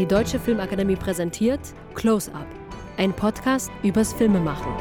[0.00, 1.60] Die Deutsche Filmakademie präsentiert
[1.94, 2.46] Close Up,
[2.96, 4.72] ein Podcast übers Filmemachen.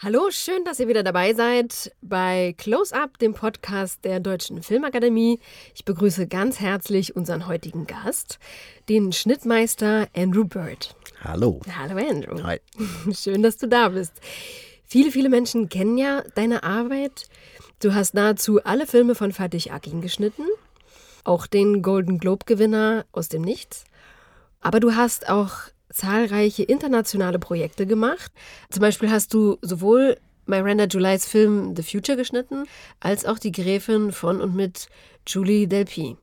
[0.00, 5.38] Hallo, schön, dass ihr wieder dabei seid bei Close Up, dem Podcast der Deutschen Filmakademie.
[5.72, 8.40] Ich begrüße ganz herzlich unseren heutigen Gast,
[8.88, 10.96] den Schnittmeister Andrew Bird.
[11.22, 11.60] Hallo.
[11.78, 12.42] Hallo Andrew.
[12.42, 12.58] Hi.
[13.12, 14.14] Schön, dass du da bist.
[14.86, 17.28] Viele, viele Menschen kennen ja deine Arbeit.
[17.78, 20.42] Du hast nahezu alle Filme von Fatih Akin geschnitten,
[21.24, 23.84] auch den Golden Globe-Gewinner aus dem Nichts.
[24.60, 25.52] Aber du hast auch
[25.92, 28.32] zahlreiche internationale Projekte gemacht.
[28.70, 32.64] Zum Beispiel hast du sowohl Miranda Julys Film The Future geschnitten,
[33.00, 34.88] als auch Die Gräfin von und mit
[35.26, 36.16] Julie Delpy.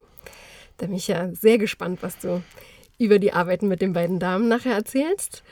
[0.77, 2.43] Da bin ich ja sehr gespannt, was du
[2.99, 5.43] über die Arbeiten mit den beiden Damen nachher erzählst.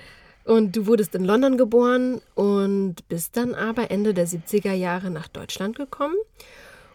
[0.43, 5.27] Und du wurdest in London geboren und bist dann aber Ende der 70er Jahre nach
[5.27, 6.15] Deutschland gekommen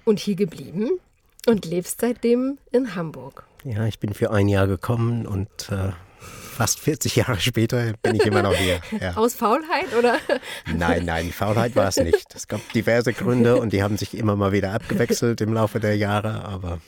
[0.05, 1.01] und hier geblieben
[1.47, 3.45] und lebst seitdem in Hamburg.
[3.65, 8.27] Ja, ich bin für ein Jahr gekommen und äh, fast 40 Jahre später bin ich
[8.27, 8.81] immer noch hier.
[9.01, 9.13] Ja.
[9.17, 10.19] Aus Faulheit oder?
[10.67, 12.35] Nein, nein, Faulheit war es nicht.
[12.35, 15.97] Es gab diverse Gründe und die haben sich immer mal wieder abgewechselt im Laufe der
[15.97, 16.81] Jahre, aber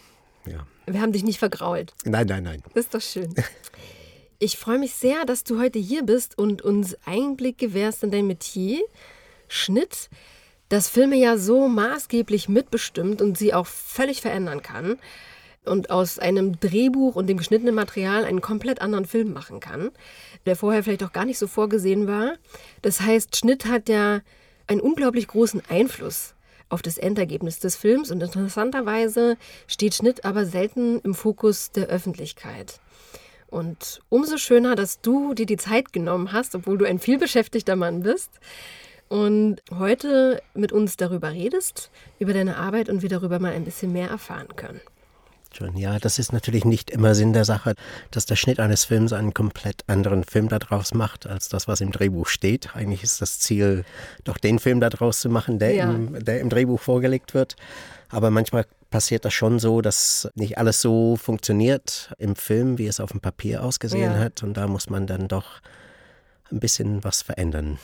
[0.46, 0.66] ja.
[0.86, 1.94] Wir haben dich nicht vergrault.
[2.04, 2.62] Nein, nein, nein.
[2.74, 3.34] Das ist doch schön.
[4.38, 8.26] Ich freue mich sehr, dass du heute hier bist und uns Einblick gewährst in dein
[8.26, 8.80] Metier,
[9.46, 10.10] Schnitt,
[10.72, 14.98] das Filme ja so maßgeblich mitbestimmt und sie auch völlig verändern kann
[15.66, 19.90] und aus einem Drehbuch und dem geschnittenen Material einen komplett anderen Film machen kann,
[20.46, 22.36] der vorher vielleicht auch gar nicht so vorgesehen war.
[22.80, 24.22] Das heißt, Schnitt hat ja
[24.66, 26.34] einen unglaublich großen Einfluss
[26.70, 29.36] auf das Endergebnis des Films und interessanterweise
[29.66, 32.80] steht Schnitt aber selten im Fokus der Öffentlichkeit.
[33.48, 38.02] Und umso schöner, dass du dir die Zeit genommen hast, obwohl du ein vielbeschäftigter Mann
[38.02, 38.30] bist
[39.12, 43.92] und heute mit uns darüber redest, über deine Arbeit und wir darüber mal ein bisschen
[43.92, 44.80] mehr erfahren können.
[45.54, 45.76] Schön.
[45.76, 47.74] Ja, das ist natürlich nicht immer Sinn der Sache,
[48.10, 51.92] dass der Schnitt eines Films einen komplett anderen Film daraus macht, als das, was im
[51.92, 52.74] Drehbuch steht.
[52.74, 53.84] Eigentlich ist das Ziel,
[54.24, 55.90] doch den Film daraus zu machen, der, ja.
[55.90, 57.56] im, der im Drehbuch vorgelegt wird.
[58.08, 62.98] Aber manchmal passiert das schon so, dass nicht alles so funktioniert im Film, wie es
[62.98, 64.18] auf dem Papier ausgesehen ja.
[64.18, 64.42] hat.
[64.42, 65.60] Und da muss man dann doch
[66.50, 67.78] ein bisschen was verändern.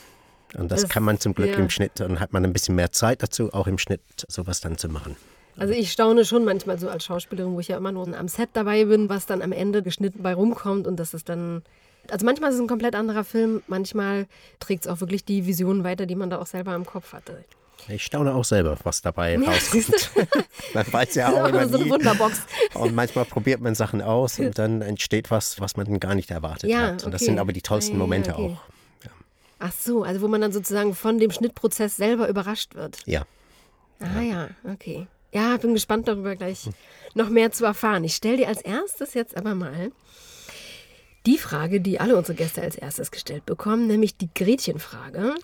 [0.57, 1.57] Und das, das kann man zum Glück ja.
[1.57, 1.93] im Schnitt.
[1.97, 5.17] Dann hat man ein bisschen mehr Zeit dazu, auch im Schnitt sowas dann zu machen.
[5.59, 8.51] Also ich staune schon manchmal so als Schauspielerin, wo ich ja immer nur am Set
[8.53, 11.63] dabei bin, was dann am Ende geschnitten bei rumkommt und das ist dann.
[12.11, 14.29] Also manchmal ist es ein komplett anderer Film, manchmal
[14.61, 17.45] trägt es auch wirklich die Visionen weiter, die man da auch selber im Kopf hatte.
[17.89, 20.11] Ich staune auch selber, was dabei ja, rauskommt.
[20.75, 22.43] man weiß ja auch immer so eine Wunderbox.
[22.75, 26.71] Und manchmal probiert man Sachen aus und dann entsteht was, was man gar nicht erwartet
[26.71, 26.91] ja, hat.
[26.91, 27.11] Und okay.
[27.11, 28.57] das sind aber die tollsten ja, Momente okay.
[28.57, 28.78] auch.
[29.59, 32.99] Ach so, also wo man dann sozusagen von dem Schnittprozess selber überrascht wird.
[33.07, 33.25] Ja.
[34.01, 35.07] Ah ja, okay.
[35.33, 36.71] Ja, bin gespannt darüber gleich
[37.15, 38.05] noch mehr zu erfahren.
[38.05, 39.91] Ich stelle dir als erstes jetzt aber mal
[41.27, 45.35] die Frage, die alle unsere Gäste als erstes gestellt bekommen, nämlich die Gretchenfrage.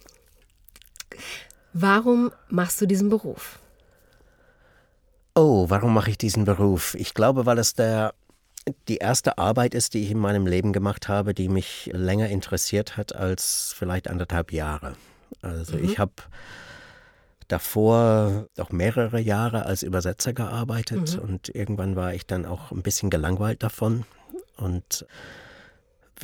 [1.72, 3.58] Warum machst du diesen Beruf?
[5.34, 6.94] Oh, warum mache ich diesen Beruf?
[6.94, 8.14] Ich glaube, weil es der,
[8.88, 12.96] die erste Arbeit ist, die ich in meinem Leben gemacht habe, die mich länger interessiert
[12.96, 14.94] hat als vielleicht anderthalb Jahre.
[15.42, 15.84] Also mhm.
[15.84, 16.12] ich habe
[17.48, 21.22] davor auch mehrere Jahre als Übersetzer gearbeitet mhm.
[21.22, 24.04] und irgendwann war ich dann auch ein bisschen gelangweilt davon
[24.56, 25.06] und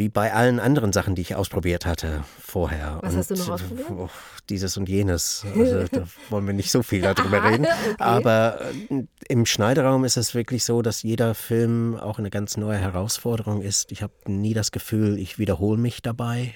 [0.00, 2.98] wie bei allen anderen Sachen, die ich ausprobiert hatte vorher.
[3.02, 3.90] Was und, hast du noch ausprobiert?
[3.90, 4.08] Oh,
[4.48, 5.44] dieses und jenes.
[5.54, 7.66] Also, da wollen wir nicht so viel darüber reden.
[7.66, 7.94] okay.
[7.98, 12.78] Aber äh, im Schneideraum ist es wirklich so, dass jeder Film auch eine ganz neue
[12.78, 13.92] Herausforderung ist.
[13.92, 16.54] Ich habe nie das Gefühl, ich wiederhole mich dabei.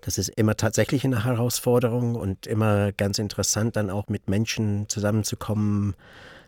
[0.00, 5.96] Das ist immer tatsächlich eine Herausforderung und immer ganz interessant, dann auch mit Menschen zusammenzukommen,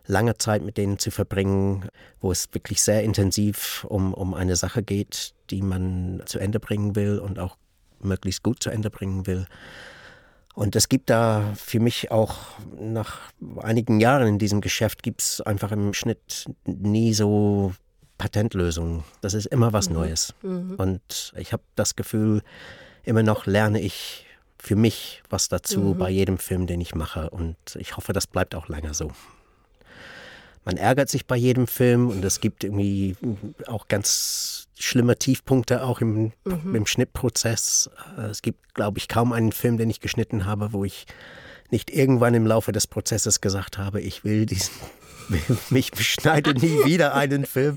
[0.06, 1.88] lange Zeit mit denen zu verbringen,
[2.20, 6.96] wo es wirklich sehr intensiv um, um eine Sache geht, die man zu Ende bringen
[6.96, 7.56] will und auch
[8.00, 9.46] möglichst gut zu Ende bringen will.
[10.54, 12.36] Und es gibt da für mich auch
[12.78, 13.20] nach
[13.58, 17.72] einigen Jahren in diesem Geschäft gibt es einfach im Schnitt nie so
[18.18, 19.02] Patentlösungen.
[19.22, 19.94] Das ist immer was mhm.
[19.94, 20.34] Neues.
[20.42, 20.74] Mhm.
[20.76, 22.42] Und ich habe das Gefühl,
[23.04, 24.26] immer noch lerne ich
[24.58, 25.98] für mich was dazu mhm.
[25.98, 27.30] bei jedem Film, den ich mache.
[27.30, 29.10] Und ich hoffe, das bleibt auch lange so.
[30.64, 33.16] Man ärgert sich bei jedem Film und es gibt irgendwie
[33.66, 36.74] auch ganz schlimme Tiefpunkte auch im, mhm.
[36.74, 37.90] im Schnittprozess.
[38.30, 41.06] Es gibt, glaube ich, kaum einen Film, den ich geschnitten habe, wo ich
[41.70, 44.74] nicht irgendwann im Laufe des Prozesses gesagt habe, ich will diesen
[45.70, 47.76] mich beschneide nie wieder einen Film.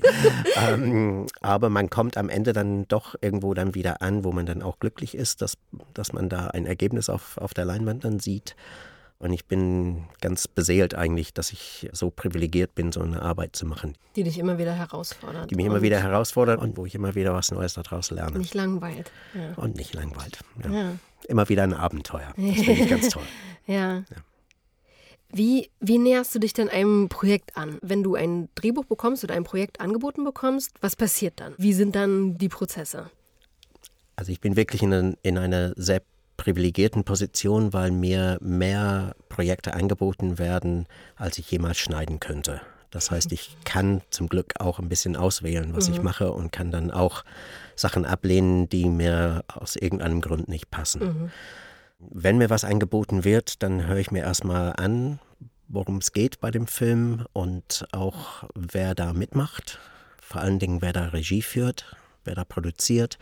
[0.56, 4.62] ähm, aber man kommt am Ende dann doch irgendwo dann wieder an, wo man dann
[4.62, 5.56] auch glücklich ist, dass,
[5.94, 8.54] dass man da ein Ergebnis auf, auf der Leinwand dann sieht.
[9.18, 13.64] Und ich bin ganz beseelt eigentlich, dass ich so privilegiert bin, so eine Arbeit zu
[13.64, 13.96] machen.
[14.14, 15.50] Die dich immer wieder herausfordert.
[15.50, 18.38] Die mich immer wieder herausfordert und wo ich immer wieder was Neues daraus lerne.
[18.38, 19.10] Nicht langweilt.
[19.34, 19.54] Ja.
[19.54, 20.40] Und nicht langweilt.
[20.64, 20.70] Ja.
[20.70, 20.92] Ja.
[21.28, 22.34] Immer wieder ein Abenteuer.
[22.36, 23.22] Das finde ich ganz toll.
[23.66, 24.04] ja.
[25.30, 27.78] Wie, wie näherst du dich denn einem Projekt an?
[27.82, 31.54] Wenn du ein Drehbuch bekommst oder ein Projekt angeboten bekommst, was passiert dann?
[31.56, 33.10] Wie sind dann die Prozesse?
[34.14, 36.02] Also ich bin wirklich in, in einer sehr
[36.36, 40.86] privilegierten Position, weil mir mehr Projekte angeboten werden,
[41.16, 42.60] als ich jemals schneiden könnte.
[42.90, 45.94] Das heißt, ich kann zum Glück auch ein bisschen auswählen, was mhm.
[45.94, 47.24] ich mache und kann dann auch
[47.74, 51.02] Sachen ablehnen, die mir aus irgendeinem Grund nicht passen.
[51.02, 51.30] Mhm.
[51.98, 55.18] Wenn mir was angeboten wird, dann höre ich mir erstmal an,
[55.68, 59.78] worum es geht bei dem Film und auch wer da mitmacht.
[60.20, 63.18] Vor allen Dingen, wer da Regie führt, wer da produziert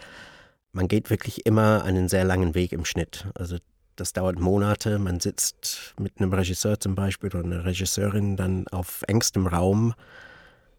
[0.75, 3.27] man geht wirklich immer einen sehr langen Weg im Schnitt.
[3.35, 3.57] Also
[3.97, 4.99] das dauert Monate.
[4.99, 9.95] Man sitzt mit einem Regisseur zum Beispiel oder einer Regisseurin dann auf engstem Raum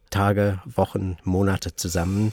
[0.09, 2.31] Tage, Wochen, Monate zusammen.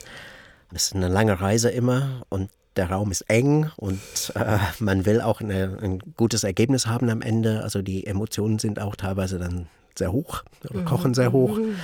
[0.75, 4.01] Es ist eine lange Reise immer und der Raum ist eng und
[4.35, 7.63] äh, man will auch eine, ein gutes Ergebnis haben am Ende.
[7.63, 11.59] Also die Emotionen sind auch teilweise dann sehr hoch oder kochen sehr hoch.
[11.59, 11.77] Mhm.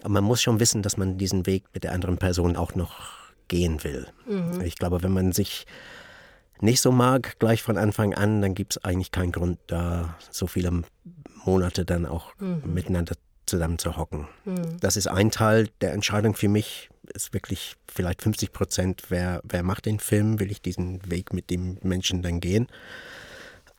[0.00, 3.21] Aber man muss schon wissen, dass man diesen Weg mit der anderen Person auch noch
[3.52, 4.06] gehen will.
[4.26, 4.62] Mhm.
[4.62, 5.66] Ich glaube, wenn man sich
[6.60, 10.46] nicht so mag, gleich von Anfang an, dann gibt es eigentlich keinen Grund, da so
[10.46, 10.82] viele
[11.44, 12.62] Monate dann auch mhm.
[12.72, 13.14] miteinander
[13.44, 14.26] zusammen zu hocken.
[14.46, 14.80] Mhm.
[14.80, 19.62] Das ist ein Teil der Entscheidung für mich, ist wirklich vielleicht 50 Prozent, wer, wer
[19.62, 22.68] macht den Film, will ich diesen Weg mit dem Menschen dann gehen.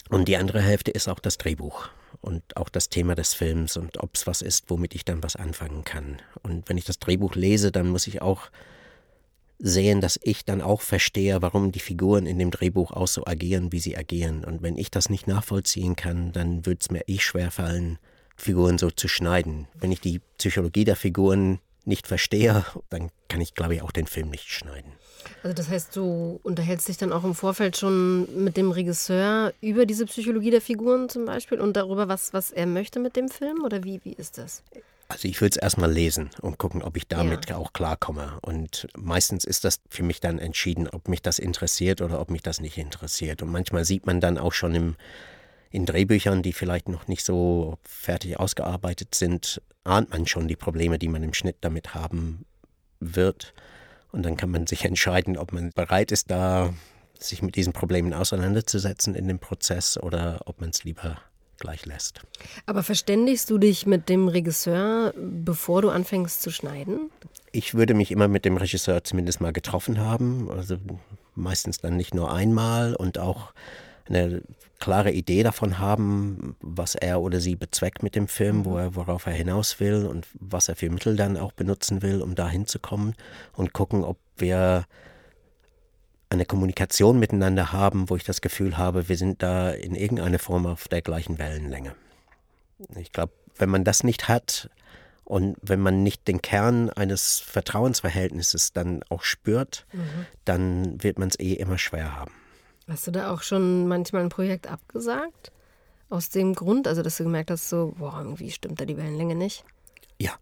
[0.10, 1.90] Und die andere Hälfte ist auch das Drehbuch
[2.22, 5.36] und auch das Thema des Films und ob es was ist, womit ich dann was
[5.36, 6.18] anfangen kann.
[6.44, 8.52] Und wenn ich das Drehbuch lese, dann muss ich auch
[9.66, 13.72] sehen, dass ich dann auch verstehe, warum die Figuren in dem Drehbuch auch so agieren,
[13.72, 14.44] wie sie agieren.
[14.44, 17.98] Und wenn ich das nicht nachvollziehen kann, dann wird es mir eh schwer fallen,
[18.36, 19.68] Figuren so zu schneiden.
[19.80, 24.06] Wenn ich die Psychologie der Figuren nicht verstehe, dann kann ich, glaube ich, auch den
[24.06, 24.92] Film nicht schneiden.
[25.44, 29.86] Also das heißt, du unterhältst dich dann auch im Vorfeld schon mit dem Regisseur über
[29.86, 33.64] diese Psychologie der Figuren zum Beispiel und darüber, was, was er möchte mit dem Film?
[33.64, 34.62] Oder wie, wie ist das?
[35.14, 37.58] Also ich würde es erstmal lesen und gucken, ob ich damit ja.
[37.58, 38.40] auch klarkomme.
[38.42, 42.42] Und meistens ist das für mich dann entschieden, ob mich das interessiert oder ob mich
[42.42, 43.44] das nicht interessiert.
[43.44, 44.96] Und manchmal sieht man dann auch schon im,
[45.70, 50.98] in Drehbüchern, die vielleicht noch nicht so fertig ausgearbeitet sind, ahnt man schon die Probleme,
[50.98, 52.46] die man im Schnitt damit haben
[53.00, 53.54] wird.
[54.12, 56.74] Und dann kann man sich entscheiden, ob man bereit ist, da
[57.20, 61.22] sich mit diesen Problemen auseinanderzusetzen in dem Prozess oder ob man es lieber
[61.64, 62.20] gleich lässt.
[62.66, 67.10] Aber verständigst du dich mit dem Regisseur, bevor du anfängst zu schneiden?
[67.54, 70.76] Ich würde mich immer mit dem Regisseur zumindest mal getroffen haben, also
[71.36, 73.54] meistens dann nicht nur einmal und auch
[74.06, 74.42] eine
[74.80, 79.26] klare Idee davon haben, was er oder sie bezweckt mit dem Film, wo er, worauf
[79.26, 83.16] er hinaus will und was er für Mittel dann auch benutzen will, um da hinzukommen
[83.54, 84.86] und gucken, ob wir
[86.34, 90.66] eine Kommunikation miteinander haben, wo ich das Gefühl habe, wir sind da in irgendeiner Form
[90.66, 91.96] auf der gleichen Wellenlänge.
[92.96, 94.70] Ich glaube, wenn man das nicht hat
[95.24, 100.26] und wenn man nicht den Kern eines Vertrauensverhältnisses dann auch spürt, mhm.
[100.46, 102.32] dann wird man es eh immer schwer haben.
[102.88, 105.52] Hast du da auch schon manchmal ein Projekt abgesagt?
[106.10, 109.36] Aus dem Grund, also dass du gemerkt hast, so, boah, irgendwie stimmt da die Wellenlänge
[109.36, 109.64] nicht?
[110.20, 110.34] Ja,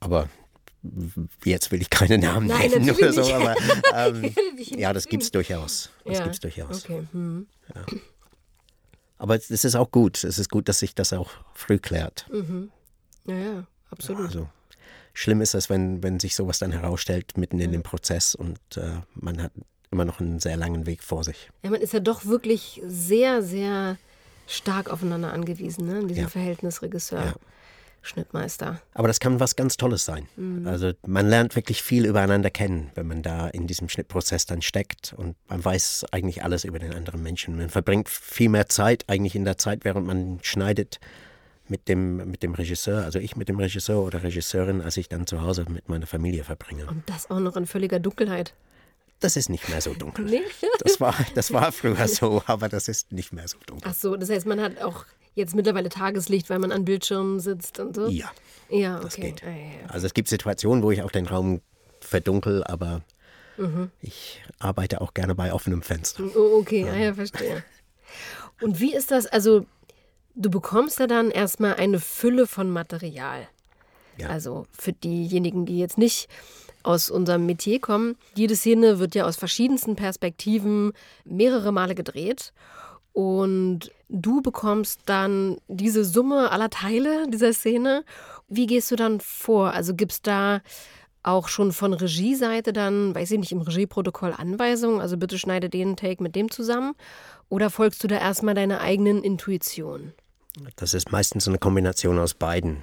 [0.00, 0.28] aber
[1.44, 3.54] jetzt will ich keine Namen Nein, nennen oder so, aber
[3.94, 5.90] ähm, ja, das gibt es durchaus.
[6.04, 6.24] Das ja.
[6.24, 6.84] gibt's durchaus.
[6.84, 7.06] Okay.
[7.12, 7.46] Hm.
[7.74, 7.84] Ja.
[9.18, 10.24] Aber es ist auch gut.
[10.24, 12.26] Es ist gut, dass sich das auch früh klärt.
[12.30, 12.70] Mhm.
[13.26, 14.26] Ja, ja, absolut.
[14.26, 14.48] Also,
[15.14, 19.00] schlimm ist es, wenn, wenn sich sowas dann herausstellt mitten in dem Prozess und äh,
[19.14, 19.52] man hat
[19.90, 21.50] immer noch einen sehr langen Weg vor sich.
[21.62, 23.96] Ja, man ist ja doch wirklich sehr, sehr
[24.46, 26.00] stark aufeinander angewiesen, ne?
[26.00, 26.28] in diesem ja.
[26.28, 27.24] Verhältnis Regisseur.
[27.24, 27.34] Ja.
[28.06, 28.80] Schnittmeister.
[28.94, 30.26] Aber das kann was ganz Tolles sein.
[30.36, 30.66] Mhm.
[30.66, 35.14] Also man lernt wirklich viel übereinander kennen, wenn man da in diesem Schnittprozess dann steckt
[35.16, 37.56] und man weiß eigentlich alles über den anderen Menschen.
[37.56, 41.00] Man verbringt viel mehr Zeit eigentlich in der Zeit, während man schneidet
[41.68, 45.26] mit dem, mit dem Regisseur, also ich mit dem Regisseur oder Regisseurin, als ich dann
[45.26, 46.86] zu Hause mit meiner Familie verbringe.
[46.86, 48.54] Und das auch noch in völliger Dunkelheit.
[49.20, 50.26] Das ist nicht mehr so dunkel.
[50.30, 50.42] Nee?
[50.80, 53.90] Das, war, das war früher so, aber das ist nicht mehr so dunkel.
[53.90, 55.04] Ach so, das heißt, man hat auch
[55.36, 58.08] jetzt mittlerweile Tageslicht, weil man an Bildschirmen sitzt und so?
[58.08, 58.30] Ja.
[58.68, 59.04] Ja, okay.
[59.04, 59.44] Das geht.
[59.44, 61.60] Ah, ja, Also es gibt Situationen, wo ich auch den Raum
[62.00, 63.02] verdunkel, aber
[63.56, 63.90] mhm.
[64.00, 66.24] ich arbeite auch gerne bei offenem Fenster.
[66.34, 66.92] Oh, okay, ja.
[66.92, 67.62] Ah, ja, verstehe.
[68.60, 69.26] Und wie ist das?
[69.26, 69.66] Also,
[70.34, 73.46] du bekommst ja dann erstmal eine Fülle von Material.
[74.18, 74.28] Ja.
[74.28, 76.28] Also für diejenigen, die jetzt nicht
[76.82, 80.92] aus unserem Metier kommen, jede Szene wird ja aus verschiedensten Perspektiven
[81.24, 82.52] mehrere Male gedreht.
[83.16, 88.04] Und du bekommst dann diese Summe aller Teile dieser Szene.
[88.46, 89.72] Wie gehst du dann vor?
[89.72, 90.60] Also gibt es da
[91.22, 95.96] auch schon von Regieseite dann, weiß ich nicht, im Regieprotokoll Anweisungen, also bitte schneide den
[95.96, 96.92] Take mit dem zusammen?
[97.48, 100.12] Oder folgst du da erstmal deiner eigenen Intuition?
[100.76, 102.82] Das ist meistens eine Kombination aus beiden.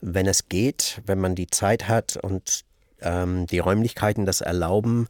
[0.00, 2.64] Wenn es geht, wenn man die Zeit hat und
[3.00, 5.08] ähm, die Räumlichkeiten das erlauben,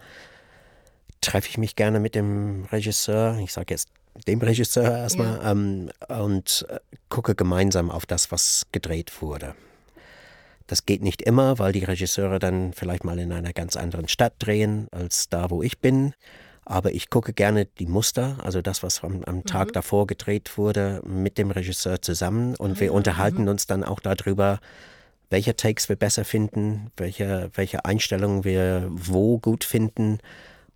[1.21, 3.91] treffe ich mich gerne mit dem Regisseur, ich sage jetzt
[4.27, 5.51] dem Regisseur erstmal, ja.
[5.51, 9.55] ähm, und äh, gucke gemeinsam auf das, was gedreht wurde.
[10.67, 14.35] Das geht nicht immer, weil die Regisseure dann vielleicht mal in einer ganz anderen Stadt
[14.39, 16.13] drehen als da, wo ich bin.
[16.67, 19.73] Aber ich gucke gerne die Muster, also das, was am, am Tag mhm.
[19.73, 22.55] davor gedreht wurde, mit dem Regisseur zusammen.
[22.57, 23.49] Und ah, wir unterhalten mhm.
[23.49, 24.61] uns dann auch darüber,
[25.31, 30.19] welche Takes wir besser finden, welche, welche Einstellungen wir wo gut finden.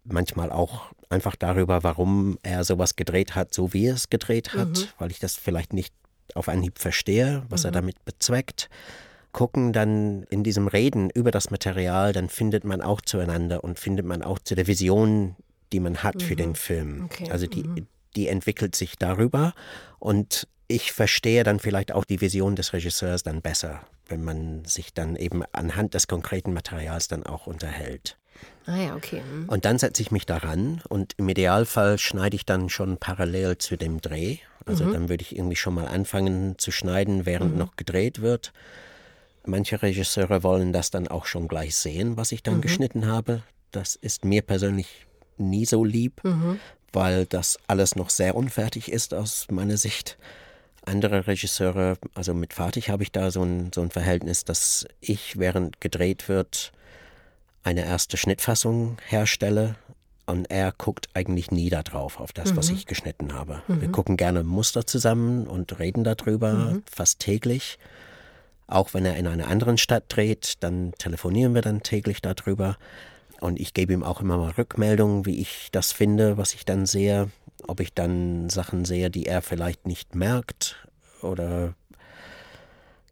[0.05, 4.69] Manchmal auch einfach darüber, warum er sowas gedreht hat, so wie er es gedreht hat,
[4.69, 4.89] mhm.
[4.99, 5.95] weil ich das vielleicht nicht
[6.35, 7.75] auf Anhieb verstehe, was er mhm.
[7.75, 8.69] damit bezweckt
[9.33, 14.07] gucken dann in diesem Reden über das Material, dann findet man auch zueinander und findet
[14.07, 15.37] man auch zu der Vision,
[15.73, 16.21] die man hat mhm.
[16.21, 16.55] für den mhm.
[16.55, 17.05] Film.
[17.07, 17.31] Okay.
[17.31, 17.87] Also die, mhm.
[18.15, 19.55] die entwickelt sich darüber
[19.99, 24.95] und ich verstehe dann vielleicht auch die Vision des Regisseurs dann besser, wenn man sich
[24.95, 28.17] dann eben anhand des konkreten Materials dann auch unterhält.
[28.67, 29.23] Ah ja, okay.
[29.23, 29.49] Mhm.
[29.49, 33.77] Und dann setze ich mich daran und im Idealfall schneide ich dann schon parallel zu
[33.77, 34.39] dem Dreh.
[34.65, 34.93] Also mhm.
[34.93, 37.59] dann würde ich irgendwie schon mal anfangen zu schneiden, während mhm.
[37.59, 38.53] noch gedreht wird.
[39.45, 42.61] Manche Regisseure wollen das dann auch schon gleich sehen, was ich dann mhm.
[42.61, 43.43] geschnitten habe.
[43.73, 45.07] Das ist mir persönlich
[45.39, 46.61] nie so lieb, mhm.
[46.93, 50.19] weil das alles noch sehr unfertig ist aus meiner Sicht.
[50.85, 55.39] Andere Regisseure, also mit Fatih habe ich da so ein, so ein Verhältnis, dass ich,
[55.39, 56.73] während gedreht wird,
[57.63, 59.77] eine erste Schnittfassung herstelle
[60.27, 62.57] und er guckt eigentlich nie darauf, auf das, mhm.
[62.57, 63.63] was ich geschnitten habe.
[63.69, 63.81] Mhm.
[63.81, 66.83] Wir gucken gerne Muster zusammen und reden darüber, mhm.
[66.91, 67.79] fast täglich.
[68.67, 72.77] Auch wenn er in einer anderen Stadt dreht, dann telefonieren wir dann täglich darüber.
[73.41, 76.87] Und ich gebe ihm auch immer mal Rückmeldungen, wie ich das finde, was ich dann
[76.87, 77.31] sehe.
[77.67, 80.89] Ob ich dann Sachen sehe, die er vielleicht nicht merkt
[81.23, 81.75] oder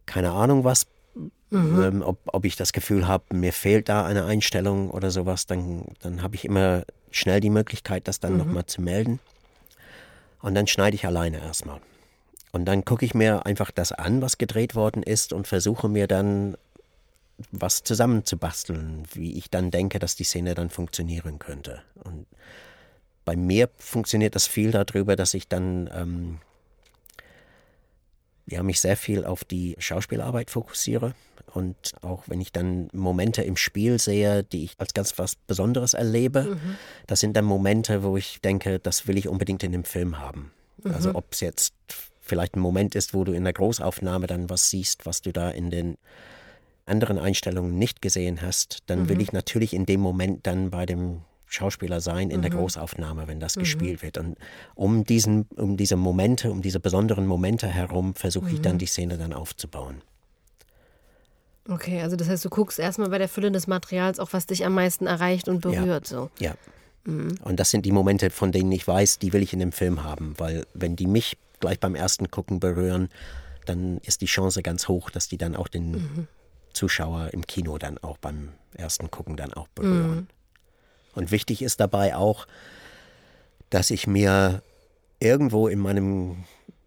[0.06, 0.86] keine Ahnung was.
[1.50, 1.82] Mhm.
[1.82, 5.84] Ähm, ob, ob ich das Gefühl habe, mir fehlt da eine Einstellung oder sowas, dann,
[6.00, 8.38] dann habe ich immer schnell die Möglichkeit, das dann mhm.
[8.38, 9.18] nochmal zu melden.
[10.40, 11.80] Und dann schneide ich alleine erstmal.
[12.52, 16.06] Und dann gucke ich mir einfach das an, was gedreht worden ist und versuche mir
[16.06, 16.56] dann
[17.52, 21.82] was zusammenzubasteln, wie ich dann denke, dass die Szene dann funktionieren könnte.
[22.04, 22.26] Und
[23.24, 26.38] bei mir funktioniert das viel darüber, dass ich dann ähm,
[28.50, 31.14] ja, mich sehr viel auf die Schauspielarbeit fokussiere.
[31.52, 35.94] Und auch wenn ich dann Momente im Spiel sehe, die ich als ganz was Besonderes
[35.94, 36.76] erlebe, mhm.
[37.06, 40.52] das sind dann Momente, wo ich denke, das will ich unbedingt in dem Film haben.
[40.84, 40.94] Also mhm.
[40.94, 41.74] Also ob es jetzt
[42.20, 45.50] vielleicht ein Moment ist, wo du in der Großaufnahme dann was siehst, was du da
[45.50, 45.96] in den
[46.86, 49.08] anderen Einstellungen nicht gesehen hast, dann mhm.
[49.08, 52.42] will ich natürlich in dem Moment dann bei dem Schauspieler sein in mhm.
[52.42, 53.60] der Großaufnahme, wenn das mhm.
[53.60, 54.18] gespielt wird.
[54.18, 54.38] Und
[54.76, 58.78] um diesen, um diese Momente, um diese besonderen Momente herum, versuche ich dann mhm.
[58.78, 60.00] die Szene dann aufzubauen.
[61.68, 64.64] Okay, also das heißt, du guckst erstmal bei der Fülle des Materials auch, was dich
[64.64, 66.10] am meisten erreicht und berührt.
[66.10, 66.16] Ja.
[66.16, 66.30] So.
[66.38, 66.54] ja.
[67.04, 67.34] Mhm.
[67.42, 70.04] Und das sind die Momente, von denen ich weiß, die will ich in dem Film
[70.04, 73.08] haben, weil wenn die mich gleich beim ersten Gucken berühren,
[73.66, 76.26] dann ist die Chance ganz hoch, dass die dann auch den mhm.
[76.72, 80.28] Zuschauer im Kino dann auch beim ersten Gucken dann auch berühren.
[81.14, 82.46] Und wichtig ist dabei auch,
[83.70, 84.62] dass ich mir
[85.20, 86.44] irgendwo in meinem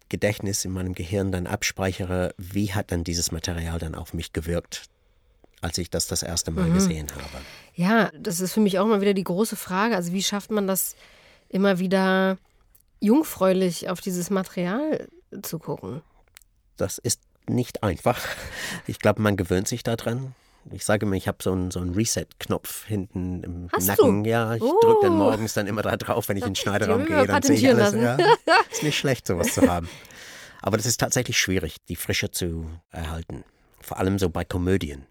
[0.10, 4.84] Gedächtnis, in meinem Gehirn dann abspeichere, wie hat dann dieses Material dann auf mich gewirkt,
[5.62, 6.74] als ich das das erste Mal mhm.
[6.76, 7.44] gesehen habe.
[7.76, 9.96] Ja, das ist für mich auch mal wieder die große Frage.
[9.96, 10.96] Also wie schafft man das
[11.50, 12.38] immer wieder
[13.00, 15.08] jungfräulich auf dieses Material
[15.42, 16.02] zu gucken?
[16.78, 18.20] Das ist nicht einfach.
[18.88, 20.36] Ich glaube, man gewöhnt sich daran.
[20.72, 24.24] Ich sage mir, ich habe so einen, so einen Reset-Knopf hinten im Hast Nacken.
[24.24, 24.30] Du?
[24.30, 24.80] Ja, ich oh.
[24.82, 27.28] drücke dann morgens dann immer da drauf, wenn ich in den Schneiderraum gehe.
[27.28, 27.94] Dann sehe ich alles.
[27.94, 28.18] Ja,
[28.72, 29.90] ist nicht schlecht, sowas zu haben.
[30.62, 33.44] Aber das ist tatsächlich schwierig, die Frische zu erhalten.
[33.82, 35.06] Vor allem so bei Komödien.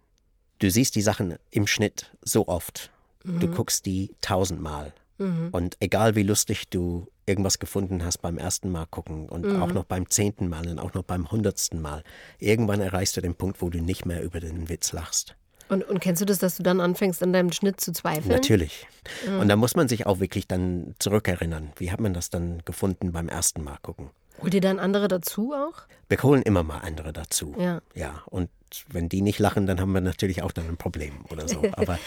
[0.58, 2.90] Du siehst die Sachen im Schnitt so oft.
[3.24, 3.40] Mhm.
[3.40, 4.94] Du guckst die tausendmal.
[5.18, 5.48] Mhm.
[5.52, 9.62] Und egal wie lustig du irgendwas gefunden hast beim ersten Mal gucken und mhm.
[9.62, 12.02] auch noch beim zehnten Mal und auch noch beim hundertsten Mal,
[12.38, 15.36] irgendwann erreichst du den Punkt, wo du nicht mehr über den Witz lachst.
[15.72, 18.28] Und, und kennst du das, dass du dann anfängst, an deinem Schnitt zu zweifeln?
[18.28, 18.86] Natürlich.
[19.26, 19.40] Mhm.
[19.40, 21.72] Und da muss man sich auch wirklich dann zurückerinnern.
[21.76, 24.10] Wie hat man das dann gefunden beim ersten Mal gucken?
[24.42, 25.84] Holt ihr dann andere dazu auch?
[26.10, 27.54] Wir holen immer mal andere dazu.
[27.58, 27.80] Ja.
[27.94, 28.22] Ja.
[28.26, 28.50] Und
[28.90, 31.62] wenn die nicht lachen, dann haben wir natürlich auch dann ein Problem oder so.
[31.72, 31.98] Aber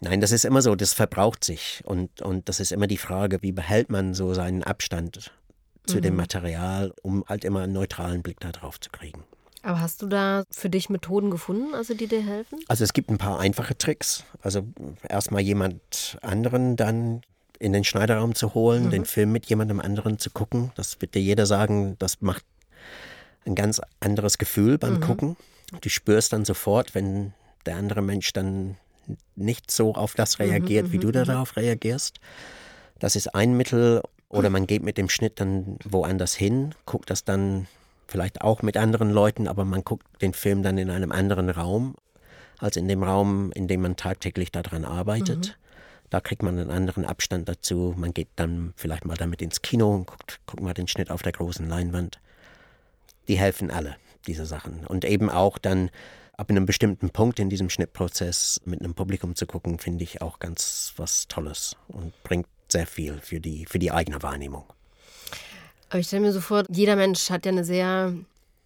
[0.00, 1.82] Nein, das ist immer so, das verbraucht sich.
[1.84, 5.32] Und, und das ist immer die Frage, wie behält man so seinen Abstand
[5.86, 6.02] zu mhm.
[6.02, 9.24] dem Material, um halt immer einen neutralen Blick darauf zu kriegen.
[9.62, 12.60] Aber hast du da für dich Methoden gefunden, also die dir helfen?
[12.68, 14.24] Also es gibt ein paar einfache Tricks.
[14.40, 14.62] Also
[15.08, 17.22] erstmal jemand anderen dann
[17.58, 18.90] in den Schneiderraum zu holen, mhm.
[18.90, 20.70] den Film mit jemandem anderen zu gucken.
[20.76, 22.44] Das wird dir jeder sagen, das macht
[23.46, 25.00] ein ganz anderes Gefühl beim mhm.
[25.00, 25.36] Gucken.
[25.80, 27.32] Du spürst dann sofort, wenn
[27.66, 28.76] der andere Mensch dann
[29.34, 31.12] nicht so auf das mhm, reagiert, mhm, wie du mhm.
[31.12, 32.20] darauf reagierst.
[32.98, 34.02] Das ist ein Mittel.
[34.30, 37.66] Oder man geht mit dem Schnitt dann woanders hin, guckt das dann
[38.08, 41.94] vielleicht auch mit anderen Leuten, aber man guckt den Film dann in einem anderen Raum
[42.58, 45.48] als in dem Raum, in dem man tagtäglich daran arbeitet.
[45.48, 45.52] Mhm.
[46.10, 47.94] Da kriegt man einen anderen Abstand dazu.
[47.96, 51.22] Man geht dann vielleicht mal damit ins Kino und guckt, guckt mal den Schnitt auf
[51.22, 52.18] der großen Leinwand.
[53.28, 53.96] Die helfen alle,
[54.26, 54.86] diese Sachen.
[54.86, 55.90] Und eben auch dann
[56.36, 60.38] ab einem bestimmten Punkt in diesem Schnittprozess mit einem Publikum zu gucken, finde ich auch
[60.38, 64.64] ganz was Tolles und bringt sehr viel für die, für die eigene Wahrnehmung.
[65.88, 68.14] Aber ich stelle mir so vor, jeder Mensch hat ja eine sehr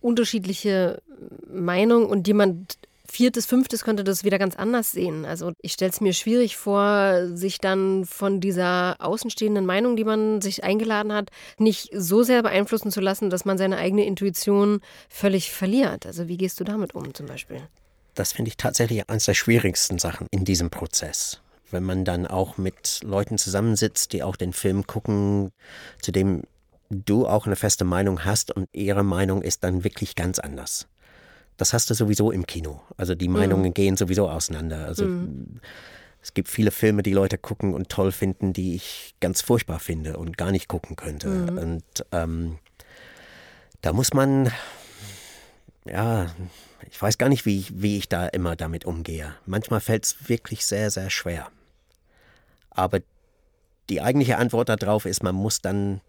[0.00, 1.00] unterschiedliche
[1.48, 2.78] Meinung und jemand
[3.12, 5.24] viertes, fünftes könnte das wieder ganz anders sehen.
[5.24, 10.40] Also ich stelle es mir schwierig vor, sich dann von dieser außenstehenden Meinung, die man
[10.40, 15.52] sich eingeladen hat, nicht so sehr beeinflussen zu lassen, dass man seine eigene Intuition völlig
[15.52, 16.06] verliert.
[16.06, 17.60] Also wie gehst du damit um zum Beispiel?
[18.14, 21.40] Das finde ich tatsächlich eines der schwierigsten Sachen in diesem Prozess
[21.72, 25.52] wenn man dann auch mit Leuten zusammensitzt, die auch den Film gucken,
[26.00, 26.42] zu dem
[26.92, 30.86] du auch eine feste Meinung hast und ihre Meinung ist dann wirklich ganz anders
[31.56, 32.82] das hast du sowieso im Kino.
[32.96, 33.74] Also die Meinungen mhm.
[33.74, 34.86] gehen sowieso auseinander.
[34.86, 35.60] Also mhm.
[36.20, 40.16] es gibt viele Filme, die Leute gucken und toll finden, die ich ganz furchtbar finde
[40.16, 41.28] und gar nicht gucken könnte.
[41.28, 41.58] Mhm.
[41.58, 42.58] Und ähm,
[43.80, 44.50] da muss man,
[45.84, 46.34] ja,
[46.90, 49.34] ich weiß gar nicht, wie ich, wie ich da immer damit umgehe.
[49.46, 51.48] Manchmal fällt es wirklich sehr, sehr schwer.
[52.70, 53.00] Aber
[53.88, 56.00] die eigentliche Antwort darauf ist, man muss dann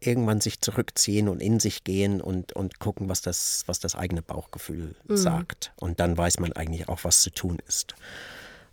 [0.00, 4.22] irgendwann sich zurückziehen und in sich gehen und, und gucken, was das, was das eigene
[4.22, 5.16] Bauchgefühl mhm.
[5.16, 5.72] sagt.
[5.76, 7.94] Und dann weiß man eigentlich auch, was zu tun ist.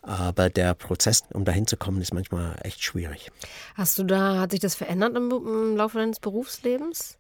[0.02, 3.32] Aber der Prozess, um dahin zu kommen, ist manchmal echt schwierig.
[3.76, 7.18] Hast du da, hat sich das verändert im, im Laufe deines Berufslebens?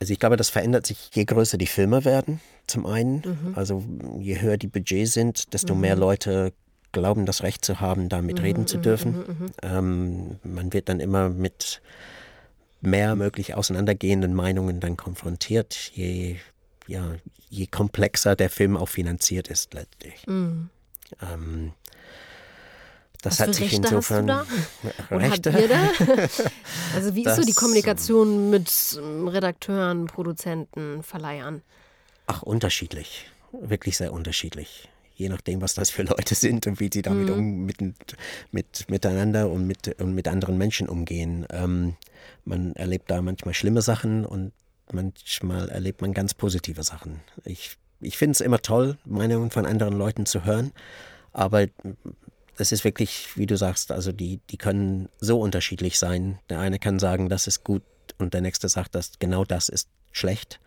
[0.00, 3.16] Also ich glaube, das verändert sich, je größer die Filme werden, zum einen.
[3.16, 3.52] Mhm.
[3.54, 3.82] Also
[4.18, 5.80] je höher die Budgets sind, desto mhm.
[5.80, 6.52] mehr Leute
[6.92, 9.12] glauben, das Recht zu haben, damit mhm, reden zu mhm, dürfen.
[9.12, 9.50] Mhm, mhm.
[9.62, 11.80] Ähm, man wird dann immer mit
[12.80, 16.36] mehr möglich auseinandergehenden Meinungen dann konfrontiert, je,
[16.86, 17.14] ja,
[17.48, 20.26] je komplexer der Film auch finanziert ist letztlich.
[20.26, 20.70] Mhm.
[21.20, 21.72] Ähm,
[23.22, 24.48] das Was hat sich Rechte insofern hast
[24.82, 25.16] du da?
[25.16, 25.52] Rechte.
[25.52, 26.28] Habt ihr da?
[26.94, 31.62] Also wie ist das, so die Kommunikation mit Redakteuren, Produzenten, Verleihern?
[32.26, 33.30] Ach, unterschiedlich.
[33.52, 34.88] Wirklich sehr unterschiedlich
[35.20, 37.34] je nachdem, was das für Leute sind und wie sie damit mhm.
[37.34, 37.78] um, mit,
[38.50, 41.46] mit, miteinander und mit, und mit anderen Menschen umgehen.
[41.50, 41.96] Ähm,
[42.44, 44.52] man erlebt da manchmal schlimme Sachen und
[44.90, 47.20] manchmal erlebt man ganz positive Sachen.
[47.44, 50.72] Ich, ich finde es immer toll, Meinungen von anderen Leuten zu hören,
[51.32, 51.66] aber
[52.56, 56.38] das ist wirklich, wie du sagst, also die, die können so unterschiedlich sein.
[56.48, 57.82] Der eine kann sagen, das ist gut
[58.18, 60.60] und der nächste sagt, dass genau das ist schlecht.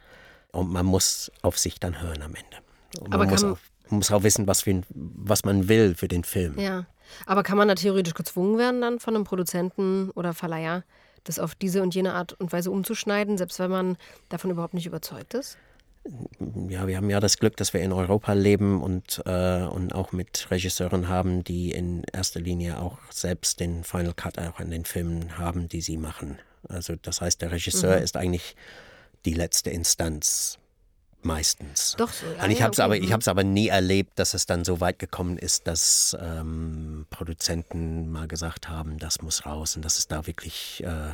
[0.52, 2.58] Und man muss auf sich dann hören am Ende.
[3.00, 3.58] Und aber man muss, auch,
[3.90, 6.58] man muss auch wissen, was, für, was man will für den Film.
[6.60, 6.86] Ja,
[7.26, 10.84] aber kann man da theoretisch gezwungen werden dann von einem Produzenten oder Verleiher,
[11.24, 13.98] das auf diese und jene Art und Weise umzuschneiden, selbst wenn man
[14.30, 15.58] davon überhaupt nicht überzeugt ist?
[16.68, 20.12] Ja, wir haben ja das Glück, dass wir in Europa leben und, äh, und auch
[20.12, 24.84] mit Regisseuren haben, die in erster Linie auch selbst den Final Cut auch an den
[24.84, 26.40] Filmen haben, die sie machen.
[26.68, 28.04] Also das heißt, der Regisseur mhm.
[28.04, 28.56] ist eigentlich
[29.24, 30.60] die letzte Instanz
[31.26, 31.96] meistens.
[31.98, 32.26] Doch so.
[32.38, 35.00] Ja, ich habe es aber, ich habe aber nie erlebt, dass es dann so weit
[35.00, 40.28] gekommen ist, dass ähm, Produzenten mal gesagt haben, das muss raus und dass es da
[40.28, 41.14] wirklich äh,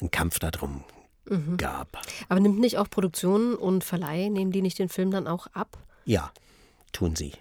[0.00, 0.84] einen Kampf darum
[1.26, 1.56] mhm.
[1.56, 2.00] gab.
[2.28, 5.78] Aber nimmt nicht auch Produktion und Verleih, nehmen die nicht den Film dann auch ab?
[6.04, 6.32] Ja,
[6.92, 7.32] tun sie.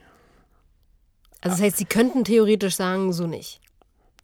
[1.42, 3.62] Also das heißt, sie könnten theoretisch sagen, so nicht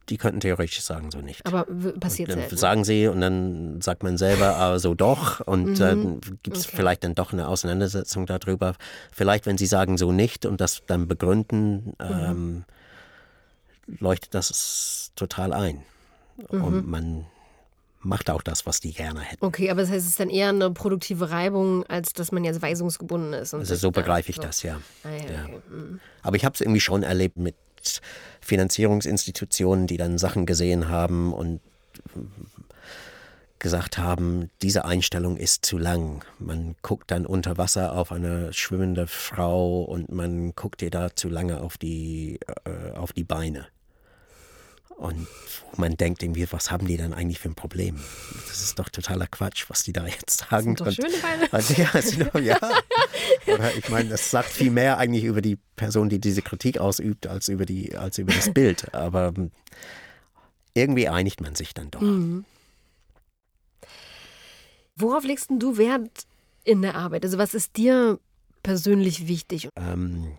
[0.08, 1.46] die könnten theoretisch sagen, so nicht.
[1.46, 1.66] Aber
[1.98, 2.56] passiert dann selten.
[2.56, 5.40] Sagen sie und dann sagt man selber, aber so doch.
[5.40, 5.74] Und mhm.
[5.76, 6.76] dann gibt es okay.
[6.76, 8.74] vielleicht dann doch eine Auseinandersetzung darüber.
[9.12, 11.94] Vielleicht, wenn sie sagen, so nicht und das dann begründen, mhm.
[12.00, 12.64] ähm,
[13.98, 15.82] leuchtet das total ein.
[16.50, 16.64] Mhm.
[16.64, 17.26] Und man
[18.04, 19.44] macht auch das, was die gerne hätten.
[19.44, 22.60] Okay, aber das heißt, es ist dann eher eine produktive Reibung, als dass man jetzt
[22.60, 23.54] weisungsgebunden ist.
[23.54, 24.42] also so begreife ich so.
[24.42, 24.80] das, ja.
[25.02, 25.44] Ah, ja, ja.
[25.44, 25.60] Okay.
[25.70, 26.00] Mhm.
[26.22, 27.54] Aber ich habe es irgendwie schon erlebt mit
[28.40, 31.60] Finanzierungsinstitutionen, die dann Sachen gesehen haben und
[33.58, 36.22] gesagt haben, diese Einstellung ist zu lang.
[36.38, 41.30] Man guckt dann unter Wasser auf eine schwimmende Frau und man guckt ihr da zu
[41.30, 43.66] lange auf die, äh, auf die Beine.
[44.96, 45.26] Und
[45.76, 48.00] man denkt irgendwie, was haben die dann eigentlich für ein Problem?
[48.48, 50.76] Das ist doch totaler Quatsch, was die da jetzt sagen.
[50.76, 51.48] Das sind doch schöne Beine.
[51.52, 52.58] Also, ja, also, ja.
[53.46, 57.26] Oder ich meine, das sagt viel mehr eigentlich über die Person, die diese Kritik ausübt,
[57.26, 58.94] als über, die, als über das Bild.
[58.94, 59.50] Aber hm,
[60.74, 62.00] irgendwie einigt man sich dann doch.
[62.00, 62.44] Mhm.
[64.96, 66.26] Worauf legst du Wert
[66.62, 67.24] in der Arbeit?
[67.24, 68.18] Also was ist dir
[68.62, 69.68] persönlich wichtig?
[69.76, 70.32] Ähm,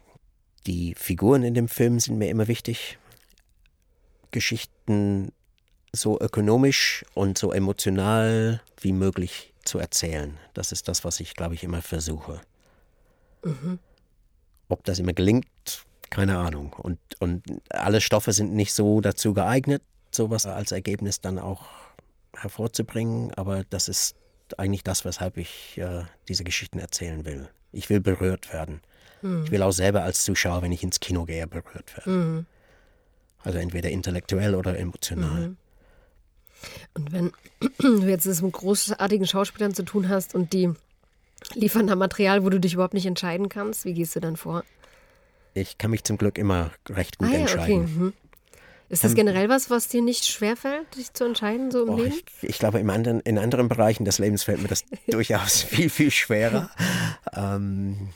[0.65, 2.97] die Figuren in dem Film sind mir immer wichtig.
[4.35, 5.31] Geschichten
[5.93, 10.37] so ökonomisch und so emotional wie möglich zu erzählen.
[10.53, 12.41] Das ist das, was ich, glaube ich, immer versuche.
[13.43, 13.79] Mhm.
[14.67, 15.47] Ob das immer gelingt,
[16.09, 16.73] keine Ahnung.
[16.73, 21.65] Und, und alle Stoffe sind nicht so dazu geeignet, sowas als Ergebnis dann auch
[22.35, 23.33] hervorzubringen.
[23.35, 24.17] Aber das ist
[24.57, 27.47] eigentlich das, weshalb ich äh, diese Geschichten erzählen will.
[27.71, 28.81] Ich will berührt werden.
[29.21, 29.45] Mhm.
[29.45, 32.35] Ich will auch selber als Zuschauer, wenn ich ins Kino gehe, berührt werden.
[32.35, 32.45] Mhm.
[33.45, 35.49] Also entweder intellektuell oder emotional.
[35.49, 35.57] Mhm.
[36.95, 37.31] Und wenn
[37.79, 40.71] du jetzt es mit großartigen Schauspielern zu tun hast und die
[41.53, 44.63] liefern da Material, wo du dich überhaupt nicht entscheiden kannst, wie gehst du dann vor?
[45.53, 47.83] Ich kann mich zum Glück immer recht gut ah, ja, entscheiden.
[47.83, 47.93] Okay.
[47.97, 48.13] Mhm.
[48.89, 51.97] Ist das ähm, generell was, was dir nicht schwerfällt, dich zu entscheiden, so im oh,
[51.97, 52.15] Leben?
[52.41, 56.11] Ich, ich glaube, anderen, in anderen Bereichen des Lebens fällt mir das durchaus viel, viel
[56.11, 56.69] schwerer.
[57.33, 58.09] ähm,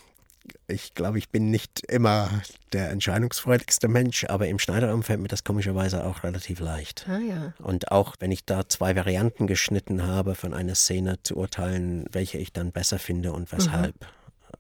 [0.70, 2.42] ich glaube, ich bin nicht immer
[2.74, 7.06] der entscheidungsfreudigste Mensch, aber im Schneiderraum fällt mir das komischerweise auch relativ leicht.
[7.10, 7.54] Ah, ja.
[7.60, 12.38] Und auch wenn ich da zwei Varianten geschnitten habe, von einer Szene zu urteilen, welche
[12.38, 14.00] ich dann besser finde und weshalb.
[14.00, 14.08] Mhm.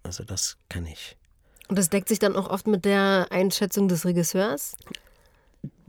[0.03, 1.17] Also das kann ich.
[1.67, 4.75] Und das deckt sich dann auch oft mit der Einschätzung des Regisseurs?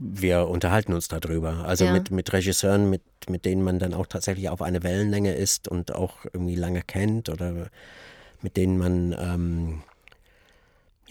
[0.03, 1.63] wir unterhalten uns darüber.
[1.65, 1.93] Also ja.
[1.93, 5.93] mit, mit Regisseuren, mit, mit denen man dann auch tatsächlich auf eine Wellenlänge ist und
[5.93, 7.67] auch irgendwie lange kennt oder
[8.41, 9.83] mit denen man ähm,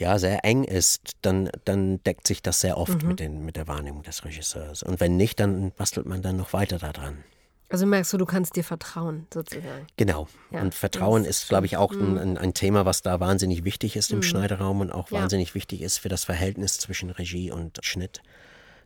[0.00, 3.08] ja sehr eng ist, dann, dann deckt sich das sehr oft mhm.
[3.08, 4.82] mit, den, mit der Wahrnehmung des Regisseurs.
[4.82, 7.22] Und wenn nicht, dann bastelt man dann noch weiter daran.
[7.68, 9.86] Also merkst du, du kannst dir vertrauen, sozusagen.
[9.96, 10.26] Genau.
[10.50, 12.36] Ja, und Vertrauen ist, glaube ich, auch ein, mhm.
[12.36, 14.22] ein, Thema, was da wahnsinnig wichtig ist im mhm.
[14.24, 15.20] Schneiderraum und auch ja.
[15.20, 18.22] wahnsinnig wichtig ist für das Verhältnis zwischen Regie und Schnitt.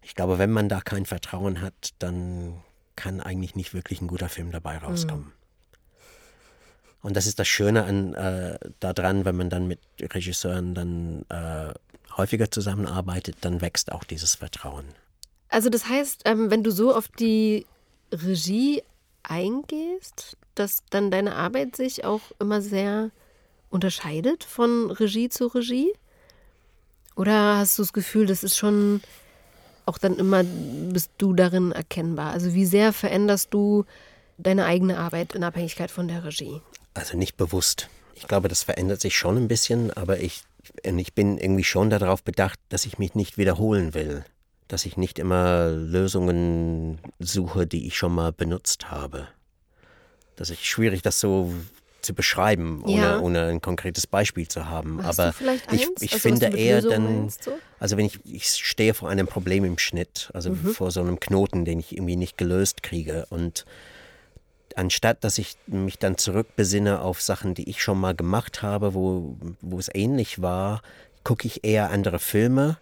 [0.03, 2.62] Ich glaube, wenn man da kein Vertrauen hat, dann
[2.94, 5.33] kann eigentlich nicht wirklich ein guter Film dabei rauskommen.
[7.05, 11.75] Und das ist das Schöne an äh, daran, wenn man dann mit Regisseuren dann äh,
[12.17, 14.87] häufiger zusammenarbeitet, dann wächst auch dieses Vertrauen.
[15.51, 17.67] Also das heißt, ähm, wenn du so auf die
[18.11, 18.83] Regie
[19.23, 23.11] eingehst, dass dann deine Arbeit sich auch immer sehr
[23.69, 25.93] unterscheidet von Regie zu Regie?
[27.17, 29.03] Oder hast du das Gefühl, das ist schon
[29.85, 32.33] auch dann immer bist du darin erkennbar?
[32.33, 33.85] Also wie sehr veränderst du
[34.38, 36.62] deine eigene Arbeit in Abhängigkeit von der Regie?
[36.94, 37.88] Also nicht bewusst.
[38.14, 40.42] Ich glaube, das verändert sich schon ein bisschen, aber ich,
[40.83, 44.24] ich bin irgendwie schon darauf bedacht, dass ich mich nicht wiederholen will.
[44.68, 49.28] Dass ich nicht immer Lösungen suche, die ich schon mal benutzt habe.
[50.37, 51.52] Das ist schwierig, das so
[52.04, 53.18] zu beschreiben, ohne, ja.
[53.18, 55.02] ohne ein konkretes Beispiel zu haben.
[55.02, 55.35] Hast Aber
[55.72, 57.52] ich, ich also, finde eher dann, so?
[57.78, 60.74] also wenn ich, ich stehe vor einem Problem im Schnitt, also mhm.
[60.74, 63.64] vor so einem Knoten, den ich irgendwie nicht gelöst kriege und
[64.76, 69.37] anstatt dass ich mich dann zurückbesinne auf Sachen, die ich schon mal gemacht habe, wo,
[69.60, 70.82] wo es ähnlich war,
[71.22, 72.78] gucke ich eher andere Filme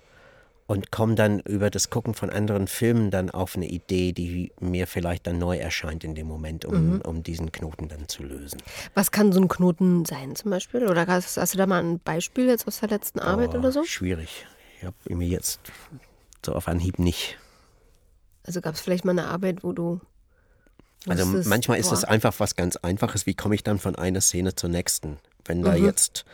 [0.67, 4.87] und komme dann über das Gucken von anderen Filmen dann auf eine Idee, die mir
[4.87, 7.01] vielleicht dann neu erscheint in dem Moment, um, mhm.
[7.03, 8.63] um diesen Knoten dann zu lösen.
[8.95, 10.89] Was kann so ein Knoten sein zum Beispiel?
[10.89, 13.73] Oder hast, hast du da mal ein Beispiel jetzt aus der letzten Arbeit oh, oder
[13.73, 13.85] so?
[13.85, 14.47] Schwierig.
[14.79, 15.61] Ich habe mir jetzt
[16.45, 17.39] so auf Anhieb nicht.
[18.45, 20.01] Also gab es vielleicht mal eine Arbeit, wo du
[21.07, 23.27] also manchmal ist es einfach was ganz Einfaches.
[23.27, 25.19] Wie komme ich dann von einer Szene zur nächsten?
[25.45, 25.85] Wenn da mhm.
[25.85, 26.25] jetzt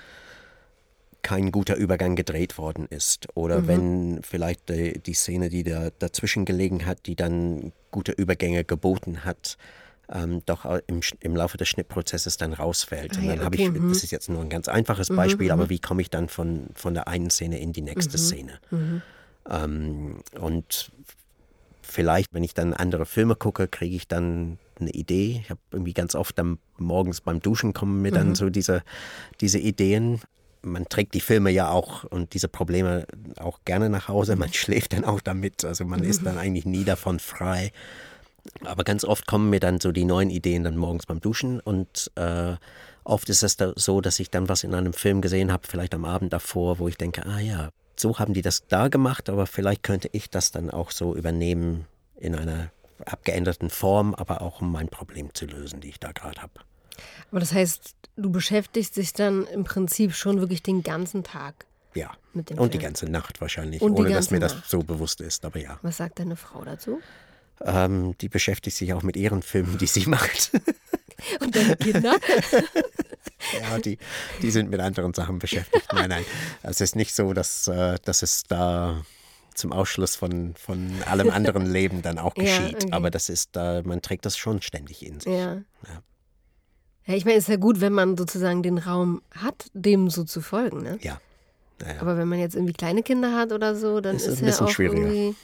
[1.22, 3.28] kein guter Übergang gedreht worden ist.
[3.35, 3.68] Oder mhm.
[3.68, 9.24] wenn vielleicht die, die, Szene, die da dazwischen gelegen hat, die dann gute Übergänge geboten
[9.24, 9.59] hat,
[10.11, 13.16] ähm, doch im, im Laufe des Schnittprozesses dann rausfällt.
[13.16, 13.44] Ah, und dann okay.
[13.44, 13.88] habe ich, mhm.
[13.88, 15.70] das ist jetzt nur ein ganz einfaches mhm, Beispiel, aber mhm.
[15.70, 18.22] wie komme ich dann von, von der einen Szene in die nächste mhm.
[18.22, 18.61] Szene?
[19.50, 20.92] Ähm, und
[21.88, 25.40] vielleicht, wenn ich dann andere Filme gucke, kriege ich dann eine Idee.
[25.42, 28.83] Ich habe irgendwie ganz oft dann morgens beim Duschen kommen mir dann so diese,
[29.40, 30.20] diese Ideen
[30.62, 33.07] man trägt die Filme ja auch und diese Probleme
[33.38, 34.37] auch gerne nach Hause.
[34.37, 35.64] Man schläft dann auch damit.
[35.64, 37.72] Also man ist dann eigentlich nie davon frei.
[38.64, 42.11] Aber ganz oft kommen mir dann so die neuen Ideen dann morgens beim Duschen und
[42.14, 42.57] äh,
[43.05, 45.94] oft ist es da so, dass ich dann was in einem Film gesehen habe, vielleicht
[45.94, 49.46] am Abend davor, wo ich denke, ah ja, so haben die das da gemacht, aber
[49.46, 52.70] vielleicht könnte ich das dann auch so übernehmen in einer
[53.06, 56.52] abgeänderten Form, aber auch um mein Problem zu lösen, die ich da gerade habe.
[57.30, 62.11] Aber das heißt, du beschäftigst dich dann im Prinzip schon wirklich den ganzen Tag Ja.
[62.34, 62.88] Mit dem Und die Film.
[62.88, 64.68] ganze Nacht wahrscheinlich, Und die ohne dass mir das Nacht.
[64.68, 65.44] so bewusst ist.
[65.44, 65.78] Aber ja.
[65.82, 67.00] Was sagt deine Frau dazu?
[67.64, 70.50] Ähm, die beschäftigt sich auch mit ihren Filmen, die sie macht.
[71.40, 72.16] Und deine Kinder?
[73.61, 73.98] ja, die,
[74.42, 75.92] die sind mit anderen Sachen beschäftigt.
[75.92, 76.24] Nein, nein.
[76.62, 79.02] Es ist nicht so, dass, äh, dass es da
[79.54, 82.85] zum Ausschluss von, von allem anderen Leben dann auch Ja, geschieht.
[82.85, 82.92] okay.
[82.92, 85.33] Aber das ist, äh, man trägt das schon ständig in sich.
[85.33, 85.62] ja.
[87.07, 90.24] Ja, ich meine, es ist ja gut, wenn man sozusagen den Raum hat, dem so
[90.24, 90.83] zu folgen.
[90.83, 90.98] Ne?
[91.00, 91.18] Ja.
[91.81, 92.02] Naja.
[92.02, 94.50] Aber wenn man jetzt irgendwie kleine Kinder hat oder so, dann Ist ist, ein ja
[94.50, 95.00] bisschen auch schwieriger.
[95.09, 95.35] irgendwie.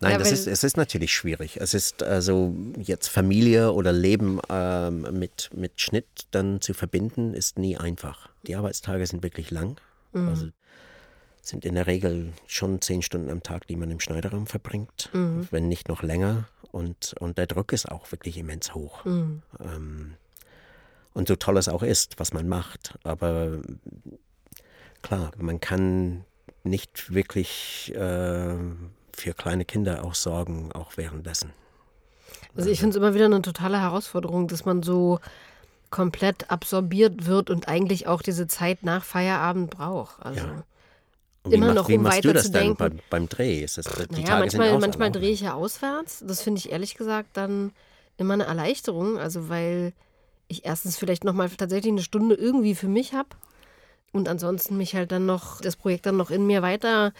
[0.00, 1.56] Nein, Ja, das ist, es ist natürlich schwierig.
[1.60, 7.58] Es ist also jetzt Familie oder Leben ähm, mit, mit Schnitt dann zu verbinden, ist
[7.58, 8.28] nie einfach.
[8.46, 9.76] Die Arbeitstage sind wirklich lang.
[10.12, 10.28] Mhm.
[10.28, 10.46] Also
[11.42, 15.48] sind in der Regel schon zehn Stunden am Tag, die man im Schneiderraum verbringt, Mhm.
[15.50, 16.46] wenn nicht noch länger.
[16.70, 19.04] Und, und der Druck ist auch wirklich immens hoch.
[19.04, 19.42] Mhm.
[19.58, 20.14] Ähm,
[21.14, 22.98] und so toll es auch ist, was man macht.
[23.02, 23.58] Aber
[25.02, 26.24] klar, man kann
[26.62, 28.54] nicht wirklich äh,
[29.20, 31.52] für kleine Kinder auch sorgen, auch währenddessen.
[32.56, 35.20] Also ich finde es immer wieder eine totale Herausforderung, dass man so
[35.90, 40.24] komplett absorbiert wird und eigentlich auch diese Zeit nach Feierabend braucht.
[40.24, 40.64] Also, Ja.
[41.50, 42.76] Immer noch, um das dann weiterzudenken.
[42.76, 43.62] beim, beim Dreh?
[43.62, 46.22] Ist das, die naja, Tage manchmal, manchmal drehe ich ja auswärts.
[46.26, 47.72] Das finde ich ehrlich gesagt dann
[48.18, 49.18] immer eine Erleichterung.
[49.18, 49.94] Also weil
[50.48, 53.28] ich erstens vielleicht nochmal tatsächlich eine Stunde irgendwie für mich habe
[54.12, 57.12] und ansonsten mich halt dann noch, das Projekt dann noch in mir weiter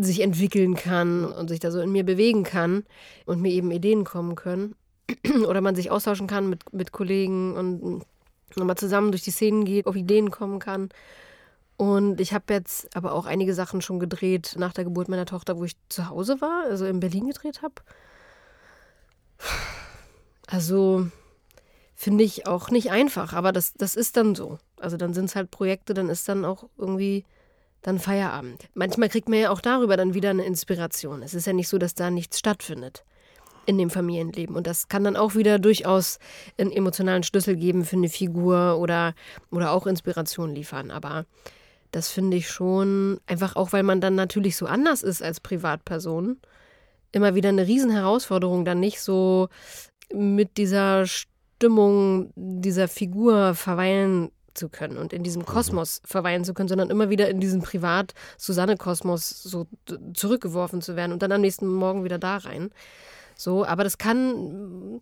[0.00, 2.84] sich entwickeln kann und sich da so in mir bewegen kann
[3.26, 4.74] und mir eben Ideen kommen können.
[5.46, 8.04] Oder man sich austauschen kann mit, mit Kollegen und
[8.56, 10.88] nochmal zusammen durch die Szenen geht, auf Ideen kommen kann.
[11.76, 15.58] Und ich habe jetzt aber auch einige Sachen schon gedreht nach der Geburt meiner Tochter,
[15.58, 17.74] wo ich zu Hause war, also in Berlin gedreht habe.
[20.48, 21.06] Also
[21.94, 24.58] finde ich auch nicht einfach, aber das, das ist dann so.
[24.80, 27.24] Also dann sind es halt Projekte, dann ist dann auch irgendwie
[27.82, 28.68] dann Feierabend.
[28.74, 31.22] Manchmal kriegt man ja auch darüber dann wieder eine Inspiration.
[31.22, 33.04] Es ist ja nicht so, dass da nichts stattfindet
[33.66, 34.56] in dem Familienleben.
[34.56, 36.18] Und das kann dann auch wieder durchaus
[36.56, 39.14] einen emotionalen Schlüssel geben für eine Figur oder,
[39.50, 40.90] oder auch Inspiration liefern.
[40.90, 41.26] Aber
[41.90, 46.38] das finde ich schon einfach auch, weil man dann natürlich so anders ist als Privatperson,
[47.12, 49.48] immer wieder eine Riesenherausforderung, dann nicht so
[50.12, 56.68] mit dieser Stimmung dieser Figur verweilen zu können und in diesem Kosmos verweilen zu können,
[56.68, 59.66] sondern immer wieder in diesen Privat-Susanne-Kosmos so
[60.14, 62.70] zurückgeworfen zu werden und dann am nächsten Morgen wieder da rein.
[63.36, 65.00] So, aber das kann,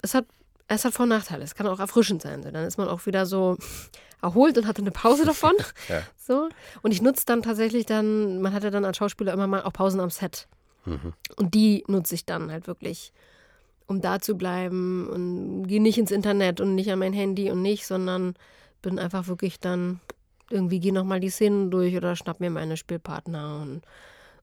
[0.00, 0.26] es hat,
[0.68, 1.42] es hat Vor- und Nachteile.
[1.42, 2.42] Es kann auch erfrischend sein.
[2.42, 2.50] So.
[2.50, 3.56] Dann ist man auch wieder so
[4.22, 5.54] erholt und hatte eine Pause davon.
[5.88, 6.02] Ja.
[6.16, 6.48] So.
[6.82, 9.72] Und ich nutze dann tatsächlich dann, man hat ja dann als Schauspieler immer mal auch
[9.72, 10.46] Pausen am Set.
[11.36, 13.12] Und die nutze ich dann halt wirklich,
[13.90, 17.60] um da zu bleiben und gehe nicht ins Internet und nicht an mein Handy und
[17.60, 18.34] nicht, sondern
[18.82, 19.98] bin einfach wirklich dann
[20.48, 23.82] irgendwie gehe nochmal die Szenen durch oder schnapp mir meine Spielpartner und,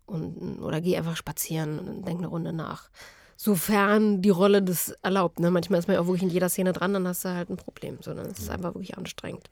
[0.05, 2.89] und oder gehe einfach spazieren und denke eine Runde nach.
[3.37, 5.39] Sofern die Rolle das erlaubt.
[5.39, 5.49] Ne?
[5.49, 7.55] Manchmal ist man ja auch wirklich in jeder Szene dran, dann hast du halt ein
[7.55, 9.49] Problem, sondern es ist einfach wirklich anstrengend.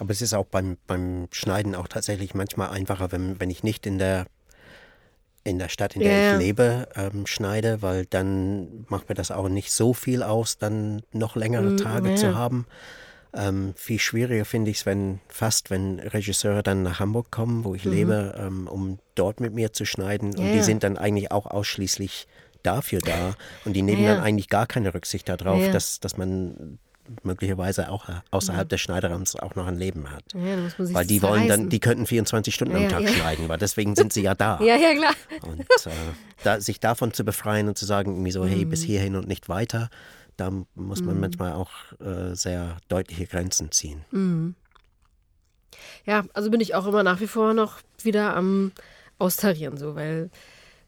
[0.00, 3.86] Aber es ist auch beim, beim Schneiden auch tatsächlich manchmal einfacher, wenn, wenn ich nicht
[3.86, 4.26] in der,
[5.44, 6.32] in der Stadt, in der ja.
[6.34, 11.02] ich lebe, ähm, schneide, weil dann macht mir das auch nicht so viel aus, dann
[11.12, 12.66] noch längere Tage Mm, zu haben.
[13.34, 17.74] Ähm, viel schwieriger finde ich es, wenn fast, wenn Regisseure dann nach Hamburg kommen, wo
[17.74, 20.30] ich lebe, ähm, um dort mit mir zu schneiden.
[20.30, 20.46] Und Mhm.
[20.46, 22.26] Ja, die sind dann eigentlich auch ausschließlich
[22.62, 23.34] dafür da.
[23.64, 26.78] Und die nehmen dann eigentlich gar keine Rücksicht darauf, dass, dass man
[27.22, 30.24] möglicherweise auch außerhalb des Schneiderraums auch noch ein Leben hat.
[30.34, 33.08] Ja, Weil die wollen dann, die könnten 24 Stunden am Ja, Tag ja.
[33.08, 34.58] schneiden, weil deswegen sind sie ja da.
[34.62, 35.14] Ja, ja, klar.
[35.42, 35.90] Und äh,
[36.44, 38.70] da, sich davon zu befreien und zu sagen, irgendwie so, hey, Mhm.
[38.70, 39.88] bis hierhin und nicht weiter,
[40.36, 44.04] da muss man manchmal auch äh, sehr deutliche Grenzen ziehen.
[44.10, 44.54] Mhm.
[46.06, 48.72] Ja, also bin ich auch immer nach wie vor noch wieder am
[49.18, 50.30] Austarieren, so, weil,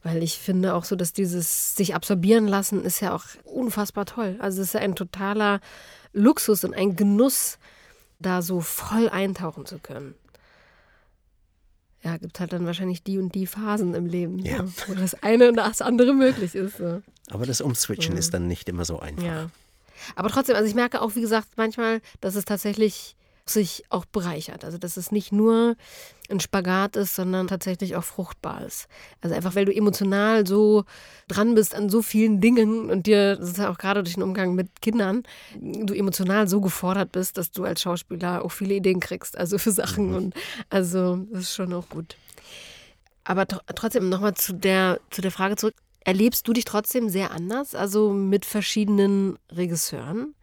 [0.03, 4.37] weil ich finde auch so, dass dieses sich absorbieren lassen ist ja auch unfassbar toll.
[4.41, 5.61] Also es ist ja ein totaler
[6.13, 7.59] Luxus und ein Genuss,
[8.19, 10.15] da so voll eintauchen zu können.
[12.03, 14.67] Ja, gibt halt dann wahrscheinlich die und die Phasen im Leben, Ja.
[14.67, 16.79] so, wo das eine und das andere möglich ist.
[16.79, 17.03] So.
[17.31, 19.23] Aber das Umswitchen ist dann nicht immer so einfach.
[19.23, 19.51] Ja.
[20.17, 23.17] Aber trotzdem, also ich merke auch, wie gesagt, manchmal, dass es tatsächlich
[23.53, 24.65] sich auch bereichert.
[24.65, 25.77] Also dass es nicht nur
[26.31, 28.89] ein Spagat ist, sondern tatsächlich auch fruchtbar ist.
[29.21, 30.85] Also einfach, weil du emotional so
[31.29, 34.23] dran bist an so vielen Dingen und dir, das ist ja auch gerade durch den
[34.23, 35.25] Umgang mit Kindern,
[35.61, 39.73] du emotional so gefordert bist, dass du als Schauspieler auch viele Ideen kriegst, also für
[39.73, 40.15] Sachen.
[40.15, 40.35] Und
[40.69, 42.17] also das ist schon auch gut.
[43.25, 45.75] Aber tr trotzdem nochmal zu der, zu der Frage zurück.
[46.05, 50.35] Erlebst du dich trotzdem sehr anders, also mit verschiedenen Regisseuren?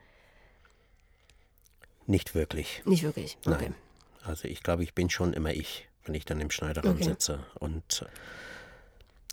[2.07, 2.81] Nicht wirklich.
[2.85, 3.37] Nicht wirklich.
[3.45, 3.57] Okay.
[3.59, 3.75] Nein.
[4.23, 7.03] Also ich glaube, ich bin schon immer ich, wenn ich dann im Schneiderraum okay.
[7.03, 7.45] sitze.
[7.59, 8.05] Und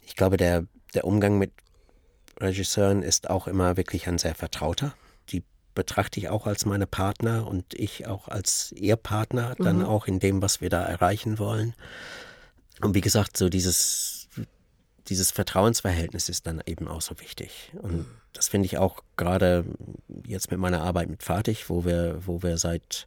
[0.05, 1.53] ich glaube, der, der Umgang mit
[2.41, 4.95] Regisseuren ist auch immer wirklich ein sehr vertrauter.
[5.31, 5.43] Die
[5.75, 9.85] betrachte ich auch als meine Partner und ich auch als ihr Partner, dann mhm.
[9.85, 11.75] auch in dem, was wir da erreichen wollen.
[12.81, 14.24] Und wie gesagt, so dieses,
[15.09, 17.73] dieses Vertrauensverhältnis ist dann eben auch so wichtig.
[17.83, 18.07] Und mhm.
[18.33, 19.65] das finde ich auch gerade
[20.27, 23.07] jetzt mit meiner Arbeit mit Fertig, wo wir, wo wir seit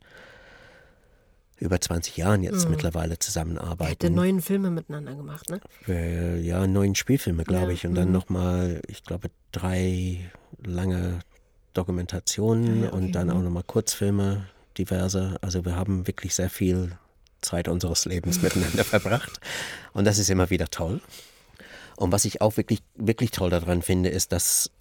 [1.59, 2.71] über 20 Jahren jetzt mhm.
[2.71, 3.89] mittlerweile zusammenarbeiten.
[3.89, 5.59] Hätte neun Filme miteinander gemacht, ne?
[5.87, 7.71] Äh, ja, neun Spielfilme, glaube ja.
[7.71, 7.85] ich.
[7.87, 8.13] Und dann mhm.
[8.13, 10.29] nochmal, ich glaube, drei
[10.63, 11.19] lange
[11.73, 12.95] Dokumentationen ja, okay.
[12.95, 13.45] und dann auch mhm.
[13.45, 14.45] nochmal Kurzfilme,
[14.77, 15.37] diverse.
[15.41, 16.91] Also wir haben wirklich sehr viel
[17.41, 19.39] Zeit unseres Lebens miteinander verbracht.
[19.93, 21.01] Und das ist immer wieder toll.
[21.97, 24.71] Und was ich auch wirklich, wirklich toll daran finde, ist, dass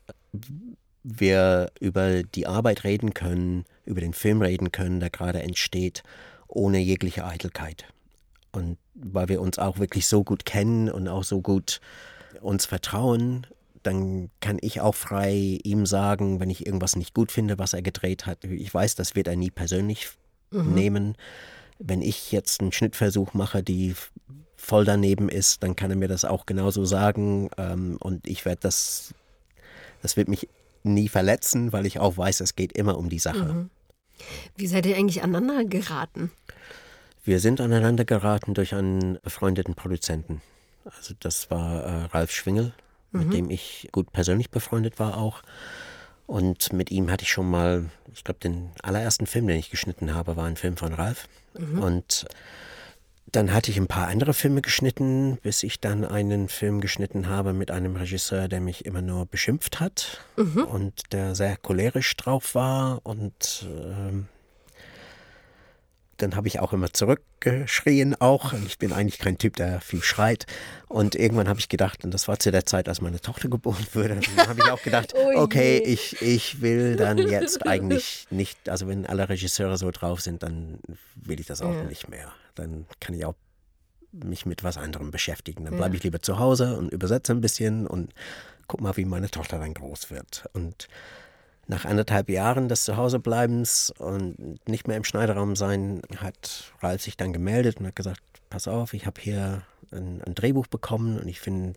[1.03, 6.03] wir über die Arbeit reden können, über den Film reden können, der gerade entsteht
[6.47, 7.87] ohne jegliche Eitelkeit.
[8.53, 11.81] Und weil wir uns auch wirklich so gut kennen und auch so gut
[12.43, 13.47] uns vertrauen,
[13.83, 17.83] dann kann ich auch frei ihm sagen, wenn ich irgendwas nicht gut finde, was er
[17.83, 18.45] gedreht hat.
[18.45, 20.09] Ich weiß, das wird er nie persönlich
[20.51, 20.75] mhm.
[20.75, 21.17] nehmen.
[21.79, 23.95] Wenn ich jetzt einen Schnittversuch mache, die
[24.57, 27.51] voll daneben ist, dann kann er mir das auch genauso sagen.
[27.57, 29.15] Ähm, und ich werde das,
[30.03, 30.49] das wird mich
[30.83, 33.45] nie verletzen, weil ich auch weiß, es geht immer um die Sache.
[33.45, 33.71] Mhm.
[34.57, 36.31] Wie seid ihr eigentlich aneinander geraten?
[37.25, 40.41] Wir sind aneinander geraten durch einen befreundeten Produzenten.
[40.85, 42.73] Also das war äh, Ralf Schwingel,
[43.11, 43.21] mhm.
[43.21, 45.43] mit dem ich gut persönlich befreundet war auch.
[46.27, 50.15] Und mit ihm hatte ich schon mal, ich glaube, den allerersten Film, den ich geschnitten
[50.15, 51.29] habe, war ein Film von Ralf.
[51.59, 51.79] Mhm.
[51.79, 52.27] Und
[53.33, 57.53] dann hatte ich ein paar andere Filme geschnitten, bis ich dann einen Film geschnitten habe
[57.53, 60.63] mit einem Regisseur, der mich immer nur beschimpft hat mhm.
[60.65, 63.01] und der sehr cholerisch drauf war.
[63.05, 64.23] Und äh,
[66.17, 68.53] dann habe ich auch immer zurückgeschrien auch.
[68.67, 70.47] Ich bin eigentlich kein Typ, der viel schreit.
[70.89, 73.87] Und irgendwann habe ich gedacht, und das war zu der Zeit, als meine Tochter geboren
[73.93, 78.69] wurde, dann habe ich auch gedacht, oh okay, ich, ich will dann jetzt eigentlich nicht,
[78.69, 80.79] also wenn alle Regisseure so drauf sind, dann
[81.15, 81.85] will ich das auch ja.
[81.85, 82.33] nicht mehr.
[82.55, 83.35] Dann kann ich auch
[84.13, 85.65] mich mit was anderem beschäftigen.
[85.65, 88.15] Dann bleibe ich lieber zu Hause und übersetze ein bisschen und
[88.67, 90.49] guck mal, wie meine Tochter dann groß wird.
[90.53, 90.89] Und
[91.69, 97.33] nach anderthalb Jahren des Zuhausebleibens und nicht mehr im Schneiderraum sein, hat Ralf sich dann
[97.33, 101.41] gemeldet und hat gesagt, pass auf, ich habe hier ein, ein, Drehbuch bekommen und ich
[101.41, 101.75] finde,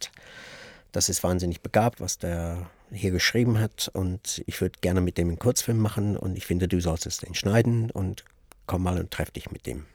[0.92, 5.30] das ist wahnsinnig begabt, was der hier geschrieben hat und ich würde gerne mit dem
[5.30, 8.26] einen Kurzfilm machen und ich finde, du solltest den schneiden und
[8.66, 9.86] komm mal und treff dich mit dem.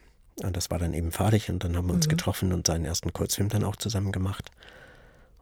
[0.43, 2.11] Und das war dann eben fertig und dann haben wir uns mhm.
[2.11, 4.51] getroffen und seinen ersten Kurzfilm dann auch zusammen gemacht.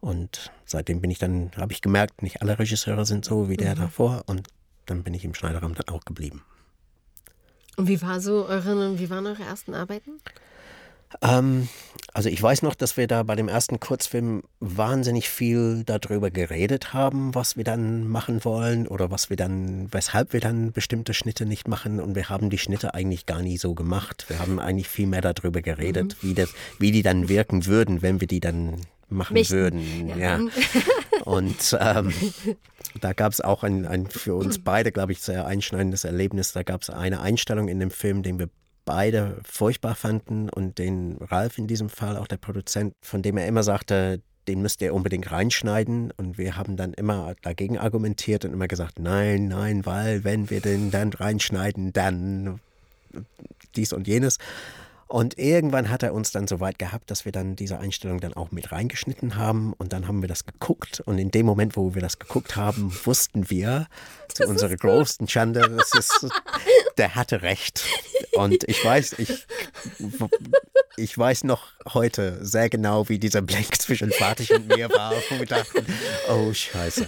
[0.03, 3.73] Und seitdem bin ich dann, habe ich gemerkt, nicht alle Regisseure sind so wie der
[3.73, 3.79] mhm.
[3.79, 4.23] davor.
[4.25, 4.49] Und
[4.85, 6.43] dann bin ich im Schneiderraum dann auch geblieben.
[7.77, 10.19] Und wie war so eure, wie waren eure ersten Arbeiten?
[11.21, 11.67] Ähm,
[12.13, 16.93] also ich weiß noch, dass wir da bei dem ersten Kurzfilm wahnsinnig viel darüber geredet
[16.93, 21.45] haben, was wir dann machen wollen oder was wir dann, weshalb wir dann bestimmte Schnitte
[21.45, 21.99] nicht machen.
[21.99, 24.25] Und wir haben die Schnitte eigentlich gar nie so gemacht.
[24.27, 26.27] Wir haben eigentlich viel mehr darüber geredet, mhm.
[26.27, 29.51] wie, das, wie die dann wirken würden, wenn wir die dann machen Mich.
[29.51, 30.07] würden.
[30.07, 30.17] Ja.
[30.17, 30.39] ja.
[31.25, 32.13] Und ähm,
[33.01, 36.51] da gab es auch ein, ein für uns beide, glaube ich, sehr einschneidendes Erlebnis.
[36.51, 38.49] Da gab es eine Einstellung in dem Film, den wir
[38.85, 43.47] beide furchtbar fanden und den Ralf in diesem Fall, auch der Produzent, von dem er
[43.47, 46.11] immer sagte, den müsst ihr unbedingt reinschneiden.
[46.17, 50.61] Und wir haben dann immer dagegen argumentiert und immer gesagt, nein, nein, weil wenn wir
[50.61, 52.59] den dann reinschneiden, dann
[53.75, 54.37] dies und jenes.
[55.13, 58.33] Und irgendwann hat er uns dann so weit gehabt, dass wir dann diese Einstellung dann
[58.33, 59.73] auch mit reingeschnitten haben.
[59.73, 61.01] Und dann haben wir das geguckt.
[61.01, 63.85] Und in dem Moment, wo wir das geguckt haben, wussten wir,
[64.33, 66.27] zu unserer größten Schande, das ist,
[66.97, 67.85] der hatte recht.
[68.31, 69.45] Und ich weiß, ich,
[70.97, 75.37] ich weiß noch heute sehr genau, wie dieser Blank zwischen Fatih und mir war, wo
[75.37, 75.85] wir dachten,
[76.27, 77.07] oh Scheiße.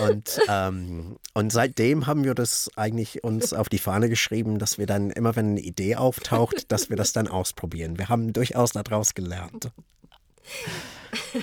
[0.00, 4.86] Und, ähm, und seitdem haben wir das eigentlich uns auf die Fahne geschrieben, dass wir
[4.86, 7.98] dann immer, wenn eine Idee auftaucht, dass wir das dann ausprobieren.
[7.98, 9.70] Wir haben durchaus daraus gelernt.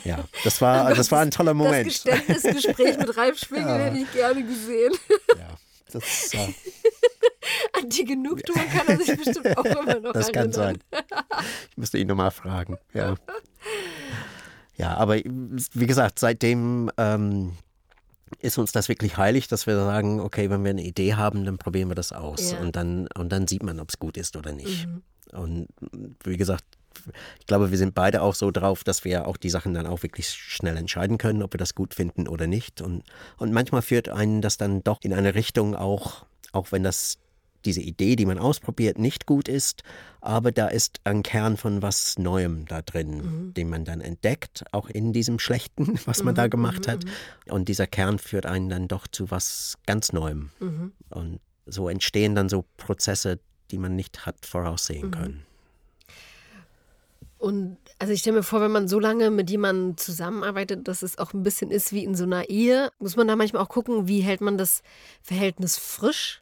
[0.03, 1.87] Ja, das war, das war ein toller Moment.
[1.87, 3.77] Das Geständnisgespräch mit Ralf Schwingel ja.
[3.77, 4.93] hätte ich gerne gesehen.
[5.37, 5.57] Ja,
[5.91, 6.53] das äh,
[7.73, 10.43] An die Genugtuung kann er sich bestimmt auch immer noch Das erinnern.
[10.43, 10.77] kann sein.
[11.71, 12.77] Ich müsste ihn nochmal fragen.
[12.93, 13.15] Ja.
[14.77, 17.53] ja, aber wie gesagt, seitdem ähm,
[18.39, 21.57] ist uns das wirklich heilig, dass wir sagen, okay, wenn wir eine Idee haben, dann
[21.57, 22.51] probieren wir das aus.
[22.51, 22.59] Ja.
[22.59, 24.87] Und, dann, und dann sieht man, ob es gut ist oder nicht.
[24.87, 25.03] Mhm.
[25.33, 25.67] Und
[26.23, 26.63] wie gesagt,
[27.39, 30.03] ich glaube, wir sind beide auch so drauf, dass wir auch die Sachen dann auch
[30.03, 32.81] wirklich schnell entscheiden können, ob wir das gut finden oder nicht.
[32.81, 33.03] Und,
[33.37, 37.19] und manchmal führt einen das dann doch in eine Richtung auch, auch wenn das
[37.65, 39.83] diese Idee, die man ausprobiert, nicht gut ist,
[40.21, 43.53] aber da ist ein Kern von was Neuem da drin, mhm.
[43.53, 47.05] den man dann entdeckt, auch in diesem Schlechten, was man mhm, da gemacht mhm, hat.
[47.05, 47.53] Mhm.
[47.53, 50.49] Und dieser Kern führt einen dann doch zu was ganz Neuem.
[50.59, 50.91] Mhm.
[51.09, 53.39] Und so entstehen dann so Prozesse,
[53.71, 55.43] die man nicht hat voraussehen können.
[57.37, 61.17] Und also ich stelle mir vor, wenn man so lange mit jemandem zusammenarbeitet, dass es
[61.17, 64.07] auch ein bisschen ist wie in so einer Ehe, muss man da manchmal auch gucken,
[64.07, 64.81] wie hält man das
[65.21, 66.41] Verhältnis frisch?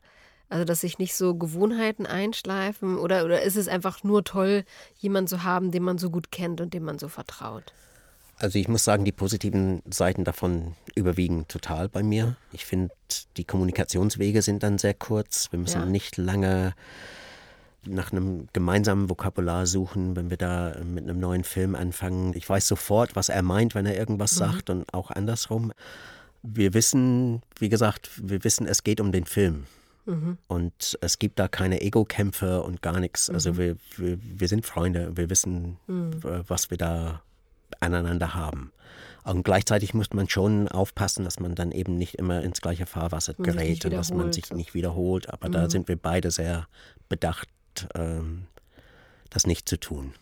[0.49, 4.63] Also, dass sich nicht so Gewohnheiten einschleifen oder, oder ist es einfach nur toll,
[4.97, 7.73] jemanden zu haben, den man so gut kennt und dem man so vertraut?
[8.37, 12.35] Also ich muss sagen, die positiven Seiten davon überwiegen total bei mir.
[12.51, 12.93] Ich finde,
[13.37, 15.51] die Kommunikationswege sind dann sehr kurz.
[15.51, 15.85] Wir müssen ja.
[15.85, 16.73] nicht lange
[17.87, 22.33] nach einem gemeinsamen Vokabular suchen, wenn wir da mit einem neuen Film anfangen.
[22.35, 24.39] Ich weiß sofort, was er meint, wenn er irgendwas mhm.
[24.39, 25.71] sagt und auch andersrum.
[26.43, 29.65] Wir wissen, wie gesagt, wir wissen, es geht um den Film.
[30.05, 30.37] Mhm.
[30.47, 33.29] Und es gibt da keine Ego-Kämpfe und gar nichts.
[33.29, 33.57] Also mhm.
[33.57, 36.11] wir, wir, wir sind Freunde, wir wissen, mhm.
[36.47, 37.21] was wir da
[37.79, 38.71] aneinander haben.
[39.23, 43.33] Und gleichzeitig muss man schon aufpassen, dass man dann eben nicht immer ins gleiche Fahrwasser
[43.33, 45.31] gerät und dass man sich nicht wiederholt.
[45.31, 45.69] Aber da mhm.
[45.71, 46.67] sind wir beide sehr
[47.09, 47.49] bedacht,
[47.95, 48.45] ähm,
[49.31, 50.13] das nicht zu tun.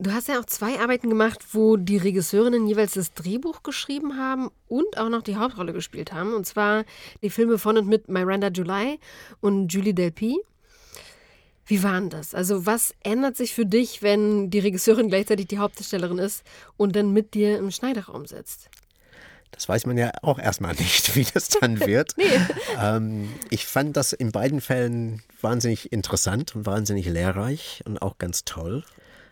[0.00, 4.48] Du hast ja auch zwei Arbeiten gemacht, wo die Regisseurinnen jeweils das Drehbuch geschrieben haben
[4.68, 6.34] und auch noch die Hauptrolle gespielt haben.
[6.34, 6.84] Und zwar
[7.20, 9.00] die Filme von und mit Miranda July
[9.40, 10.38] und Julie Delpy.
[11.66, 12.32] Wie waren das?
[12.32, 16.44] Also was ändert sich für dich, wenn die Regisseurin gleichzeitig die Hauptdarstellerin ist
[16.76, 18.70] und dann mit dir im Schneiderraum sitzt?
[19.50, 22.14] Das weiß man ja auch erstmal nicht, wie das dann wird.
[22.16, 22.24] nee.
[22.80, 28.44] ähm, ich fand das in beiden Fällen wahnsinnig interessant und wahnsinnig lehrreich und auch ganz
[28.44, 28.84] toll.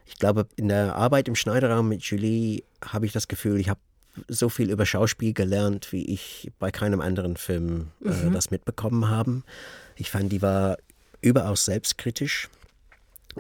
[0.07, 3.81] Ich glaube, in der Arbeit im Schneiderraum mit Julie habe ich das Gefühl, ich habe
[4.29, 8.33] so viel über Schauspiel gelernt, wie ich bei keinem anderen Film äh, mhm.
[8.33, 9.43] das mitbekommen habe.
[9.97, 10.79] Ich fand, die war
[11.21, 12.49] überaus selbstkritisch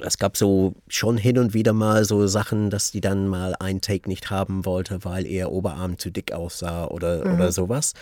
[0.03, 3.81] es gab so schon hin und wieder mal so Sachen, dass die dann mal ein
[3.81, 7.35] Take nicht haben wollte, weil ihr Oberarm zu dick aussah oder, mhm.
[7.35, 7.95] oder sowas.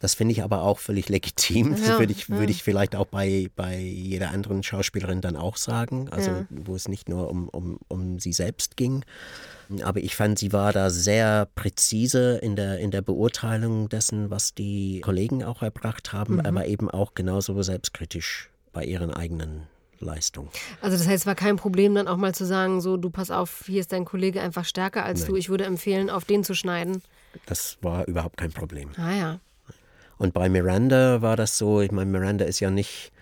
[0.00, 1.72] Das finde ich aber auch völlig legitim.
[1.72, 2.38] Ja, das würde ich, ja.
[2.38, 6.08] würd ich vielleicht auch bei, bei jeder anderen Schauspielerin dann auch sagen.
[6.10, 6.46] Also ja.
[6.50, 9.04] wo es nicht nur um, um, um sie selbst ging.
[9.82, 14.54] Aber ich fand, sie war da sehr präzise in der, in der Beurteilung dessen, was
[14.54, 16.40] die Kollegen auch erbracht haben, mhm.
[16.40, 19.66] aber eben auch genauso selbstkritisch bei ihren eigenen
[20.00, 20.50] Leistung.
[20.80, 23.30] Also das heißt, es war kein Problem dann auch mal zu sagen, so du pass
[23.30, 25.30] auf, hier ist dein Kollege einfach stärker als Nein.
[25.30, 25.36] du.
[25.36, 27.02] Ich würde empfehlen, auf den zu schneiden.
[27.46, 28.90] Das war überhaupt kein Problem.
[28.96, 29.40] Ah ja.
[30.18, 33.12] Und bei Miranda war das so, ich meine, Miranda ist ja nicht,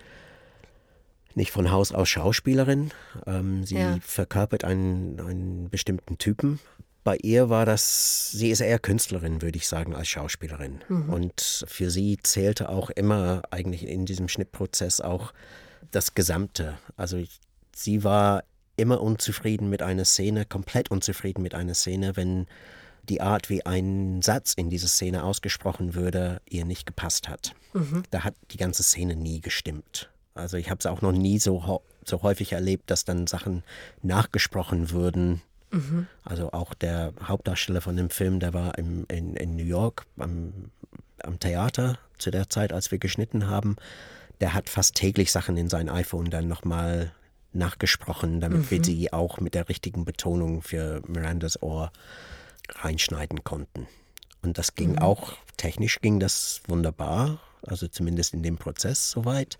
[1.35, 2.91] nicht von Haus aus Schauspielerin.
[3.27, 3.99] Ähm, sie ja.
[4.01, 6.59] verkörpert einen, einen bestimmten Typen.
[7.05, 10.81] Bei ihr war das, sie ist eher Künstlerin, würde ich sagen, als Schauspielerin.
[10.89, 11.11] Mhm.
[11.11, 15.33] Und für sie zählte auch immer eigentlich in diesem Schnittprozess auch
[15.91, 16.79] das Gesamte.
[16.97, 17.41] Also ich,
[17.75, 18.45] sie war
[18.77, 22.47] immer unzufrieden mit einer Szene, komplett unzufrieden mit einer Szene, wenn
[23.09, 27.55] die Art, wie ein Satz in dieser Szene ausgesprochen würde, ihr nicht gepasst hat.
[27.73, 28.03] Mhm.
[28.11, 30.11] Da hat die ganze Szene nie gestimmt.
[30.35, 33.63] Also ich habe es auch noch nie so, so häufig erlebt, dass dann Sachen
[34.03, 35.41] nachgesprochen würden.
[35.71, 36.09] Mhm.
[36.25, 40.71] Also auch der Hauptdarsteller von dem Film, der war im, in, in New York am,
[41.23, 43.77] am Theater zu der Zeit, als wir geschnitten haben
[44.41, 47.13] der hat fast täglich Sachen in sein iPhone dann nochmal
[47.53, 48.71] nachgesprochen, damit mhm.
[48.71, 51.91] wir sie auch mit der richtigen Betonung für Mirandas Ohr
[52.69, 53.87] reinschneiden konnten.
[54.43, 54.99] Und das ging mhm.
[54.99, 59.59] auch, technisch ging das wunderbar, also zumindest in dem Prozess soweit.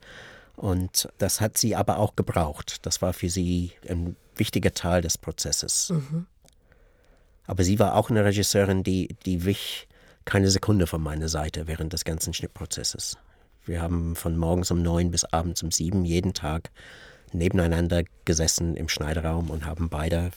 [0.57, 2.87] Und das hat sie aber auch gebraucht.
[2.87, 5.91] Das war für sie ein wichtiger Teil des Prozesses.
[5.91, 6.27] Mhm.
[7.47, 9.87] Aber sie war auch eine Regisseurin, die, die wich
[10.25, 13.17] keine Sekunde von meiner Seite während des ganzen Schnittprozesses.
[13.67, 16.71] Wir haben von morgens um neun bis abends um sieben jeden Tag
[17.33, 20.31] nebeneinander gesessen im Schneiderraum und haben beide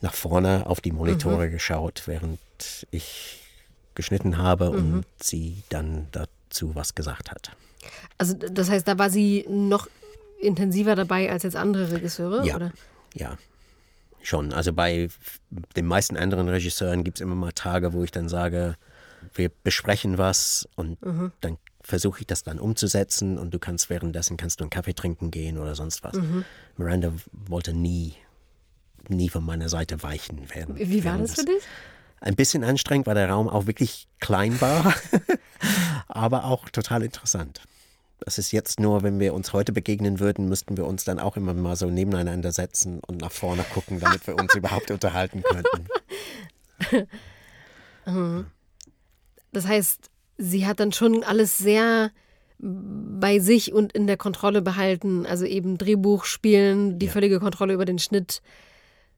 [0.00, 1.52] nach vorne auf die Monitore mhm.
[1.52, 2.40] geschaut, während
[2.90, 3.40] ich
[3.94, 4.76] geschnitten habe mhm.
[4.76, 7.56] und sie dann dazu was gesagt hat.
[8.18, 9.88] Also das heißt, da war sie noch
[10.40, 12.44] intensiver dabei als jetzt andere Regisseure?
[12.44, 12.72] Ja, oder?
[13.14, 13.36] ja,
[14.22, 14.52] schon.
[14.52, 15.08] Also bei
[15.76, 18.76] den meisten anderen Regisseuren gibt es immer mal Tage, wo ich dann sage,
[19.34, 21.32] wir besprechen was und mhm.
[21.40, 25.30] dann versuche ich das dann umzusetzen und du kannst währenddessen kannst du einen Kaffee trinken
[25.30, 26.14] gehen oder sonst was.
[26.14, 26.44] Mhm.
[26.76, 28.14] Miranda wollte nie,
[29.08, 30.76] nie von meiner Seite weichen werden.
[30.76, 31.62] Wie war das für dich?
[32.20, 34.94] Ein bisschen anstrengend, weil der Raum auch wirklich klein war,
[36.08, 37.62] aber auch total interessant.
[38.20, 41.36] Das ist jetzt nur, wenn wir uns heute begegnen würden, müssten wir uns dann auch
[41.36, 47.08] immer mal so nebeneinander setzen und nach vorne gucken, damit wir uns überhaupt unterhalten könnten.
[48.04, 48.46] Mhm.
[49.52, 50.10] Das heißt,
[50.42, 52.10] sie hat dann schon alles sehr
[52.58, 55.26] bei sich und in der Kontrolle behalten.
[55.26, 57.12] Also eben Drehbuch spielen, die ja.
[57.12, 58.42] völlige Kontrolle über den Schnitt.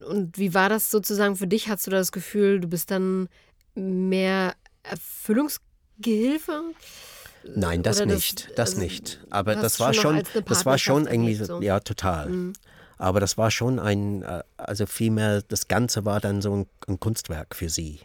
[0.01, 1.68] Und wie war das sozusagen für dich?
[1.68, 3.29] Hast du da das Gefühl, du bist dann
[3.75, 6.62] mehr Erfüllungsgehilfe?
[7.55, 9.20] Nein, das Oder nicht, das, das also nicht.
[9.31, 11.61] Aber das war schon, das war schon irgendwie, so.
[11.61, 12.31] ja, total.
[12.31, 12.53] Mhm.
[12.97, 17.01] Aber das war schon ein, äh, also vielmehr, das Ganze war dann so ein, ein
[17.01, 18.01] Kunstwerk für sie.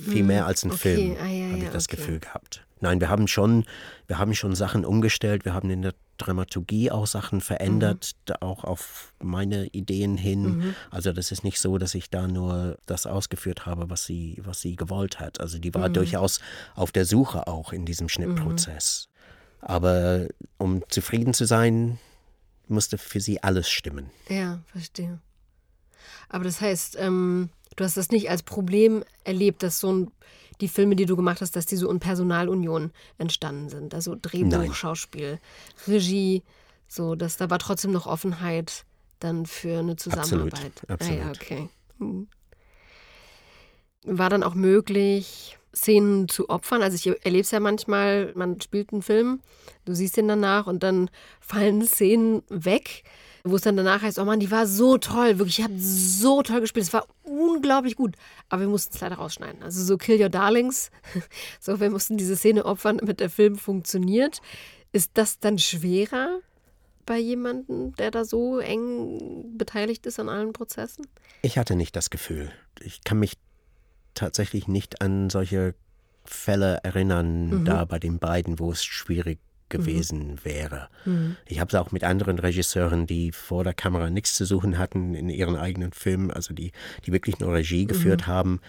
[0.00, 0.94] Viel mehr als ein okay.
[0.94, 1.96] Film, ah, ja, habe ich das okay.
[1.96, 2.64] Gefühl gehabt.
[2.80, 3.64] Nein, wir haben schon,
[4.06, 8.34] wir haben schon Sachen umgestellt, wir haben in der Dramaturgie auch Sachen verändert, mhm.
[8.40, 10.42] auch auf meine Ideen hin.
[10.42, 10.74] Mhm.
[10.90, 14.60] Also das ist nicht so, dass ich da nur das ausgeführt habe, was sie, was
[14.60, 15.40] sie gewollt hat.
[15.40, 15.94] Also die war mhm.
[15.94, 16.40] durchaus
[16.74, 19.08] auf der Suche auch in diesem Schnittprozess.
[19.08, 19.66] Mhm.
[19.66, 20.26] Aber
[20.58, 21.98] um zufrieden zu sein,
[22.68, 24.10] musste für sie alles stimmen.
[24.28, 25.20] Ja, verstehe.
[26.28, 30.10] Aber das heißt, ähm, du hast das nicht als Problem erlebt, dass so ein
[30.60, 33.94] die Filme, die du gemacht hast, dass die so in Personalunion entstanden sind.
[33.94, 34.74] Also Drehbuch, Nein.
[34.74, 35.38] Schauspiel,
[35.86, 36.42] Regie,
[36.88, 38.84] so, dass da war trotzdem noch Offenheit
[39.20, 40.82] dann für eine Zusammenarbeit.
[40.88, 40.90] Absolut.
[40.90, 41.20] Absolut.
[41.20, 41.68] Ah, ja, okay.
[41.98, 42.26] Hm.
[44.02, 46.82] War dann auch möglich, Szenen zu opfern.
[46.82, 49.40] Also ich erlebe es ja manchmal, man spielt einen Film,
[49.84, 51.10] du siehst ihn danach und dann
[51.40, 53.04] fallen Szenen weg
[53.50, 56.42] wo es dann danach heißt, oh Mann, die war so toll, wirklich, ich habe so
[56.42, 58.16] toll gespielt, es war unglaublich gut,
[58.48, 59.62] aber wir mussten es leider rausschneiden.
[59.62, 60.90] Also so Kill Your Darlings,
[61.60, 64.40] so wir mussten diese Szene opfern, damit der Film funktioniert.
[64.92, 66.40] Ist das dann schwerer
[67.04, 71.06] bei jemandem, der da so eng beteiligt ist an allen Prozessen?
[71.42, 72.50] Ich hatte nicht das Gefühl.
[72.80, 73.38] Ich kann mich
[74.14, 75.74] tatsächlich nicht an solche
[76.24, 77.64] Fälle erinnern, mhm.
[77.64, 79.38] da bei den beiden, wo es schwierig
[79.68, 80.44] gewesen mhm.
[80.44, 80.88] wäre.
[81.04, 81.36] Mhm.
[81.46, 85.14] Ich habe es auch mit anderen Regisseuren, die vor der Kamera nichts zu suchen hatten
[85.14, 86.72] in ihren eigenen Filmen, also die,
[87.06, 87.88] die wirklich nur Regie mhm.
[87.88, 88.60] geführt haben,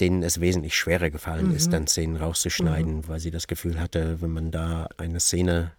[0.00, 1.72] denen es wesentlich schwerer gefallen ist, mhm.
[1.72, 3.08] dann Szenen rauszuschneiden, mhm.
[3.08, 5.72] weil sie das Gefühl hatte, wenn man da eine Szene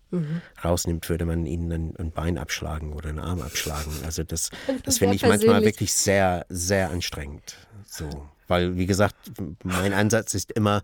[0.64, 3.94] rausnimmt, würde man ihnen ein, ein, Bein abschlagen oder einen Arm abschlagen.
[4.06, 4.50] Also das,
[4.84, 7.56] das finde ich manchmal wirklich sehr, sehr anstrengend.
[7.88, 8.10] So.
[8.48, 9.16] Weil, wie gesagt,
[9.64, 10.82] mein Ansatz ist immer,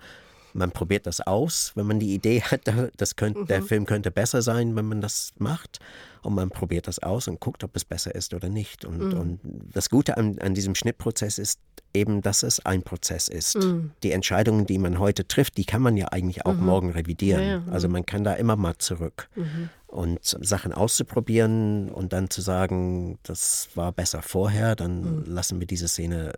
[0.53, 2.61] man probiert das aus, wenn man die Idee hat,
[2.97, 3.47] das könnte, mhm.
[3.47, 5.79] der Film könnte besser sein, wenn man das macht.
[6.23, 8.83] Und man probiert das aus und guckt, ob es besser ist oder nicht.
[8.83, 9.19] Und, mhm.
[9.19, 9.39] und
[9.71, 11.59] das Gute an, an, diesem Schnittprozess ist
[11.93, 13.55] eben, dass es ein Prozess ist.
[13.57, 13.91] Mhm.
[14.03, 16.65] Die Entscheidungen, die man heute trifft, die kann man ja eigentlich auch mhm.
[16.65, 17.41] morgen revidieren.
[17.41, 17.63] Ja, ja.
[17.71, 19.29] Also man kann da immer mal zurück.
[19.35, 19.69] Mhm.
[19.85, 25.23] Und Sachen auszuprobieren und dann zu sagen, das war besser vorher, dann mhm.
[25.27, 26.33] lassen wir diese Szene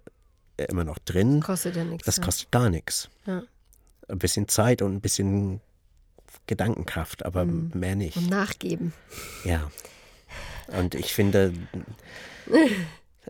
[0.57, 1.39] immer noch drin.
[1.39, 2.05] Kostet ja nichts.
[2.05, 3.09] Das kostet gar nichts.
[3.25, 3.41] Ja
[4.09, 5.61] ein bisschen Zeit und ein bisschen
[6.47, 7.71] Gedankenkraft, aber mhm.
[7.73, 8.17] mehr nicht.
[8.17, 8.93] Und nachgeben.
[9.43, 9.69] Ja.
[10.67, 11.53] Und ich finde,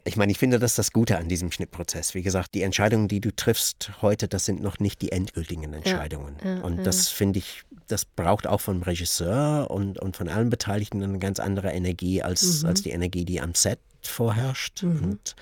[0.03, 2.13] ich meine, ich finde, das das Gute an diesem Schnittprozess.
[2.15, 6.37] Wie gesagt, die Entscheidungen, die du triffst heute, das sind noch nicht die endgültigen Entscheidungen.
[6.43, 10.49] Ja, ja, und das finde ich, das braucht auch vom Regisseur und, und von allen
[10.49, 12.69] Beteiligten eine ganz andere Energie als, mhm.
[12.69, 14.83] als die Energie, die am Set vorherrscht.
[14.83, 15.03] Mhm.
[15.03, 15.35] Und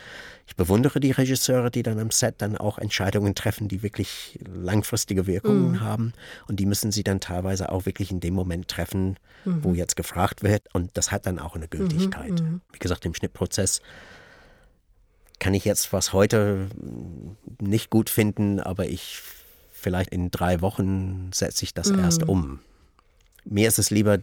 [0.47, 5.28] ich bewundere die Regisseure, die dann am Set dann auch Entscheidungen treffen, die wirklich langfristige
[5.28, 5.82] Wirkungen mhm.
[5.82, 6.14] haben.
[6.47, 9.64] Und die müssen sie dann teilweise auch wirklich in dem Moment treffen, mhm.
[9.64, 10.64] wo jetzt gefragt wird.
[10.74, 12.41] Und das hat dann auch eine Gültigkeit.
[12.41, 12.47] Mhm.
[12.47, 12.62] mhm.
[12.72, 13.82] Wie gesagt, im Schnittprozess
[15.39, 16.68] kann ich jetzt was heute
[17.62, 19.22] nicht gut finden, aber ich
[19.72, 22.30] vielleicht in drei Wochen setze ich das erst mhm.
[22.30, 22.60] um.
[23.45, 24.18] Mir ist es lieber,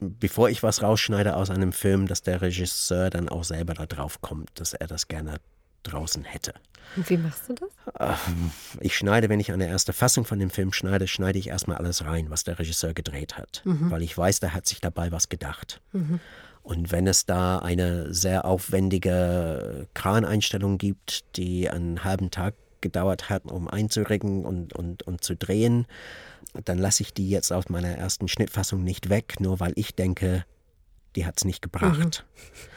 [0.00, 4.20] bevor ich was rausschneide aus einem Film, dass der Regisseur dann auch selber da drauf
[4.20, 5.36] kommt, dass er das gerne
[5.82, 6.54] draußen hätte.
[6.96, 7.70] Und wie machst du das?
[7.98, 11.78] Ähm, ich schneide, wenn ich eine erste Fassung von dem Film schneide, schneide ich erstmal
[11.78, 13.90] alles rein, was der Regisseur gedreht hat, mhm.
[13.90, 15.80] weil ich weiß, der hat sich dabei was gedacht.
[15.92, 16.20] Mhm.
[16.62, 23.44] Und wenn es da eine sehr aufwendige Kraneinstellung gibt, die einen halben Tag gedauert hat,
[23.46, 25.86] um einzuregen und, und, und zu drehen,
[26.64, 30.44] dann lasse ich die jetzt aus meiner ersten Schnittfassung nicht weg, nur weil ich denke,
[31.14, 32.24] die hat es nicht gebracht.
[32.26, 32.68] Mhm.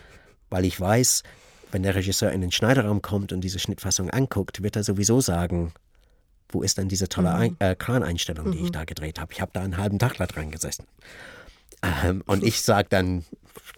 [0.50, 1.24] Weil ich weiß,
[1.72, 5.74] wenn der Regisseur in den Schneiderraum kommt und diese Schnittfassung anguckt, wird er sowieso sagen,
[6.50, 7.56] wo ist denn diese tolle mhm.
[7.60, 8.66] äh, Kraneinstellung, die mhm.
[8.66, 9.32] ich da gedreht habe?
[9.34, 10.86] Ich habe da einen halben Tag dran gesessen.
[11.82, 13.26] Ähm, und ich sage dann,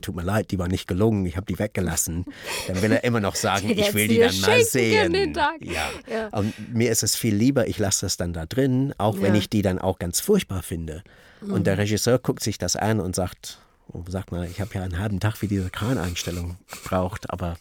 [0.02, 2.26] tut mir leid, die war nicht gelungen, ich habe die weggelassen.
[2.68, 5.36] Dann will er immer noch sagen, ich will die dann mal sehen.
[5.62, 5.90] Ja.
[6.10, 6.28] ja.
[6.30, 9.24] Und mir ist es viel lieber, ich lasse das dann da drin, auch ja.
[9.24, 11.04] wenn ich die dann auch ganz furchtbar finde.
[11.42, 11.54] Mhm.
[11.54, 13.60] Und der Regisseur guckt sich das an und sagt,
[14.08, 17.58] sag mal, ich habe ja einen halben Tag für diese Kraneinstellung gebraucht, aber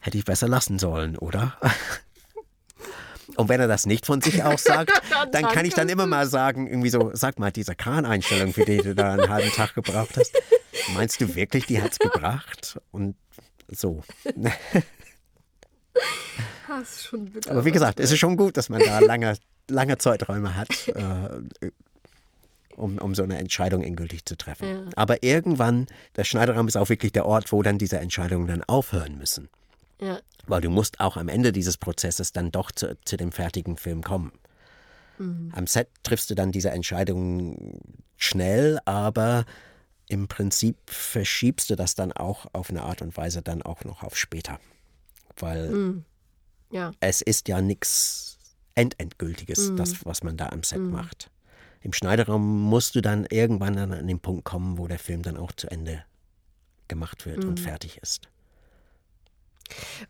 [0.00, 1.56] hätte ich besser lassen sollen, oder?
[3.36, 4.92] Und wenn er das nicht von sich aus sagt,
[5.32, 8.78] dann kann ich dann immer mal sagen, irgendwie so, sag mal, diese Kraneinstellung, für die
[8.78, 10.32] du da einen halben Tag gebraucht hast,
[10.94, 12.78] meinst du wirklich, die hat es gebracht?
[12.90, 13.16] Und
[13.68, 14.02] so.
[17.48, 19.36] Aber wie gesagt, es ist schon gut, dass man da lange,
[19.68, 21.70] lange Zeiträume hat, äh,
[22.76, 24.68] um, um so eine Entscheidung endgültig zu treffen.
[24.68, 24.80] Ja.
[24.96, 29.18] Aber irgendwann, der Schneiderraum ist auch wirklich der Ort, wo dann diese Entscheidungen dann aufhören
[29.18, 29.50] müssen.
[30.02, 30.20] Ja.
[30.46, 34.02] Weil du musst auch am Ende dieses Prozesses dann doch zu, zu dem fertigen Film
[34.02, 34.32] kommen.
[35.18, 35.52] Mhm.
[35.54, 37.80] Am Set triffst du dann diese Entscheidung
[38.16, 39.44] schnell, aber
[40.08, 44.02] im Prinzip verschiebst du das dann auch auf eine Art und Weise dann auch noch
[44.02, 44.58] auf später.
[45.36, 46.04] Weil mhm.
[46.70, 46.90] ja.
[46.98, 48.38] es ist ja nichts
[48.74, 49.76] Endendgültiges, mhm.
[49.76, 50.90] das, was man da am Set mhm.
[50.90, 51.30] macht.
[51.80, 55.52] Im Schneiderraum musst du dann irgendwann an den Punkt kommen, wo der Film dann auch
[55.52, 56.04] zu Ende
[56.88, 57.64] gemacht wird und mhm.
[57.64, 58.31] fertig ist.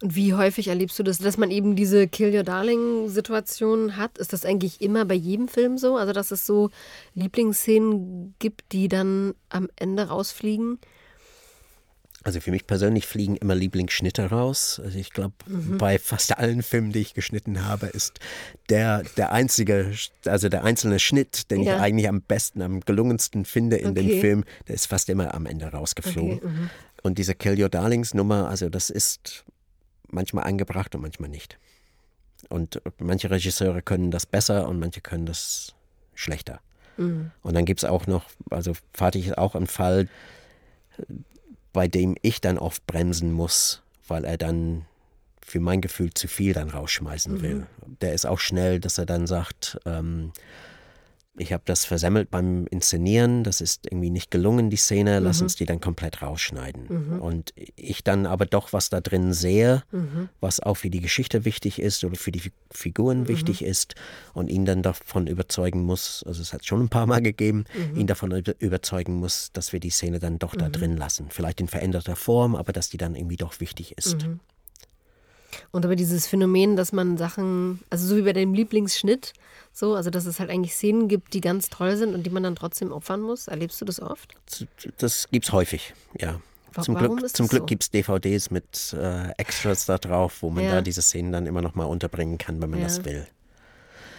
[0.02, 4.18] Und wie häufig erlebst du das, dass man eben diese Kill Your Darling-Situation hat?
[4.18, 5.96] Ist das eigentlich immer bei jedem Film so?
[5.96, 6.70] Also, dass es so
[7.14, 10.78] Lieblingsszenen gibt, die dann am Ende rausfliegen?
[12.24, 14.80] Also für mich persönlich fliegen immer Lieblingsschnitte raus.
[14.82, 15.78] Also ich glaube, mhm.
[15.78, 18.20] bei fast allen Filmen, die ich geschnitten habe, ist
[18.68, 19.92] der, der einzige,
[20.24, 21.74] also der einzelne Schnitt, den ja.
[21.74, 24.02] ich eigentlich am besten, am gelungensten finde in okay.
[24.02, 26.38] dem Film, der ist fast immer am Ende rausgeflogen.
[26.38, 26.46] Okay.
[26.46, 26.70] Mhm.
[27.02, 29.44] Und diese Kill Your Darlings Nummer, also das ist
[30.08, 31.58] manchmal angebracht und manchmal nicht.
[32.48, 35.74] Und manche Regisseure können das besser und manche können das
[36.14, 36.60] schlechter.
[36.96, 37.30] Mhm.
[37.42, 40.08] Und dann gibt es auch noch, also Fatih ist auch ein Fall,
[41.72, 44.84] bei dem ich dann oft bremsen muss, weil er dann
[45.44, 47.54] für mein Gefühl zu viel dann rausschmeißen will.
[47.54, 47.98] Mhm.
[48.00, 50.32] Der ist auch schnell, dass er dann sagt, ähm,
[51.38, 55.44] ich habe das versemmelt beim Inszenieren, das ist irgendwie nicht gelungen, die Szene, lass mhm.
[55.44, 56.86] uns die dann komplett rausschneiden.
[56.88, 57.20] Mhm.
[57.20, 60.28] Und ich dann aber doch was da drin sehe, mhm.
[60.40, 63.28] was auch für die Geschichte wichtig ist oder für die Figuren mhm.
[63.28, 63.94] wichtig ist
[64.34, 68.00] und ihn dann davon überzeugen muss, also es hat schon ein paar Mal gegeben, mhm.
[68.00, 70.72] ihn davon überzeugen muss, dass wir die Szene dann doch da mhm.
[70.72, 71.26] drin lassen.
[71.30, 74.26] Vielleicht in veränderter Form, aber dass die dann irgendwie doch wichtig ist.
[75.70, 79.32] Und aber dieses Phänomen, dass man Sachen, also so wie bei dem Lieblingsschnitt,
[79.72, 82.42] so, also dass es halt eigentlich Szenen gibt, die ganz toll sind und die man
[82.42, 83.48] dann trotzdem opfern muss.
[83.48, 84.34] Erlebst du das oft?
[84.98, 86.40] Das gibt es häufig, ja.
[86.74, 87.66] Warum zum Glück, zum Glück so?
[87.66, 90.72] gibt es DVDs mit äh, Extras da drauf, wo man ja.
[90.72, 92.86] da diese Szenen dann immer noch mal unterbringen kann, wenn man ja.
[92.86, 93.26] das will.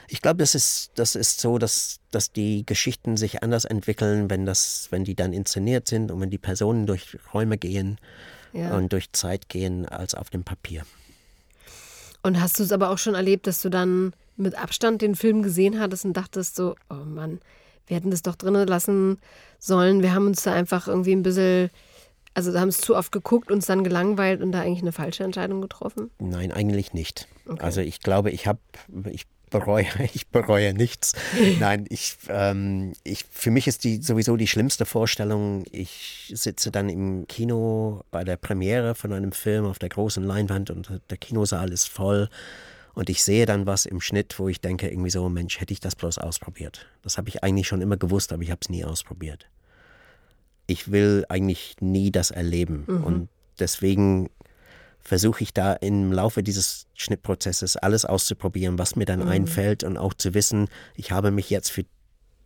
[0.07, 4.45] Ich glaube, das ist, das ist so, dass, dass die Geschichten sich anders entwickeln, wenn,
[4.45, 7.97] das, wenn die dann inszeniert sind und wenn die Personen durch Räume gehen
[8.51, 8.75] ja.
[8.75, 10.83] und durch Zeit gehen, als auf dem Papier.
[12.23, 15.43] Und hast du es aber auch schon erlebt, dass du dann mit Abstand den Film
[15.43, 17.39] gesehen hattest und dachtest so, oh Mann,
[17.85, 19.19] wir hätten das doch drinnen lassen
[19.59, 20.01] sollen.
[20.01, 21.69] Wir haben uns da einfach irgendwie ein bisschen,
[22.33, 25.61] also haben es zu oft geguckt, uns dann gelangweilt und da eigentlich eine falsche Entscheidung
[25.61, 26.09] getroffen?
[26.19, 27.27] Nein, eigentlich nicht.
[27.45, 27.61] Okay.
[27.61, 28.59] Also ich glaube, ich habe,
[29.11, 31.13] ich bereue, ich bereue nichts.
[31.59, 36.89] Nein, ich, ähm, ich, für mich ist die sowieso die schlimmste Vorstellung, ich sitze dann
[36.89, 41.71] im Kino bei der Premiere von einem Film auf der großen Leinwand und der Kinosaal
[41.71, 42.29] ist voll.
[42.95, 45.79] Und ich sehe dann was im Schnitt, wo ich denke, irgendwie so, Mensch, hätte ich
[45.79, 46.85] das bloß ausprobiert.
[47.01, 49.47] Das habe ich eigentlich schon immer gewusst, aber ich habe es nie ausprobiert.
[50.67, 52.83] Ich will eigentlich nie das erleben.
[52.87, 53.03] Mhm.
[53.03, 53.29] Und
[53.59, 54.29] deswegen
[55.03, 59.27] versuche ich da im Laufe dieses Schnittprozesses alles auszuprobieren, was mir dann mhm.
[59.27, 61.83] einfällt und auch zu wissen, ich habe mich jetzt für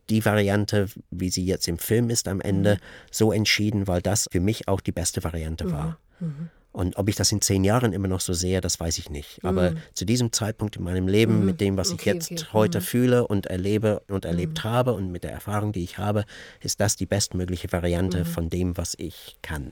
[0.09, 2.79] die Variante, wie sie jetzt im Film ist am Ende, mhm.
[3.11, 5.71] so entschieden, weil das für mich auch die beste Variante mhm.
[5.71, 5.99] war.
[6.19, 6.49] Mhm.
[6.71, 9.43] Und ob ich das in zehn Jahren immer noch so sehe, das weiß ich nicht.
[9.43, 9.77] Aber mhm.
[9.93, 12.53] zu diesem Zeitpunkt in meinem Leben, mit dem, was okay, ich jetzt okay.
[12.53, 16.23] heute fühle und erlebe und erlebt habe und mit der Erfahrung, die ich habe,
[16.61, 19.71] ist das die bestmögliche Variante von dem, was ich kann.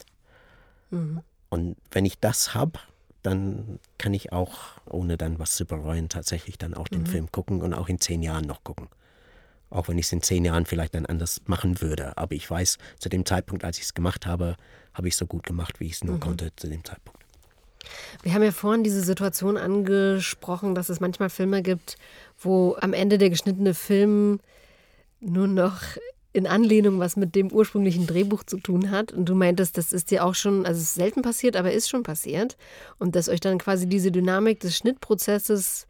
[1.56, 2.80] Und wenn ich das habe,
[3.24, 4.58] dann kann ich auch,
[4.90, 7.06] ohne dann was zu bereuen, tatsächlich dann auch den mhm.
[7.06, 8.90] Film gucken und auch in zehn Jahren noch gucken.
[9.70, 12.18] Auch wenn ich es in zehn Jahren vielleicht dann anders machen würde.
[12.18, 14.58] Aber ich weiß, zu dem Zeitpunkt, als ich es gemacht habe,
[14.94, 16.20] habe ich es so gut gemacht, wie ich es nur mhm.
[16.20, 17.24] konnte zu dem Zeitpunkt.
[18.22, 21.98] Wir haben ja vorhin diese Situation angesprochen, dass es manchmal Filme gibt,
[22.38, 24.42] wo am Ende der geschnittene Film
[25.22, 25.80] nur noch
[26.36, 29.14] in Anlehnung was mit dem ursprünglichen Drehbuch zu tun hat.
[29.14, 31.90] Und du meintest, das ist dir auch schon, also es ist selten passiert, aber ist
[31.90, 32.58] schon passiert.
[33.00, 35.88] Und dass euch dann quasi diese Dynamik des Schnittprozesses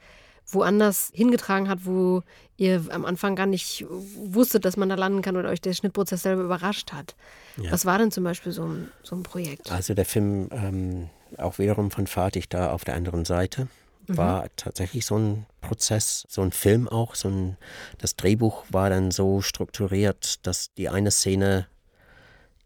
[0.47, 2.21] woanders hingetragen hat, wo
[2.57, 6.21] ihr am Anfang gar nicht wusstet, dass man da landen kann oder euch der Schnittprozess
[6.21, 7.15] selber überrascht hat.
[7.57, 7.71] Ja.
[7.71, 9.71] Was war denn zum Beispiel so ein, so ein Projekt?
[9.71, 13.67] Also der Film, ähm, auch wiederum von Fatih da auf der anderen Seite,
[14.07, 14.17] Mhm.
[14.17, 17.15] war tatsächlich so ein Prozess, so ein Film auch.
[17.15, 17.57] So ein,
[17.97, 21.67] das Drehbuch war dann so strukturiert, dass die eine Szene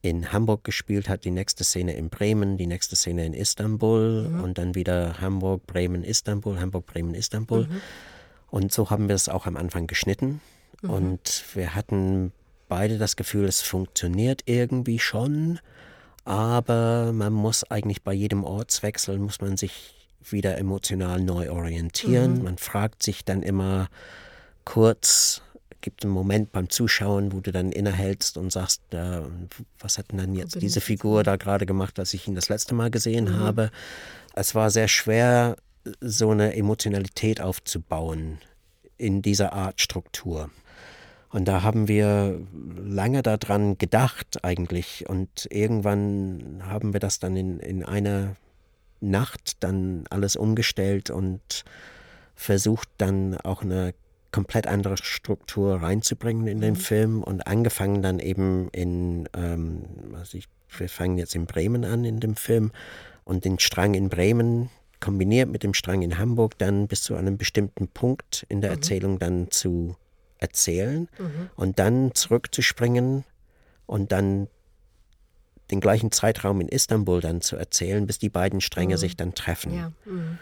[0.02, 4.44] in Hamburg gespielt hat, die nächste Szene in Bremen, die nächste Szene in Istanbul mhm.
[4.44, 7.66] und dann wieder Hamburg, Bremen, Istanbul, Hamburg, Bremen, Istanbul.
[7.66, 7.82] Mhm.
[8.50, 10.42] Und so haben wir es auch am Anfang geschnitten.
[10.82, 10.90] Mhm.
[10.90, 12.32] Und wir hatten
[12.70, 15.60] beide das Gefühl, es funktioniert irgendwie schon,
[16.24, 22.40] aber man muss eigentlich bei jedem Ortswechsel, muss man sich wieder emotional neu orientieren.
[22.40, 22.44] Mhm.
[22.44, 23.90] Man fragt sich dann immer
[24.66, 25.42] kurz,
[25.82, 29.22] gibt einen Moment beim Zuschauen, wo du dann innehältst und sagst, äh,
[29.80, 32.76] was hat denn dann jetzt diese Figur da gerade gemacht, als ich ihn das letzte
[32.76, 33.40] Mal gesehen mhm.
[33.40, 33.72] habe.
[34.34, 35.56] Es war sehr schwer,
[36.02, 38.40] so eine Emotionalität aufzubauen
[38.98, 40.50] in dieser Art Struktur.
[41.32, 42.42] Und da haben wir
[42.76, 45.08] lange daran gedacht eigentlich.
[45.08, 48.36] Und irgendwann haben wir das dann in, in einer
[49.02, 51.64] Nacht dann alles umgestellt und
[52.36, 53.94] versucht dann auch eine
[54.32, 56.80] komplett andere Struktur reinzubringen in den mhm.
[56.80, 59.84] Film und angefangen dann eben in, ähm,
[60.14, 60.48] also ich,
[60.78, 62.72] wir fangen jetzt in Bremen an in dem Film
[63.24, 64.70] und den Strang in Bremen
[65.00, 68.76] kombiniert mit dem Strang in Hamburg dann bis zu einem bestimmten Punkt in der mhm.
[68.78, 69.96] Erzählung dann zu
[70.38, 71.50] erzählen mhm.
[71.56, 73.24] und dann zurückzuspringen
[73.86, 74.48] und dann
[75.72, 79.00] den gleichen Zeitraum in Istanbul dann zu erzählen, bis die beiden Stränge mhm.
[79.00, 79.76] sich dann treffen.
[79.76, 79.92] Ja.
[80.06, 80.38] Mhm.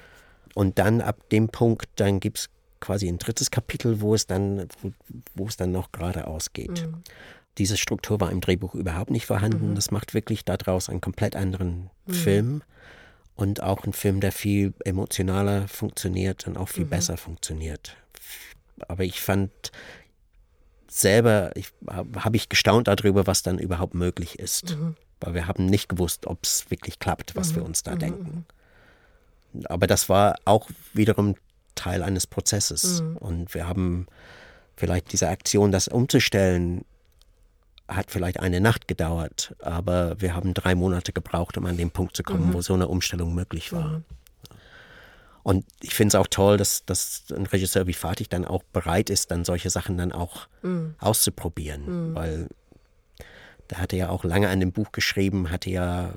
[0.54, 2.50] Und dann ab dem Punkt, dann gibt es
[2.80, 4.92] quasi ein drittes Kapitel, wo es dann, wo,
[5.36, 6.88] wo es dann noch geradeaus geht.
[6.88, 7.04] Mhm.
[7.58, 9.72] Diese Struktur war im Drehbuch überhaupt nicht vorhanden.
[9.72, 9.76] Mhm.
[9.76, 12.14] Das macht wirklich daraus einen komplett anderen mhm.
[12.14, 12.62] Film
[13.36, 16.90] und auch ein Film, der viel emotionaler funktioniert und auch viel mhm.
[16.90, 17.98] besser funktioniert.
[18.88, 19.52] Aber ich fand
[20.88, 24.76] selber, ich, habe ich gestaunt darüber, was dann überhaupt möglich ist.
[24.76, 24.96] Mhm.
[25.20, 27.70] Weil wir haben nicht gewusst, ob es wirklich klappt, was wir mhm.
[27.70, 28.46] uns da denken.
[29.66, 31.36] Aber das war auch wiederum
[31.76, 33.02] Teil eines Prozesses.
[33.02, 33.18] Mhm.
[33.18, 34.08] Und wir haben
[34.76, 36.86] vielleicht diese Aktion, das umzustellen,
[37.88, 42.18] hat vielleicht eine Nacht gedauert, aber wir haben drei Monate gebraucht, um an den Punkt
[42.18, 42.54] zu kommen, mhm.
[42.54, 43.90] wo so eine Umstellung möglich war.
[43.90, 44.04] Mhm.
[45.44, 49.10] Und ich finde es auch toll, dass, dass ein Regisseur wie Fatih dann auch bereit
[49.10, 50.96] ist, dann solche Sachen dann auch mhm.
[51.00, 52.16] auszuprobieren, mhm.
[52.16, 52.48] weil
[53.70, 56.14] der hatte ja auch lange an dem Buch geschrieben, hatte ja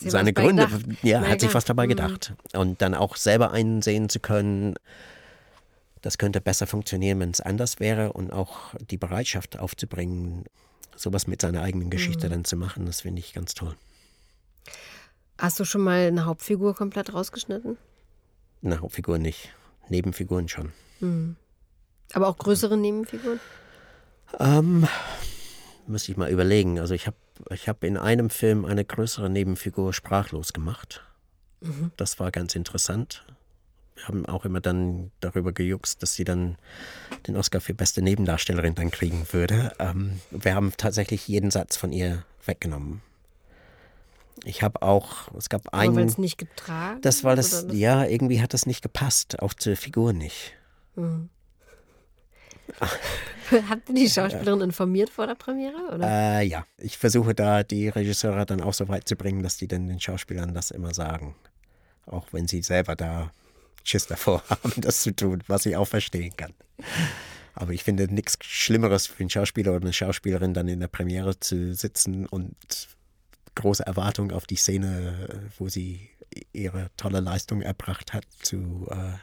[0.00, 0.68] seine Gründe,
[1.02, 1.90] ja, hat sich was dabei mhm.
[1.90, 2.34] gedacht.
[2.54, 4.74] Und dann auch selber einsehen zu können,
[6.00, 10.44] das könnte besser funktionieren, wenn es anders wäre und auch die Bereitschaft aufzubringen,
[10.96, 12.30] sowas mit seiner eigenen Geschichte mhm.
[12.30, 13.74] dann zu machen, das finde ich ganz toll.
[15.38, 17.78] Hast du schon mal eine Hauptfigur komplett rausgeschnitten?
[18.62, 19.50] Eine Hauptfigur nicht.
[19.88, 20.72] Nebenfiguren schon.
[21.00, 21.36] Mhm.
[22.12, 23.40] Aber auch größere Nebenfiguren?
[24.38, 24.86] Ähm,
[25.86, 26.78] muss ich mal überlegen.
[26.78, 27.16] Also ich habe
[27.50, 31.02] ich hab in einem Film eine größere Nebenfigur sprachlos gemacht.
[31.60, 31.92] Mhm.
[31.96, 33.24] Das war ganz interessant.
[33.94, 36.56] Wir haben auch immer dann darüber gejuckst, dass sie dann
[37.26, 39.72] den Oscar für beste Nebendarstellerin dann kriegen würde.
[39.78, 43.00] Ähm, wir haben tatsächlich jeden Satz von ihr weggenommen.
[44.44, 45.94] Ich habe auch, es gab einen.
[45.94, 47.00] weil es nicht getragen?
[47.02, 50.54] Das war das, das, ja, irgendwie hat das nicht gepasst, auch zur Figur nicht.
[50.96, 51.28] Mhm.
[53.68, 54.64] Habt ihr die Schauspielerin ja.
[54.64, 55.94] informiert vor der Premiere?
[55.94, 56.40] Oder?
[56.40, 59.68] Äh, ja, ich versuche da die Regisseure dann auch so weit zu bringen, dass die
[59.68, 61.34] dann den Schauspielern das immer sagen.
[62.06, 63.30] Auch wenn sie selber da
[63.84, 66.54] Schiss davor haben, das zu tun, was ich auch verstehen kann.
[67.54, 71.38] Aber ich finde nichts Schlimmeres für einen Schauspieler oder eine Schauspielerin, dann in der Premiere
[71.38, 72.56] zu sitzen und
[73.54, 76.08] große Erwartung auf die Szene, wo sie
[76.52, 79.18] ihre tolle Leistung erbracht hat, zu, äh,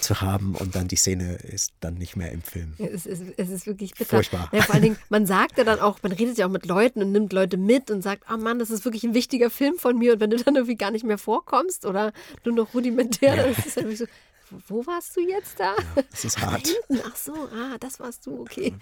[0.00, 2.74] zu haben und dann die Szene ist dann nicht mehr im Film.
[2.78, 4.16] es, ist, es ist wirklich bitter.
[4.16, 4.48] Furchtbar.
[4.52, 7.02] Ja, vor allen Dingen, man sagt ja dann auch, man redet ja auch mit Leuten
[7.02, 9.98] und nimmt Leute mit und sagt, oh Mann, das ist wirklich ein wichtiger Film von
[9.98, 12.12] mir und wenn du dann irgendwie gar nicht mehr vorkommst oder
[12.44, 13.42] nur noch rudimentär, ja.
[13.42, 14.06] dann ist es irgendwie so,
[14.68, 15.74] wo warst du jetzt da?
[15.76, 16.66] Ja, das ist hart.
[16.88, 17.04] Hinten.
[17.06, 18.74] Ach so, ah, das warst du, okay.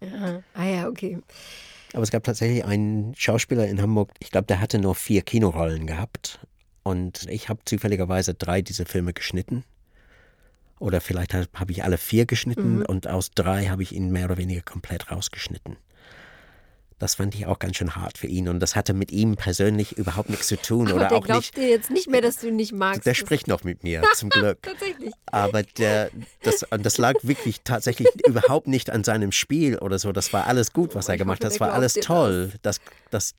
[0.00, 0.42] ja.
[0.54, 1.18] Ah ja, okay.
[1.92, 5.86] Aber es gab tatsächlich einen Schauspieler in Hamburg, ich glaube, der hatte nur vier Kinorollen
[5.86, 6.40] gehabt.
[6.82, 9.64] Und ich habe zufälligerweise drei dieser Filme geschnitten.
[10.78, 12.86] Oder vielleicht habe hab ich alle vier geschnitten mhm.
[12.86, 15.76] und aus drei habe ich ihn mehr oder weniger komplett rausgeschnitten.
[17.00, 19.96] Das fand ich auch ganz schön hart für ihn und das hatte mit ihm persönlich
[19.96, 20.88] überhaupt nichts zu tun.
[20.88, 23.06] Aber oder der auch glaubt nicht, dir jetzt nicht mehr, dass du ihn nicht magst.
[23.06, 24.62] Der spricht noch mit mir, zum Glück.
[24.62, 25.10] tatsächlich.
[25.24, 26.10] Aber der,
[26.42, 30.12] das, und das lag wirklich tatsächlich überhaupt nicht an seinem Spiel oder so.
[30.12, 31.52] Das war alles gut, was oh, er gemacht hat.
[31.52, 32.52] Das war alles toll.
[32.60, 33.34] Das, das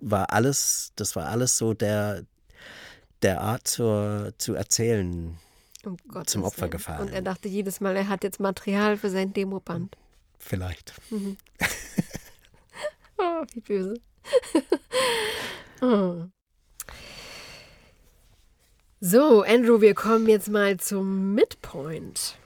[0.00, 2.24] war alles, das war alles so der,
[3.22, 5.38] der Art zur, zu erzählen
[5.84, 5.96] um
[6.26, 7.08] zum Opfer gefallen.
[7.08, 9.96] Und er dachte jedes Mal, er hat jetzt Material für sein Demoband.
[10.38, 10.94] Vielleicht.
[11.10, 11.36] Mhm.
[13.18, 13.94] oh, wie böse.
[15.82, 16.26] oh.
[19.00, 22.36] So, Andrew, wir kommen jetzt mal zum Midpoint.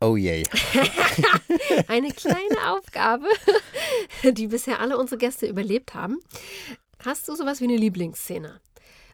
[0.00, 0.44] Oh je.
[1.88, 3.26] Eine kleine Aufgabe,
[4.22, 6.18] die bisher alle unsere Gäste überlebt haben.
[7.04, 8.60] Hast du sowas wie eine Lieblingsszene?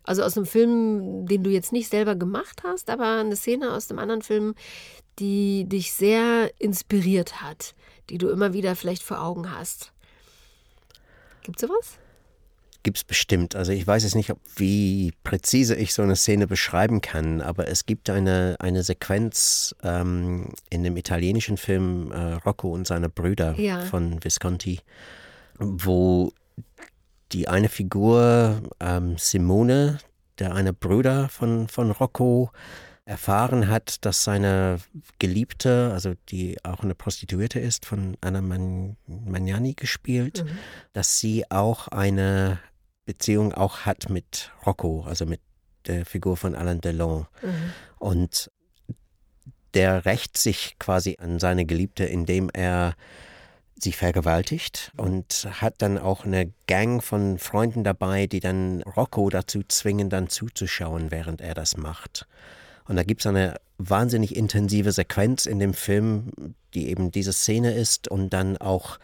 [0.02, 3.90] Also aus einem Film, den du jetzt nicht selber gemacht hast, aber eine Szene aus
[3.90, 4.54] einem anderen Film,
[5.18, 7.74] die dich sehr inspiriert hat,
[8.10, 9.92] die du immer wieder vielleicht vor Augen hast.
[11.42, 11.98] Gibt es sowas?
[12.84, 13.56] Gibt es bestimmt.
[13.56, 17.66] Also ich weiß jetzt nicht, ob, wie präzise ich so eine Szene beschreiben kann, aber
[17.66, 23.58] es gibt eine, eine Sequenz ähm, in dem italienischen Film äh, Rocco und seine Brüder
[23.58, 23.80] ja.
[23.80, 24.80] von Visconti,
[25.58, 26.32] wo
[27.32, 29.98] die eine Figur, ähm, Simone,
[30.38, 32.52] der eine Bruder von, von Rocco,
[33.06, 34.78] erfahren hat, dass seine
[35.18, 40.58] Geliebte, also die auch eine Prostituierte ist, von Anna Magnani gespielt, mhm.
[40.94, 42.58] dass sie auch eine
[43.04, 45.40] Beziehung auch hat mit Rocco, also mit
[45.86, 47.26] der Figur von Alain Delon.
[47.42, 47.72] Mhm.
[47.98, 48.50] Und
[49.74, 52.94] der rächt sich quasi an seine Geliebte, indem er
[53.76, 59.62] sie vergewaltigt und hat dann auch eine Gang von Freunden dabei, die dann Rocco dazu
[59.66, 62.26] zwingen, dann zuzuschauen, während er das macht.
[62.86, 66.30] Und da gibt es eine wahnsinnig intensive Sequenz in dem Film,
[66.72, 68.98] die eben diese Szene ist und dann auch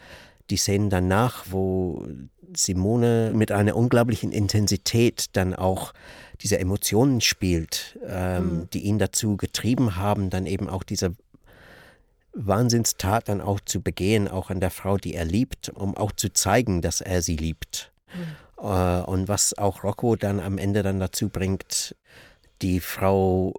[0.50, 2.06] die Szenen danach, wo
[2.54, 5.92] Simone mit einer unglaublichen Intensität dann auch
[6.40, 8.70] diese Emotionen spielt, ähm, mhm.
[8.70, 11.14] die ihn dazu getrieben haben, dann eben auch diese
[12.32, 16.32] Wahnsinnstat dann auch zu begehen, auch an der Frau, die er liebt, um auch zu
[16.32, 17.92] zeigen, dass er sie liebt.
[18.14, 18.64] Mhm.
[18.64, 21.96] Äh, und was auch Rocco dann am Ende dann dazu bringt,
[22.62, 23.54] die Frau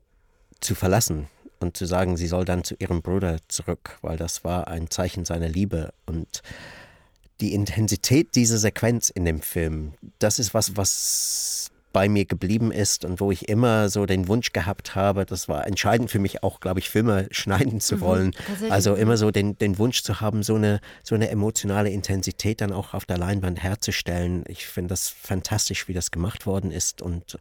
[0.60, 1.28] zu verlassen
[1.60, 5.26] und zu sagen, sie soll dann zu ihrem Bruder zurück, weil das war ein Zeichen
[5.26, 5.94] seiner Liebe.
[6.06, 6.42] Und
[7.42, 13.06] die Intensität dieser Sequenz in dem Film, das ist was, was bei mir geblieben ist
[13.06, 16.60] und wo ich immer so den Wunsch gehabt habe, das war entscheidend für mich auch,
[16.60, 18.36] glaube ich, Filme schneiden zu mhm, wollen.
[18.62, 22.62] Mhm, also immer so den, den Wunsch zu haben, so eine, so eine emotionale Intensität
[22.62, 24.44] dann auch auf der Leinwand herzustellen.
[24.48, 27.38] Ich finde das fantastisch, wie das gemacht worden ist und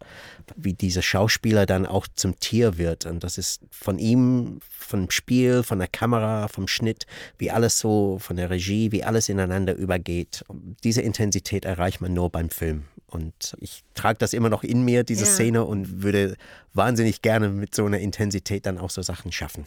[0.57, 3.07] wie dieser Schauspieler dann auch zum Tier wird.
[3.07, 7.07] Und das ist von ihm, vom Spiel, von der Kamera, vom Schnitt,
[7.39, 10.45] wie alles so, von der Regie, wie alles ineinander übergeht.
[10.83, 12.85] Diese Intensität erreicht man nur beim Film.
[13.11, 15.31] Und ich trage das immer noch in mir, diese ja.
[15.31, 16.37] Szene, und würde
[16.75, 19.67] wahnsinnig gerne mit so einer Intensität dann auch so Sachen schaffen.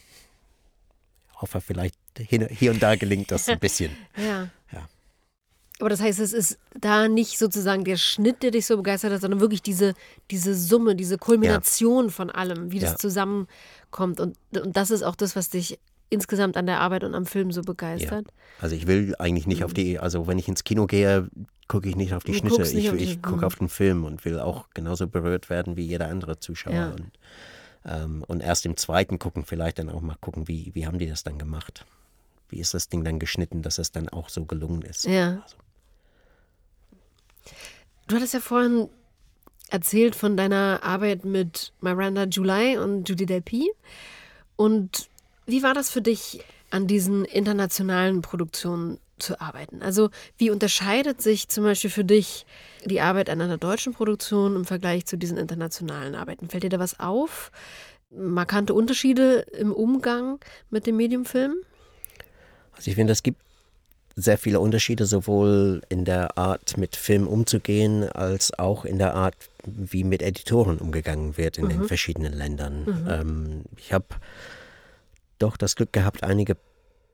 [1.33, 3.91] Ich hoffe, vielleicht hier und da gelingt das ein bisschen.
[4.17, 4.49] ja.
[4.71, 4.87] ja.
[5.79, 9.21] Aber das heißt, es ist da nicht sozusagen der Schnitt, der dich so begeistert hat,
[9.21, 9.95] sondern wirklich diese,
[10.31, 12.11] diese Summe, diese Kulmination ja.
[12.11, 14.19] von allem, wie das zusammenkommt.
[14.21, 15.79] Und, und das ist auch das, was dich
[16.13, 18.27] insgesamt an der Arbeit und am Film so begeistert?
[18.27, 18.33] Ja.
[18.61, 19.75] Also ich will eigentlich nicht auf mhm.
[19.75, 21.29] die, also wenn ich ins Kino gehe,
[21.67, 22.63] gucke ich nicht auf die du Schnitte.
[22.63, 26.39] Ich, ich gucke auf den Film und will auch genauso berührt werden wie jeder andere
[26.39, 26.73] Zuschauer.
[26.73, 26.91] Ja.
[26.91, 27.11] Und,
[27.85, 31.07] ähm, und erst im zweiten gucken, vielleicht dann auch mal gucken, wie, wie haben die
[31.07, 31.85] das dann gemacht?
[32.49, 35.05] Wie ist das Ding dann geschnitten, dass es dann auch so gelungen ist?
[35.05, 35.41] Ja.
[35.43, 35.55] Also.
[38.07, 38.89] Du hattest ja vorhin
[39.69, 43.71] erzählt von deiner Arbeit mit Miranda July und Judy Delpy.
[44.55, 45.09] Und
[45.45, 49.81] wie war das für dich, an diesen internationalen Produktionen zu arbeiten?
[49.81, 52.45] Also wie unterscheidet sich zum Beispiel für dich
[52.85, 56.49] die Arbeit an einer deutschen Produktion im Vergleich zu diesen internationalen Arbeiten?
[56.49, 57.51] Fällt dir da was auf?
[58.09, 60.39] Markante Unterschiede im Umgang
[60.69, 61.55] mit dem Mediumfilm?
[62.75, 63.39] Also ich finde, es gibt
[64.15, 69.35] sehr viele Unterschiede, sowohl in der Art, mit Film umzugehen, als auch in der Art,
[69.65, 71.69] wie mit Editoren umgegangen wird in mhm.
[71.69, 72.83] den verschiedenen Ländern.
[72.83, 73.07] Mhm.
[73.09, 74.05] Ähm, ich habe
[75.43, 76.57] doch das Glück gehabt, einige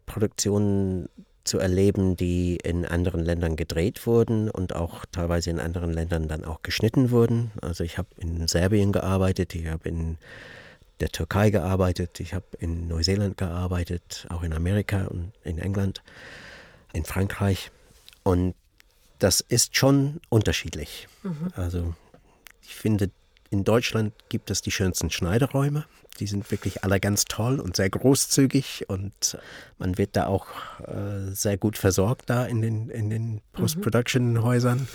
[0.06, 1.10] Produktionen
[1.44, 6.46] zu erleben, die in anderen Ländern gedreht wurden und auch teilweise in anderen Ländern dann
[6.46, 7.52] auch geschnitten wurden.
[7.62, 10.18] Also ich habe in Serbien gearbeitet, ich habe in
[11.00, 16.04] der Türkei gearbeitet, ich habe in Neuseeland gearbeitet, auch in Amerika und in England,
[16.94, 17.72] in Frankreich.
[18.24, 18.54] Und
[19.18, 21.08] das ist schon unterschiedlich.
[21.24, 21.48] Mhm.
[21.56, 21.96] Also
[22.62, 23.10] ich finde,
[23.50, 25.86] in Deutschland gibt es die schönsten Schneideräume.
[26.20, 29.38] Die sind wirklich alle ganz toll und sehr großzügig und
[29.78, 30.47] man wird da auch
[30.86, 34.88] äh, sehr gut versorgt da in den, in den Post-Production-Häusern.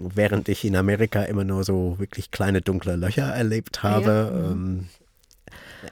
[0.00, 4.30] Während ich in Amerika immer nur so wirklich kleine dunkle Löcher erlebt habe.
[4.32, 4.50] Ja.
[4.50, 4.88] Ähm,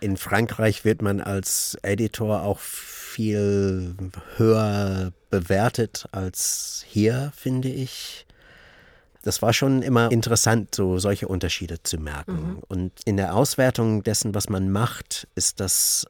[0.01, 3.95] in Frankreich wird man als Editor auch viel
[4.37, 8.26] höher bewertet als hier, finde ich
[9.27, 12.33] das war schon immer interessant, so solche Unterschiede zu merken.
[12.33, 12.63] Mhm.
[12.69, 16.07] Und in der Auswertung dessen, was man macht, ist das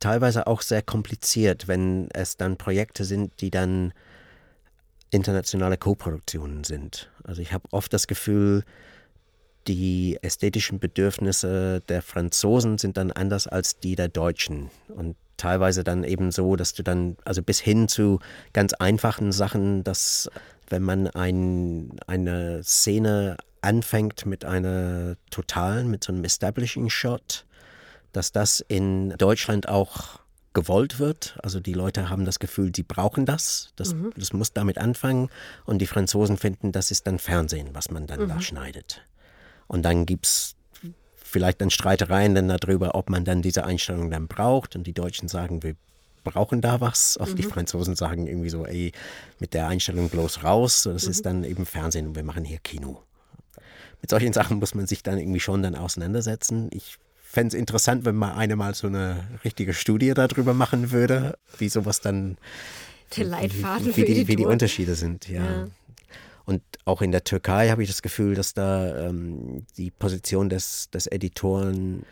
[0.00, 3.92] teilweise auch sehr kompliziert, wenn es dann Projekte sind, die dann
[5.10, 7.10] internationale Koproduktionen sind.
[7.22, 8.64] Also ich habe oft das Gefühl,
[9.68, 14.70] die ästhetischen Bedürfnisse der Franzosen sind dann anders als die der Deutschen.
[14.88, 18.18] Und teilweise dann eben so, dass du dann, also bis hin zu
[18.52, 20.28] ganz einfachen Sachen, dass
[20.72, 27.44] wenn man ein, eine Szene anfängt mit einer totalen, mit so einem Establishing Shot,
[28.12, 30.18] dass das in Deutschland auch
[30.54, 31.38] gewollt wird.
[31.42, 33.72] Also die Leute haben das Gefühl, sie brauchen das.
[33.76, 34.12] Das, mhm.
[34.16, 35.28] das muss damit anfangen.
[35.64, 38.28] Und die Franzosen finden, das ist dann Fernsehen, was man dann mhm.
[38.28, 39.02] da schneidet.
[39.66, 40.56] Und dann gibt es
[41.16, 44.74] vielleicht dann Streitereien dann darüber, ob man dann diese Einstellung dann braucht.
[44.76, 45.76] Und die Deutschen sagen, wir
[46.24, 47.18] brauchen da was.
[47.18, 47.36] Auch mhm.
[47.36, 48.92] die Franzosen sagen irgendwie so, ey,
[49.38, 50.82] mit der Einstellung bloß raus.
[50.84, 51.10] Das mhm.
[51.10, 53.02] ist dann eben Fernsehen und wir machen hier Kino.
[54.00, 56.68] Mit solchen Sachen muss man sich dann irgendwie schon dann auseinandersetzen.
[56.72, 61.38] Ich fände es interessant, wenn mal eine mal so eine richtige Studie darüber machen würde,
[61.58, 62.36] wie sowas dann.
[63.16, 65.44] Der Leitfaden wie, wie, die, wie die Unterschiede sind, ja.
[65.44, 65.68] ja.
[66.44, 70.90] Und auch in der Türkei habe ich das Gefühl, dass da ähm, die Position des,
[70.90, 72.04] des Editoren,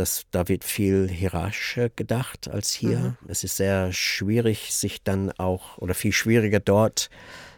[0.00, 2.98] dass da wird viel hierarchischer gedacht als hier.
[2.98, 3.16] Mhm.
[3.28, 7.10] Es ist sehr schwierig, sich dann auch, oder viel schwieriger dort,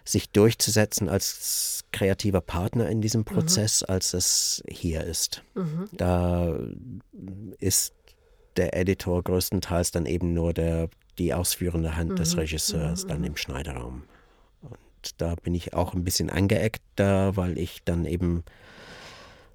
[0.04, 3.26] sich durchzusetzen als kreativer Partner in diesem mhm.
[3.26, 3.94] Prozess, mhm.
[3.94, 5.44] als es hier ist.
[5.54, 5.88] Mhm.
[5.92, 6.58] Da
[7.58, 7.94] ist
[8.56, 12.40] der Editor größtenteils dann eben nur der, die ausführende Hand des mhm.
[12.40, 13.26] Regisseurs dann mhm.
[13.26, 14.02] im Schneiderraum
[15.16, 18.44] da bin ich auch ein bisschen angeeckt, da, weil ich dann eben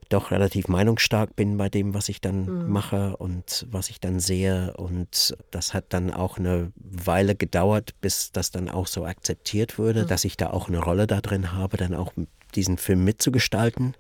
[0.09, 2.71] doch relativ meinungsstark bin bei dem, was ich dann mhm.
[2.71, 4.73] mache und was ich dann sehe.
[4.77, 10.03] Und das hat dann auch eine Weile gedauert, bis das dann auch so akzeptiert wurde,
[10.03, 10.07] mhm.
[10.07, 12.13] dass ich da auch eine Rolle da drin habe, dann auch
[12.55, 13.95] diesen Film mitzugestalten.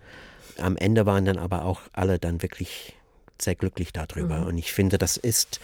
[0.57, 2.95] Am Ende waren dann aber auch alle dann wirklich
[3.39, 4.39] sehr glücklich darüber.
[4.39, 4.47] Mhm.
[4.47, 5.59] Und ich finde, das ist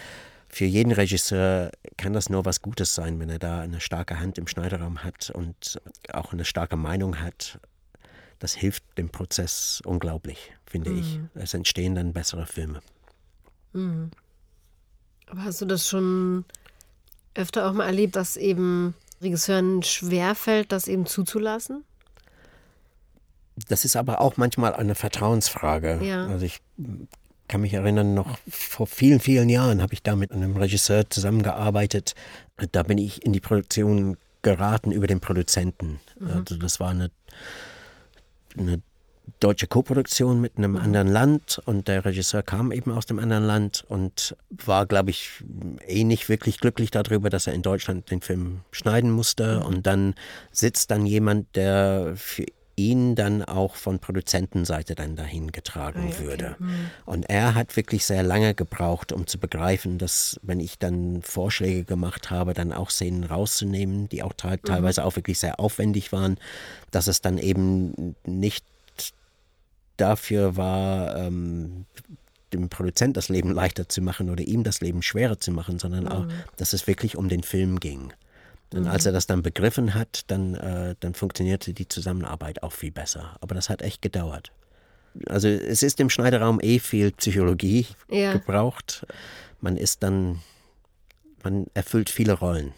[0.54, 4.38] für jeden Regisseur kann das nur was Gutes sein, wenn er da eine starke Hand
[4.38, 5.80] im Schneiderraum hat und
[6.12, 7.58] auch eine starke Meinung hat.
[8.44, 10.98] Das hilft dem Prozess unglaublich, finde mhm.
[10.98, 11.18] ich.
[11.32, 12.80] Es entstehen dann bessere Filme.
[13.72, 14.10] Mhm.
[15.28, 16.44] Aber hast du das schon
[17.34, 18.92] öfter auch mal erlebt, dass eben
[19.22, 21.84] Regisseuren schwerfällt, das eben zuzulassen?
[23.66, 26.00] Das ist aber auch manchmal eine Vertrauensfrage.
[26.02, 26.26] Ja.
[26.26, 26.60] Also ich
[27.48, 32.14] kann mich erinnern, noch vor vielen, vielen Jahren habe ich da mit einem Regisseur zusammengearbeitet.
[32.72, 35.98] Da bin ich in die Produktion geraten über den Produzenten.
[36.20, 36.30] Mhm.
[36.30, 37.10] Also das war eine,
[38.56, 38.82] eine
[39.40, 40.78] deutsche Koproduktion mit einem mhm.
[40.78, 45.30] anderen Land und der Regisseur kam eben aus dem anderen Land und war, glaube ich,
[45.86, 49.60] eh nicht wirklich glücklich darüber, dass er in Deutschland den Film schneiden musste.
[49.60, 49.66] Mhm.
[49.66, 50.14] Und dann
[50.50, 52.44] sitzt dann jemand, der für
[52.76, 56.24] ihn dann auch von Produzentenseite dann dahin getragen ah, okay.
[56.24, 56.56] würde.
[56.58, 56.90] Mhm.
[57.04, 61.84] Und er hat wirklich sehr lange gebraucht, um zu begreifen, dass wenn ich dann Vorschläge
[61.84, 64.62] gemacht habe, dann auch Szenen rauszunehmen, die auch mhm.
[64.64, 66.38] teilweise auch wirklich sehr aufwendig waren,
[66.90, 68.64] dass es dann eben nicht
[69.96, 71.86] dafür war, ähm,
[72.52, 76.04] dem Produzent das Leben leichter zu machen oder ihm das Leben schwerer zu machen, sondern
[76.04, 76.08] mhm.
[76.08, 78.12] auch, dass es wirklich um den Film ging.
[78.74, 82.90] Und als er das dann begriffen hat, dann, äh, dann funktionierte die Zusammenarbeit auch viel
[82.90, 83.36] besser.
[83.40, 84.52] Aber das hat echt gedauert.
[85.28, 88.32] Also es ist im Schneiderraum eh viel Psychologie ja.
[88.32, 89.06] gebraucht.
[89.60, 90.40] Man ist dann,
[91.42, 92.72] man erfüllt viele Rollen.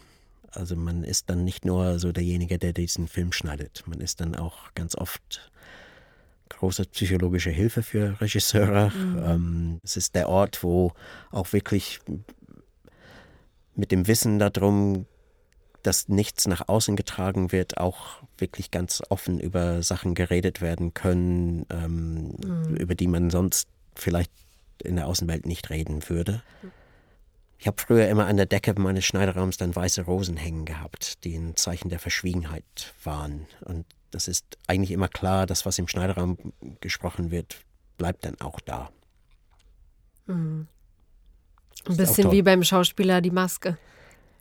[0.51, 3.83] Also man ist dann nicht nur so derjenige, der diesen Film schneidet.
[3.87, 5.51] Man ist dann auch ganz oft
[6.49, 8.91] große psychologische Hilfe für Regisseure.
[8.91, 9.23] Mhm.
[9.23, 10.93] Ähm, es ist der Ort, wo
[11.31, 11.99] auch wirklich
[13.75, 15.05] mit dem Wissen darum
[15.83, 21.65] dass nichts nach außen getragen wird, auch wirklich ganz offen über Sachen geredet werden können,
[21.69, 22.75] ähm, mhm.
[22.75, 24.31] über die man sonst vielleicht
[24.83, 26.43] in der Außenwelt nicht reden würde.
[27.59, 31.35] Ich habe früher immer an der Decke meines Schneiderraums dann weiße Rosen hängen gehabt, die
[31.35, 33.47] ein Zeichen der Verschwiegenheit waren.
[33.61, 36.37] Und das ist eigentlich immer klar, dass was im Schneiderraum
[36.81, 37.57] gesprochen wird,
[37.97, 38.91] bleibt dann auch da.
[40.27, 40.67] Mhm.
[41.87, 43.77] Ein bisschen wie beim Schauspieler die Maske.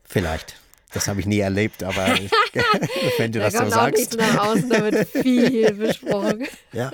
[0.04, 0.56] Vielleicht.
[0.92, 2.30] Das habe ich nie erlebt, aber ich,
[3.18, 3.98] wenn du da das so sagst.
[3.98, 6.46] Nicht nach außen, da wird viel besprochen.
[6.72, 6.92] Ja.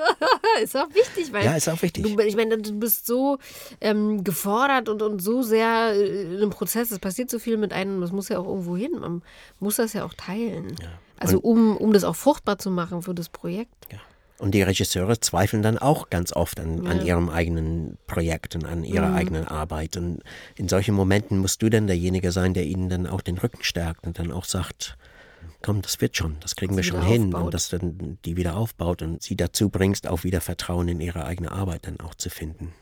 [0.62, 1.44] ist auch wichtig, weil.
[1.44, 2.02] Ja, ist auch wichtig.
[2.02, 3.38] Du, ich meine, du bist so
[3.80, 6.90] ähm, gefordert und, und so sehr in einem Prozess.
[6.90, 8.92] Es passiert so viel mit einem, das muss ja auch irgendwo hin.
[8.98, 9.22] Man
[9.60, 10.74] muss das ja auch teilen.
[10.80, 10.88] Ja.
[11.18, 13.86] Also, um, um das auch fruchtbar zu machen für das Projekt.
[13.92, 13.98] Ja.
[14.42, 16.90] Und die Regisseure zweifeln dann auch ganz oft an, ja.
[16.90, 19.14] an ihrem eigenen Projekt und an ihrer mhm.
[19.14, 19.96] eigenen Arbeit.
[19.96, 20.20] Und
[20.56, 24.04] in solchen Momenten musst du dann derjenige sein, der ihnen dann auch den Rücken stärkt
[24.04, 24.98] und dann auch sagt,
[25.62, 27.32] komm, das wird schon, das kriegen wir schon hin.
[27.32, 31.24] Und dass dann die wieder aufbaut und sie dazu bringst, auch wieder Vertrauen in ihre
[31.24, 32.74] eigene Arbeit dann auch zu finden.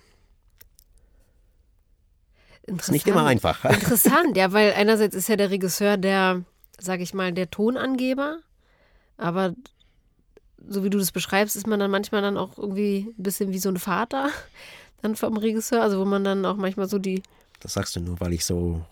[2.63, 3.63] Ist nicht immer einfach.
[3.67, 6.43] Interessant, ja, weil einerseits ist ja der Regisseur der,
[6.79, 8.39] sag ich mal, der Tonangeber,
[9.19, 9.53] aber
[10.69, 13.59] so wie du das beschreibst, ist man dann manchmal dann auch irgendwie ein bisschen wie
[13.59, 14.31] so ein Vater
[15.03, 17.23] dann vom Regisseur, also wo man dann auch manchmal so die.
[17.61, 18.83] Das sagst du nur, weil ich so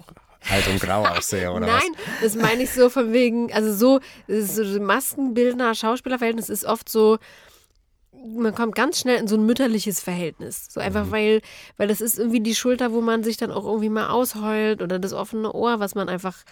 [0.51, 2.35] alt und grau aussehe, oder Nein, was?
[2.35, 7.19] das meine ich so von wegen, also so, so Maskenbildner, Schauspielerverhältnis ist oft so,
[8.12, 10.66] man kommt ganz schnell in so ein mütterliches Verhältnis.
[10.71, 11.11] So einfach, mhm.
[11.11, 11.43] weil,
[11.77, 14.99] weil das ist irgendwie die Schulter, wo man sich dann auch irgendwie mal ausheult oder
[14.99, 16.45] das offene Ohr, was man einfach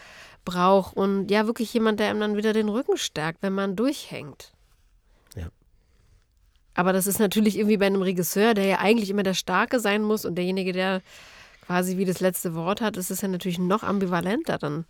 [0.45, 0.97] braucht.
[0.97, 4.53] Und ja, wirklich jemand, der einem dann wieder den Rücken stärkt, wenn man durchhängt.
[6.77, 10.03] Aber das ist natürlich irgendwie bei einem Regisseur, der ja eigentlich immer der Starke sein
[10.03, 11.01] muss und derjenige, der
[11.67, 14.85] quasi wie das letzte Wort hat, ist es ja natürlich noch ambivalenter dann.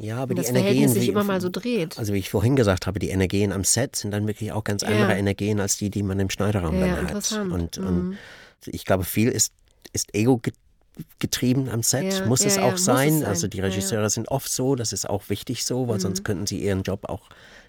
[0.00, 1.98] Ja, aber die das Energien, sich wie, immer mal so dreht.
[1.98, 4.82] Also wie ich vorhin gesagt habe, die Energien am Set sind dann wirklich auch ganz
[4.82, 5.16] andere ja.
[5.16, 7.32] Energien als die, die man im Schneiderraum ja, dann hat.
[7.32, 7.86] Und, mhm.
[7.86, 8.18] und
[8.66, 9.52] ich glaube, viel ist,
[9.92, 10.40] ist Ego
[11.18, 13.20] getrieben am Set, ja, muss es auch sein.
[13.20, 13.28] Sein.
[13.28, 16.02] Also die Regisseure sind oft so, das ist auch wichtig so, weil mhm.
[16.02, 17.28] sonst könnten sie ihren Job auch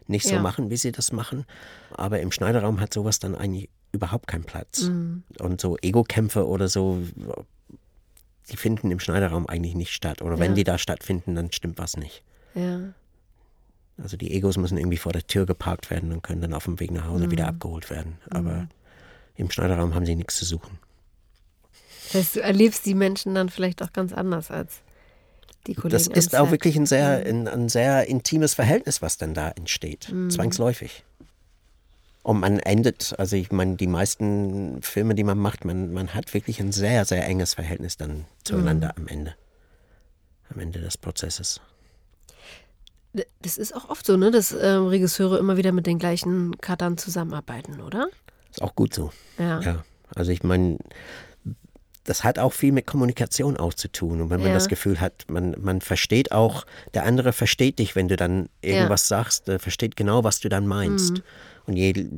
[0.10, 1.45] nicht so machen, wie sie das machen.
[1.91, 4.84] Aber im Schneiderraum hat sowas dann eigentlich überhaupt keinen Platz.
[4.84, 5.24] Mhm.
[5.39, 7.03] Und so Ego-Kämpfe oder so
[8.51, 10.22] die finden im Schneiderraum eigentlich nicht statt.
[10.22, 10.39] Oder ja.
[10.39, 12.24] wenn die da stattfinden, dann stimmt was nicht.
[12.55, 12.93] Ja.
[14.01, 16.80] Also die Egos müssen irgendwie vor der Tür geparkt werden und können dann auf dem
[16.80, 17.32] Weg nach Hause mhm.
[17.32, 18.18] wieder abgeholt werden.
[18.30, 18.70] Aber mhm.
[19.36, 20.80] im Schneiderraum haben sie nichts zu suchen.
[22.05, 24.82] Das heißt, du erlebst die Menschen dann vielleicht auch ganz anders als.
[25.66, 30.12] Das ist auch wirklich ein sehr, ein, ein, sehr intimes Verhältnis, was dann da entsteht.
[30.12, 30.30] Mhm.
[30.30, 31.03] Zwangsläufig.
[32.24, 36.34] Und man endet, also ich meine, die meisten Filme, die man macht, man, man hat
[36.34, 39.03] wirklich ein sehr, sehr enges Verhältnis dann zueinander mhm.
[39.03, 39.36] am Ende.
[40.53, 41.62] Am Ende des Prozesses.
[43.41, 46.97] Das ist auch oft so, ne, dass äh, Regisseure immer wieder mit den gleichen Cuttern
[46.97, 48.10] zusammenarbeiten, oder?
[48.51, 49.12] Ist auch gut so.
[49.38, 49.62] Ja.
[49.62, 49.84] ja.
[50.16, 50.78] Also ich meine,
[52.10, 54.20] das hat auch viel mit Kommunikation auch zu tun.
[54.20, 54.55] Und wenn man ja.
[54.55, 59.07] das Gefühl hat, man, man versteht auch, der andere versteht dich, wenn du dann irgendwas
[59.10, 59.18] ja.
[59.18, 61.18] sagst, der versteht genau, was du dann meinst.
[61.18, 61.24] Mhm.
[61.68, 62.10] Und je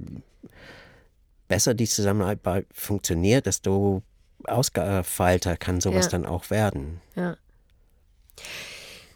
[1.50, 4.02] besser die Zusammenarbeit funktioniert, desto
[4.46, 6.12] ausgefeilter kann sowas ja.
[6.12, 7.02] dann auch werden.
[7.18, 7.36] Ja.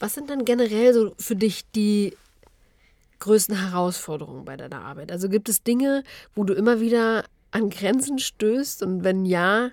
[0.01, 2.17] Was sind dann generell so für dich die
[3.19, 5.09] größten Herausforderungen bei deiner Arbeit?
[5.09, 6.03] Also gibt es Dinge,
[6.36, 8.84] wo du immer wieder an Grenzen stößt?
[8.84, 9.71] Und wenn ja,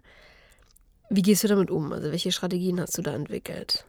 [1.12, 1.92] wie gehst du damit um?
[1.92, 3.84] Also welche Strategien hast du da entwickelt?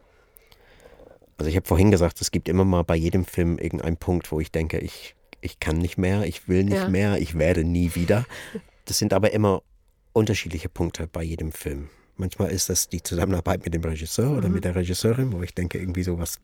[1.36, 4.38] Also ich habe vorhin gesagt, es gibt immer mal bei jedem Film irgendeinen Punkt, wo
[4.40, 6.88] ich denke, ich ich kann nicht mehr, ich will nicht ja.
[6.88, 8.24] mehr, ich werde nie wieder.
[8.86, 9.62] Das sind aber immer
[10.12, 11.90] unterschiedliche Punkte bei jedem Film.
[12.16, 14.38] Manchmal ist das die Zusammenarbeit mit dem Regisseur mhm.
[14.38, 16.38] oder mit der Regisseurin, wo ich denke, irgendwie so, was,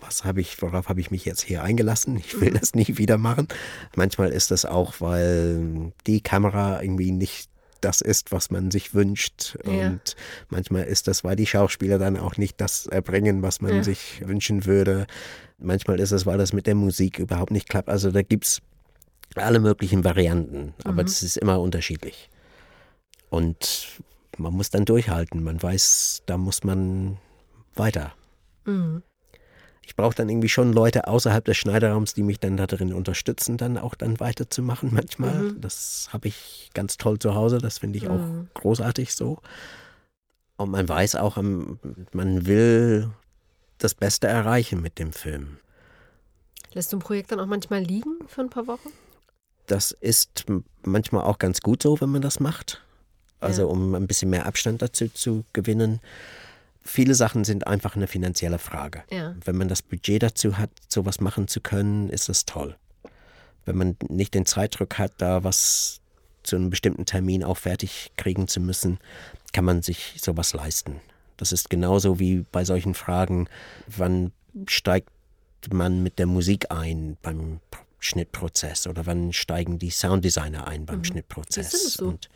[0.00, 2.16] was habe ich, worauf habe ich mich jetzt hier eingelassen?
[2.16, 2.58] Ich will mhm.
[2.58, 3.46] das nie wieder machen.
[3.94, 7.50] Manchmal ist das auch, weil die Kamera irgendwie nicht
[7.84, 9.56] das ist, was man sich wünscht.
[9.64, 9.88] Ja.
[9.88, 10.16] Und
[10.48, 13.82] manchmal ist das, weil die Schauspieler dann auch nicht das erbringen, was man ja.
[13.82, 15.06] sich wünschen würde.
[15.58, 17.88] Manchmal ist es, weil das mit der Musik überhaupt nicht klappt.
[17.88, 18.62] Also da gibt es
[19.34, 21.06] alle möglichen Varianten, aber mhm.
[21.06, 22.30] das ist immer unterschiedlich.
[23.30, 24.00] Und
[24.38, 25.42] man muss dann durchhalten.
[25.42, 27.18] Man weiß, da muss man
[27.74, 28.14] weiter.
[28.64, 29.02] Mhm
[29.86, 33.78] ich brauche dann irgendwie schon Leute außerhalb des Schneiderraums, die mich dann darin unterstützen, dann
[33.78, 35.34] auch dann weiterzumachen manchmal.
[35.34, 35.60] Mhm.
[35.60, 38.48] Das habe ich ganz toll zu Hause, das finde ich auch mhm.
[38.54, 39.38] großartig so.
[40.56, 43.10] Und man weiß auch, man will
[43.78, 45.58] das Beste erreichen mit dem Film.
[46.72, 48.88] Lässt du ein Projekt dann auch manchmal liegen für ein paar Wochen?
[49.66, 50.46] Das ist
[50.84, 52.82] manchmal auch ganz gut so, wenn man das macht.
[53.40, 53.68] Also ja.
[53.68, 56.00] um ein bisschen mehr Abstand dazu zu gewinnen
[56.84, 59.02] viele Sachen sind einfach eine finanzielle Frage.
[59.10, 59.34] Ja.
[59.44, 62.76] Wenn man das Budget dazu hat, sowas machen zu können, ist das toll.
[63.64, 66.00] Wenn man nicht den Zeitdruck hat, da was
[66.42, 68.98] zu einem bestimmten Termin auch fertig kriegen zu müssen,
[69.52, 71.00] kann man sich sowas leisten.
[71.38, 73.48] Das ist genauso wie bei solchen Fragen,
[73.86, 74.32] wann
[74.66, 75.08] steigt
[75.72, 77.60] man mit der Musik ein beim
[77.98, 81.04] Schnittprozess oder wann steigen die Sounddesigner ein beim mhm.
[81.04, 81.72] Schnittprozess.
[81.72, 82.08] Ist das so?
[82.08, 82.28] Und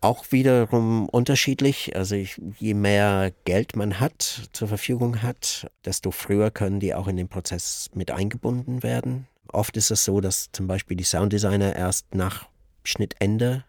[0.00, 1.96] auch wiederum unterschiedlich.
[1.96, 7.08] Also ich, je mehr Geld man hat, zur Verfügung hat, desto früher können die auch
[7.08, 9.26] in den Prozess mit eingebunden werden.
[9.52, 12.48] Oft ist es so, dass zum Beispiel die Sounddesigner erst nach
[12.84, 13.64] Schnittende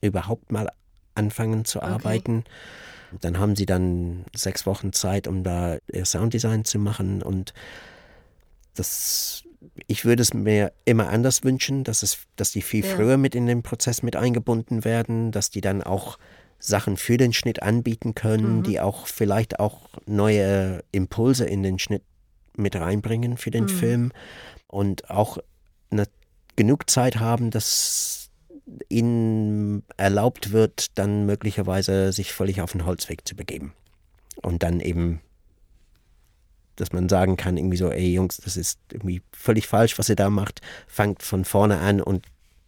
[0.00, 0.70] überhaupt mal
[1.14, 2.44] anfangen zu arbeiten.
[3.10, 3.18] Okay.
[3.20, 7.54] Dann haben sie dann sechs Wochen Zeit, um da ihr Sounddesign zu machen und
[8.74, 9.44] das
[9.86, 12.94] ich würde es mir immer anders wünschen, dass, es, dass die viel ja.
[12.94, 16.18] früher mit in den Prozess mit eingebunden werden, dass die dann auch
[16.58, 18.62] Sachen für den Schnitt anbieten können, mhm.
[18.62, 22.02] die auch vielleicht auch neue Impulse in den Schnitt
[22.56, 23.68] mit reinbringen für den mhm.
[23.68, 24.12] Film
[24.66, 25.38] und auch
[25.90, 26.06] eine,
[26.56, 28.30] genug Zeit haben, dass
[28.88, 33.74] ihnen erlaubt wird, dann möglicherweise sich völlig auf den Holzweg zu begeben
[34.42, 35.20] und dann eben
[36.76, 40.16] dass man sagen kann, irgendwie so, ey Jungs, das ist irgendwie völlig falsch, was ihr
[40.16, 42.24] da macht, fangt von vorne an und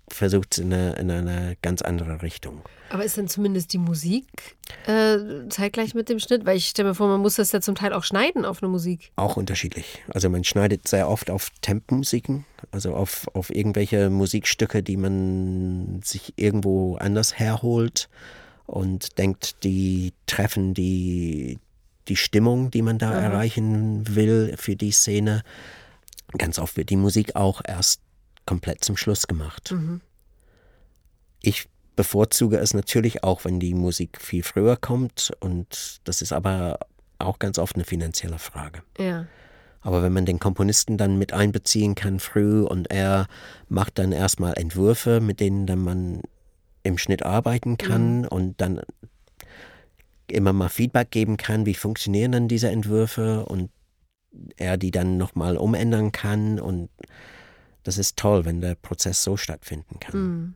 [0.08, 2.62] versucht es in eine, in eine ganz andere Richtung.
[2.90, 4.56] Aber ist dann zumindest die Musik
[4.86, 5.18] äh,
[5.48, 6.46] zeitgleich mit dem Schnitt?
[6.46, 8.70] Weil ich stelle mir vor, man muss das ja zum Teil auch schneiden auf eine
[8.70, 9.10] Musik.
[9.16, 10.02] Auch unterschiedlich.
[10.08, 16.34] Also man schneidet sehr oft auf Tempmusiken, also auf, auf irgendwelche Musikstücke, die man sich
[16.36, 18.08] irgendwo anders herholt
[18.66, 21.58] und denkt, die treffen die,
[22.08, 23.20] die Stimmung, die man da Aha.
[23.20, 25.42] erreichen will für die Szene.
[26.38, 28.00] Ganz oft wird die Musik auch erst
[28.46, 29.72] komplett zum Schluss gemacht.
[29.72, 30.00] Mhm.
[31.40, 36.78] Ich bevorzuge es natürlich auch, wenn die Musik viel früher kommt und das ist aber
[37.18, 38.82] auch ganz oft eine finanzielle Frage.
[38.98, 39.26] Ja.
[39.80, 43.26] Aber wenn man den Komponisten dann mit einbeziehen kann früh und er
[43.68, 46.22] macht dann erstmal Entwürfe, mit denen dann man
[46.82, 48.28] im Schnitt arbeiten kann mhm.
[48.28, 48.80] und dann
[50.28, 53.70] immer mal Feedback geben kann, wie funktionieren dann diese Entwürfe und
[54.56, 56.90] er die dann nochmal umändern kann und
[57.82, 60.20] das ist toll, wenn der Prozess so stattfinden kann.
[60.20, 60.54] Mhm.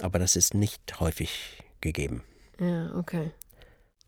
[0.00, 2.22] Aber das ist nicht häufig gegeben.
[2.60, 3.32] Ja, okay.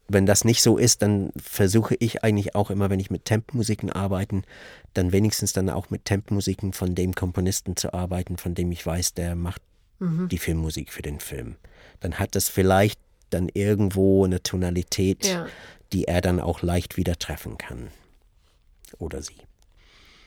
[0.08, 3.90] Wenn das nicht so ist, dann versuche ich eigentlich auch immer, wenn ich mit Tempmusiken
[3.90, 4.42] arbeite,
[4.94, 9.14] dann wenigstens dann auch mit Tempmusiken von dem Komponisten zu arbeiten, von dem ich weiß,
[9.14, 9.62] der macht
[9.98, 10.28] mhm.
[10.28, 11.56] die Filmmusik für den Film.
[12.00, 13.00] Dann hat das vielleicht
[13.30, 15.46] dann irgendwo eine Tonalität, ja.
[15.92, 17.88] die er dann auch leicht wieder treffen kann.
[18.98, 19.36] Oder sie.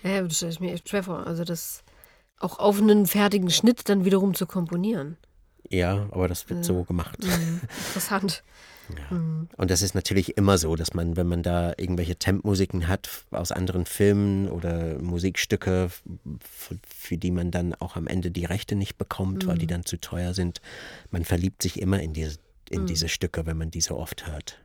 [0.03, 1.25] Ja, das stelle ich mir echt schwer vor.
[1.25, 1.83] Also das
[2.39, 5.17] auch auf einen fertigen Schnitt dann wiederum zu komponieren.
[5.69, 6.63] Ja, aber das wird ja.
[6.63, 7.23] so gemacht.
[7.23, 7.61] Mhm.
[7.87, 8.43] Interessant.
[8.89, 9.15] Ja.
[9.15, 9.47] Mhm.
[9.55, 13.53] Und das ist natürlich immer so, dass man, wenn man da irgendwelche Tempmusiken hat aus
[13.53, 15.89] anderen Filmen oder Musikstücke,
[16.85, 19.47] für die man dann auch am Ende die Rechte nicht bekommt, mhm.
[19.47, 19.69] weil die mhm.
[19.69, 20.59] dann zu teuer sind,
[21.11, 22.39] man verliebt sich immer in diese,
[22.69, 22.87] in mhm.
[22.87, 24.59] diese Stücke, wenn man die so oft hört.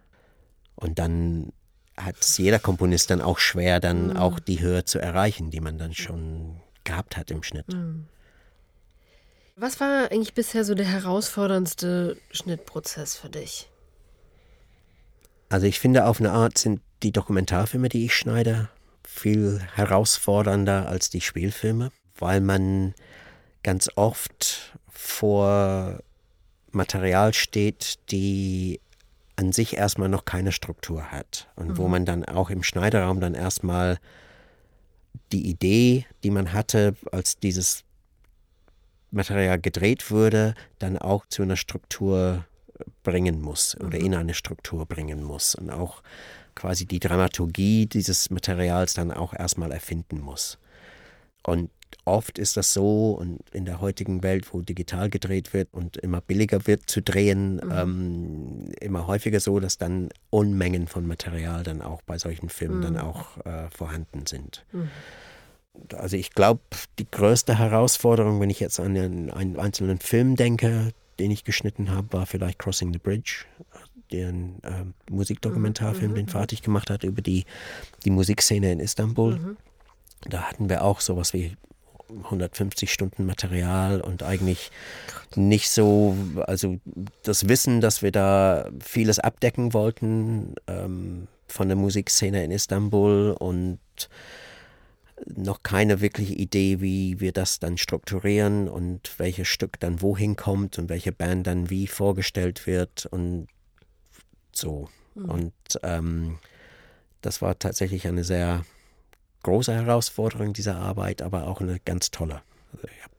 [0.75, 1.53] Und dann
[1.97, 4.17] hat es jeder Komponist dann auch schwer, dann mhm.
[4.17, 7.69] auch die Höhe zu erreichen, die man dann schon gehabt hat im Schnitt.
[7.69, 8.07] Mhm.
[9.57, 13.69] Was war eigentlich bisher so der herausforderndste Schnittprozess für dich?
[15.49, 18.69] Also ich finde, auf eine Art sind die Dokumentarfilme, die ich schneide,
[19.03, 22.95] viel herausfordernder als die Spielfilme, weil man
[23.65, 26.01] ganz oft vor
[26.73, 28.81] Material steht, die
[29.37, 31.77] an sich erstmal noch keine Struktur hat und mhm.
[31.77, 33.99] wo man dann auch im Schneideraum dann erstmal
[35.33, 37.85] die Idee, die man hatte, als dieses
[39.11, 42.45] Material gedreht wurde, dann auch zu einer Struktur
[43.03, 44.07] bringen muss oder mhm.
[44.07, 46.03] in eine Struktur bringen muss und auch
[46.55, 50.59] quasi die Dramaturgie dieses Materials dann auch erstmal erfinden muss.
[51.45, 51.71] Und
[52.05, 56.21] oft ist das so und in der heutigen Welt, wo digital gedreht wird und immer
[56.21, 57.73] billiger wird zu drehen, mhm.
[57.73, 62.83] ähm, immer häufiger so, dass dann Unmengen von Material dann auch bei solchen Filmen mhm.
[62.83, 64.65] dann auch äh, vorhanden sind.
[64.73, 64.89] Mhm.
[65.95, 66.61] Also ich glaube,
[66.99, 71.91] die größte Herausforderung, wenn ich jetzt an einen, einen einzelnen Film denke, den ich geschnitten
[71.91, 73.45] habe, war vielleicht Crossing the Bridge,
[74.11, 76.17] den äh, Musikdokumentarfilm, mhm.
[76.17, 76.31] den mhm.
[76.31, 77.45] fertig gemacht hat über die,
[78.05, 79.39] die Musikszene in Istanbul.
[79.39, 79.57] Mhm.
[80.23, 81.57] Da hatten wir auch sowas wie
[82.09, 84.71] 150 Stunden Material und eigentlich
[85.37, 86.17] nicht so,
[86.47, 86.79] also
[87.23, 93.79] das Wissen, dass wir da vieles abdecken wollten ähm, von der Musikszene in Istanbul und
[95.27, 100.79] noch keine wirkliche Idee, wie wir das dann strukturieren und welches Stück dann wohin kommt
[100.79, 103.49] und welche Band dann wie vorgestellt wird und
[104.53, 104.89] so.
[105.15, 105.25] Mhm.
[105.25, 105.53] Und
[105.83, 106.39] ähm,
[107.21, 108.65] das war tatsächlich eine sehr
[109.49, 112.43] große Herausforderung dieser Arbeit, aber auch eine ganz tolle.
[112.73, 113.15] Also ich habe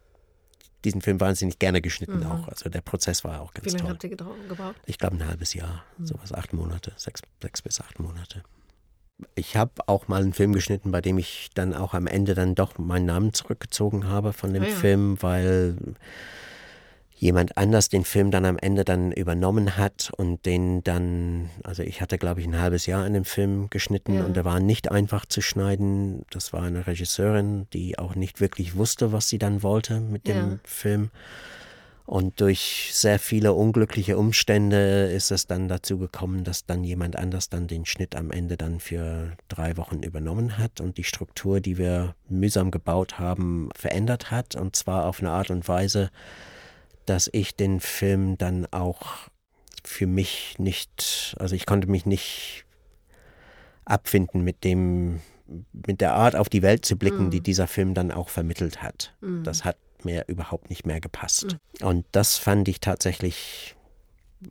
[0.85, 2.25] diesen Film wahnsinnig gerne geschnitten mhm.
[2.27, 2.47] auch.
[2.47, 3.73] Also der Prozess war auch ganz toll.
[3.73, 4.75] Wie lange habt ihr gebaut?
[4.85, 6.05] Ich glaube ein halbes Jahr, mhm.
[6.05, 8.43] sowas, acht Monate, sechs, sechs bis acht Monate.
[9.35, 12.55] Ich habe auch mal einen Film geschnitten, bei dem ich dann auch am Ende dann
[12.55, 14.75] doch meinen Namen zurückgezogen habe von dem ah ja.
[14.75, 15.75] Film, weil
[17.19, 21.99] jemand anders den Film dann am Ende dann übernommen hat und den dann, also ich
[21.99, 24.23] hatte glaube ich ein halbes Jahr an dem Film geschnitten ja.
[24.23, 26.23] und der war nicht einfach zu schneiden.
[26.31, 30.51] Das war eine Regisseurin, die auch nicht wirklich wusste, was sie dann wollte mit dem
[30.51, 30.59] ja.
[30.63, 31.09] Film.
[32.05, 37.49] Und durch sehr viele unglückliche Umstände ist es dann dazu gekommen, dass dann jemand anders
[37.49, 41.77] dann den Schnitt am Ende dann für drei Wochen übernommen hat und die Struktur, die
[41.77, 44.55] wir mühsam gebaut haben, verändert hat.
[44.55, 46.09] Und zwar auf eine Art und Weise,
[47.09, 49.29] dass ich den Film dann auch
[49.83, 52.65] für mich nicht, also ich konnte mich nicht
[53.85, 55.21] abfinden mit dem,
[55.73, 57.31] mit der Art auf die Welt zu blicken, mm.
[57.31, 59.15] die dieser Film dann auch vermittelt hat.
[59.21, 59.43] Mm.
[59.43, 61.57] Das hat mir überhaupt nicht mehr gepasst.
[61.81, 61.85] Mm.
[61.85, 63.75] Und das fand ich tatsächlich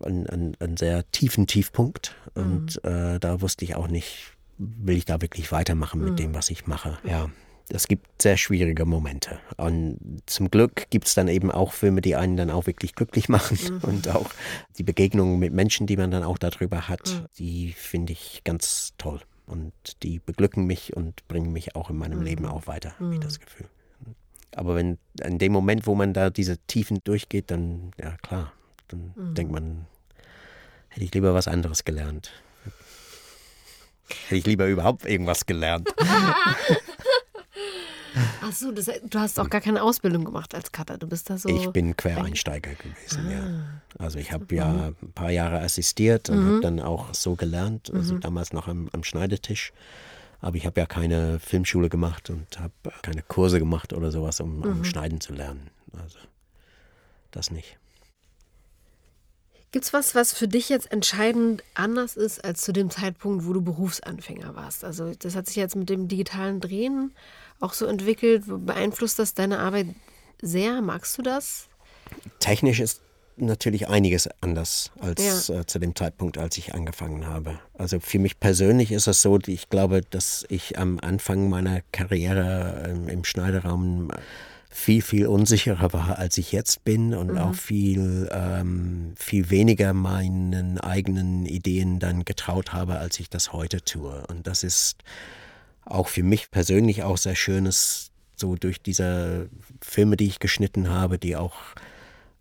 [0.02, 2.16] einen, einen sehr tiefen Tiefpunkt.
[2.34, 6.16] Und äh, da wusste ich auch nicht, will ich da wirklich weitermachen mit mm.
[6.16, 6.98] dem, was ich mache.
[7.04, 7.30] Ja.
[7.70, 9.38] Es gibt sehr schwierige Momente.
[9.56, 13.28] Und zum Glück gibt es dann eben auch Filme, die einen dann auch wirklich glücklich
[13.28, 13.58] machen.
[13.70, 13.78] Mhm.
[13.82, 14.30] Und auch
[14.78, 17.26] die Begegnungen mit Menschen, die man dann auch darüber hat, mhm.
[17.38, 19.20] die finde ich ganz toll.
[19.46, 19.72] Und
[20.02, 22.24] die beglücken mich und bringen mich auch in meinem mhm.
[22.24, 23.44] Leben auch weiter, habe ich das mhm.
[23.44, 23.66] Gefühl.
[24.54, 28.52] Aber wenn in dem Moment, wo man da diese Tiefen durchgeht, dann, ja klar,
[28.88, 29.34] dann mhm.
[29.34, 29.86] denkt man,
[30.88, 32.30] hätte ich lieber was anderes gelernt.
[34.26, 35.94] Hätte ich lieber überhaupt irgendwas gelernt.
[38.42, 40.98] Ach so, das, du hast auch gar keine Ausbildung gemacht als Cutter.
[40.98, 41.48] Du bist da so.
[41.48, 43.64] Ich bin Quereinsteiger gewesen, ah, ja.
[43.98, 46.46] Also ich habe ja ein paar Jahre assistiert und mhm.
[46.48, 48.20] habe dann auch so gelernt, also mhm.
[48.20, 49.72] damals noch am, am Schneidetisch.
[50.40, 52.72] Aber ich habe ja keine Filmschule gemacht und habe
[53.02, 54.84] keine Kurse gemacht oder sowas, um, um mhm.
[54.84, 55.70] Schneiden zu lernen.
[55.92, 56.18] Also
[57.30, 57.78] das nicht.
[59.70, 63.52] Gibt es was, was für dich jetzt entscheidend anders ist als zu dem Zeitpunkt, wo
[63.52, 64.82] du Berufsanfänger warst?
[64.82, 67.12] Also das hat sich jetzt mit dem digitalen Drehen
[67.60, 68.44] auch so entwickelt.
[68.46, 69.88] Beeinflusst das deine Arbeit
[70.40, 70.80] sehr?
[70.80, 71.68] Magst du das?
[72.38, 73.00] Technisch ist
[73.36, 75.60] natürlich einiges anders als ja.
[75.60, 77.58] äh, zu dem Zeitpunkt, als ich angefangen habe.
[77.74, 82.84] Also für mich persönlich ist es so, ich glaube, dass ich am Anfang meiner Karriere
[82.88, 84.10] ähm, im Schneideraum
[84.70, 87.38] viel, viel unsicherer war, als ich jetzt bin und mhm.
[87.38, 93.82] auch viel, ähm, viel weniger meinen eigenen Ideen dann getraut habe, als ich das heute
[93.82, 94.24] tue.
[94.28, 94.98] Und das ist
[95.88, 99.48] auch für mich persönlich auch sehr schönes, so durch diese
[99.80, 101.54] Filme, die ich geschnitten habe, die auch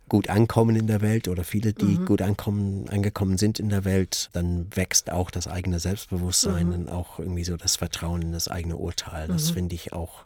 [0.08, 2.06] gut ankommen in der Welt oder viele, die mhm.
[2.06, 6.74] gut ankommen, angekommen sind in der Welt, dann wächst auch das eigene Selbstbewusstsein mhm.
[6.74, 9.28] und auch irgendwie so das Vertrauen in das eigene Urteil.
[9.28, 9.54] Das mhm.
[9.54, 10.24] finde ich auch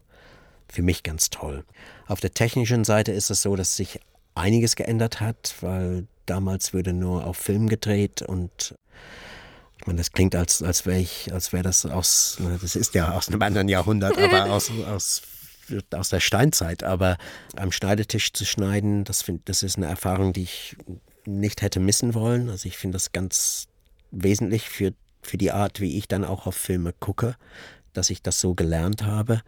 [0.68, 1.64] für mich ganz toll.
[2.06, 4.00] Auf der technischen Seite ist es so, dass sich
[4.34, 8.74] einiges geändert hat, weil damals würde nur auf Film gedreht und
[9.86, 13.28] meine, das klingt, als, als wäre ich, als wäre das aus, das ist ja aus
[13.28, 15.22] einem anderen Jahrhundert, aber aus, aus,
[15.90, 16.82] aus der Steinzeit.
[16.82, 17.16] Aber
[17.56, 20.76] am Schneidetisch zu schneiden, das, find, das ist eine Erfahrung, die ich
[21.24, 22.50] nicht hätte missen wollen.
[22.50, 23.68] Also ich finde das ganz
[24.10, 24.92] wesentlich für,
[25.22, 27.36] für die Art, wie ich dann auch auf Filme gucke,
[27.92, 29.42] dass ich das so gelernt habe.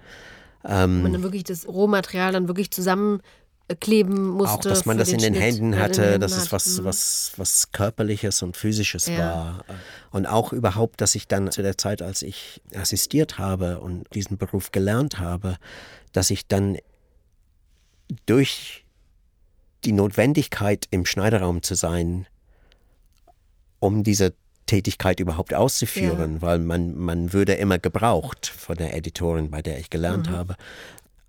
[0.65, 3.21] Ähm, man dann wirklich das Rohmaterial dann wirklich zusammen
[3.81, 4.55] kleben musste.
[4.55, 6.85] Auch, dass man das in den Händen hatte, den Händen dass es was, mhm.
[6.85, 9.19] was, was Körperliches und Physisches ja.
[9.19, 9.65] war.
[10.11, 14.37] Und auch überhaupt, dass ich dann zu der Zeit, als ich assistiert habe und diesen
[14.37, 15.57] Beruf gelernt habe,
[16.13, 16.77] dass ich dann
[18.27, 18.85] durch
[19.85, 22.27] die Notwendigkeit, im Schneiderraum zu sein,
[23.81, 24.35] um diese
[24.67, 26.43] Tätigkeit überhaupt auszuführen, ja.
[26.43, 30.37] weil man, man würde immer gebraucht von der Editorin, bei der ich gelernt mhm.
[30.37, 30.57] habe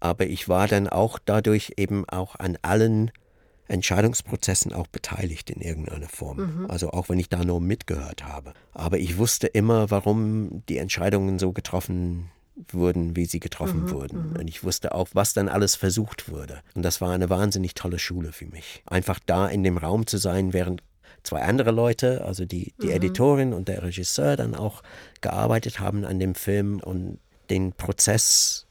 [0.05, 3.11] aber ich war dann auch dadurch eben auch an allen
[3.67, 6.37] Entscheidungsprozessen auch beteiligt in irgendeiner Form.
[6.37, 6.65] Mhm.
[6.69, 8.53] Also auch wenn ich da nur mitgehört habe.
[8.73, 12.29] Aber ich wusste immer, warum die Entscheidungen so getroffen
[12.71, 14.29] wurden, wie sie getroffen mhm, wurden.
[14.29, 14.35] Mhm.
[14.37, 16.59] Und ich wusste auch, was dann alles versucht wurde.
[16.75, 18.83] Und das war eine wahnsinnig tolle Schule für mich.
[18.85, 20.83] Einfach da in dem Raum zu sein, während
[21.23, 22.93] zwei andere Leute, also die, die mhm.
[22.93, 24.83] Editorin und der Regisseur, dann auch
[25.21, 27.17] gearbeitet haben an dem Film und
[27.49, 28.64] den Prozess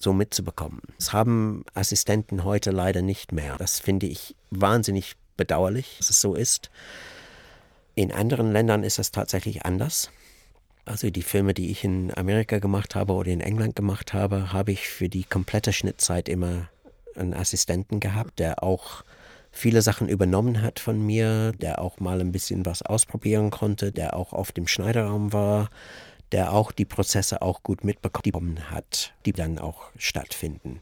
[0.00, 0.80] so mitzubekommen.
[0.96, 3.56] Das haben Assistenten heute leider nicht mehr.
[3.58, 6.70] Das finde ich wahnsinnig bedauerlich, dass es so ist.
[7.94, 10.10] In anderen Ländern ist es tatsächlich anders.
[10.86, 14.72] Also die Filme, die ich in Amerika gemacht habe oder in England gemacht habe, habe
[14.72, 16.68] ich für die komplette Schnittzeit immer
[17.14, 19.04] einen Assistenten gehabt, der auch
[19.52, 24.16] viele Sachen übernommen hat von mir, der auch mal ein bisschen was ausprobieren konnte, der
[24.16, 25.70] auch auf dem Schneiderraum war,
[26.32, 30.80] der auch die Prozesse auch gut mitbekommen hat, die dann auch stattfinden.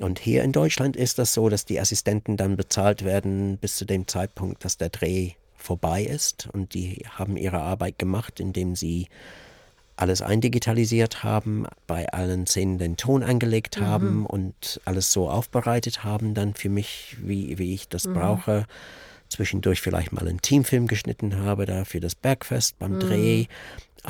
[0.00, 3.84] Und hier in Deutschland ist das so, dass die Assistenten dann bezahlt werden bis zu
[3.84, 6.48] dem Zeitpunkt, dass der Dreh vorbei ist.
[6.52, 9.08] Und die haben ihre Arbeit gemacht, indem sie
[9.96, 13.86] alles eindigitalisiert haben, bei allen Szenen den Ton angelegt mhm.
[13.86, 18.14] haben und alles so aufbereitet haben, dann für mich, wie, wie ich das mhm.
[18.14, 18.66] brauche.
[19.28, 23.00] Zwischendurch vielleicht mal einen Teamfilm geschnitten habe, da für das Bergfest beim mhm.
[23.00, 23.46] Dreh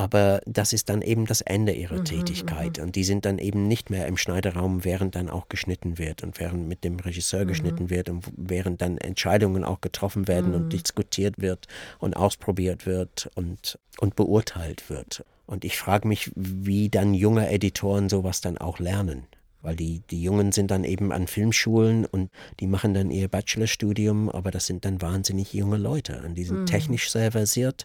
[0.01, 2.79] aber das ist dann eben das Ende ihrer mhm, Tätigkeit.
[2.79, 2.85] Mhm.
[2.85, 6.41] Und die sind dann eben nicht mehr im Schneiderraum, während dann auch geschnitten wird und
[6.41, 7.49] während mit dem Regisseur mhm.
[7.49, 10.71] geschnitten wird und während dann Entscheidungen auch getroffen werden und mhm.
[10.71, 11.69] diskutiert wird
[11.99, 15.23] und ausprobiert wird und, und beurteilt wird.
[15.45, 19.27] Und ich frage mich, wie dann junge Editoren sowas dann auch lernen.
[19.63, 22.31] Weil die, die Jungen sind dann eben an Filmschulen und
[22.61, 26.23] die machen dann ihr Bachelorstudium, aber das sind dann wahnsinnig junge Leute.
[26.25, 26.67] Und die sind mhm.
[26.67, 27.85] technisch sehr versiert,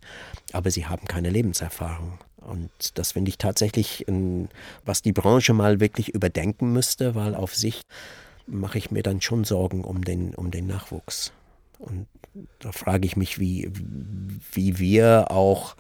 [0.53, 2.19] aber sie haben keine Lebenserfahrung.
[2.38, 4.06] Und das finde ich tatsächlich,
[4.85, 7.81] was die Branche mal wirklich überdenken müsste, weil auf sich
[8.47, 11.34] mache ich mir dann schon Sorgen um den, um den Nachwuchs.
[11.80, 12.07] Und
[12.60, 13.72] da frage ich mich, wie,
[14.53, 15.76] wie wir auch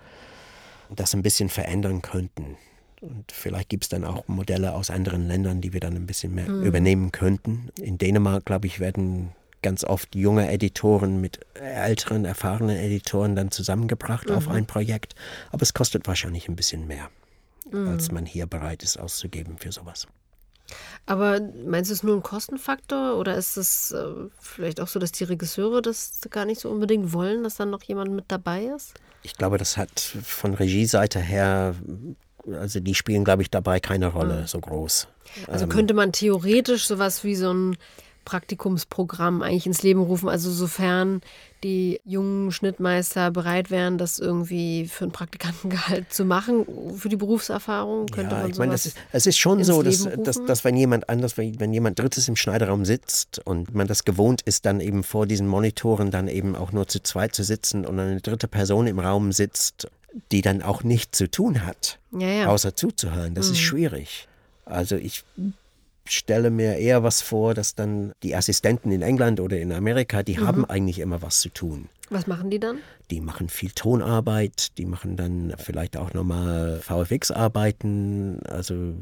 [0.89, 2.57] das ein bisschen verändern könnten
[3.05, 6.33] Und vielleicht gibt es dann auch Modelle aus anderen Ländern, die wir dann ein bisschen
[6.33, 6.63] mehr mhm.
[6.63, 7.69] übernehmen könnten.
[7.79, 14.29] In Dänemark, glaube ich, werden ganz oft junge Editoren mit älteren, erfahrenen Editoren dann zusammengebracht
[14.29, 14.35] mhm.
[14.35, 15.15] auf ein Projekt.
[15.51, 17.09] Aber es kostet wahrscheinlich ein bisschen mehr,
[17.71, 17.87] mhm.
[17.87, 20.07] als man hier bereit ist auszugeben für sowas.
[21.05, 24.05] Aber meinst du es nur ein Kostenfaktor oder ist es äh,
[24.39, 27.83] vielleicht auch so, dass die Regisseure das gar nicht so unbedingt wollen, dass dann noch
[27.83, 28.95] jemand mit dabei ist?
[29.21, 31.75] Ich glaube, das hat von Regieseite her,
[32.51, 34.47] also die spielen, glaube ich, dabei keine Rolle mhm.
[34.47, 35.07] so groß.
[35.47, 37.77] Also ähm, könnte man theoretisch sowas wie so ein
[38.25, 40.27] Praktikumsprogramm eigentlich ins Leben rufen.
[40.27, 41.21] Also sofern
[41.63, 46.65] die jungen Schnittmeister bereit wären, das irgendwie für ein Praktikantengehalt zu machen,
[46.95, 50.07] für die Berufserfahrung, könnte ja, man ich meine, das ist, Es ist schon so, dass,
[50.17, 54.03] dass, dass, wenn jemand anders, wenn, wenn jemand Drittes im Schneiderraum sitzt und man das
[54.03, 57.85] gewohnt ist, dann eben vor diesen Monitoren dann eben auch nur zu zweit zu sitzen
[57.85, 59.87] und eine dritte Person im Raum sitzt,
[60.31, 62.47] die dann auch nichts zu tun hat, ja, ja.
[62.47, 63.53] außer zuzuhören, das mhm.
[63.53, 64.27] ist schwierig.
[64.65, 65.23] Also ich
[66.07, 70.37] stelle mir eher was vor, dass dann die Assistenten in England oder in Amerika, die
[70.37, 70.47] mhm.
[70.47, 71.89] haben eigentlich immer was zu tun.
[72.09, 72.79] Was machen die dann?
[73.09, 78.93] Die machen viel Tonarbeit, die machen dann vielleicht auch nochmal VFX-Arbeiten, also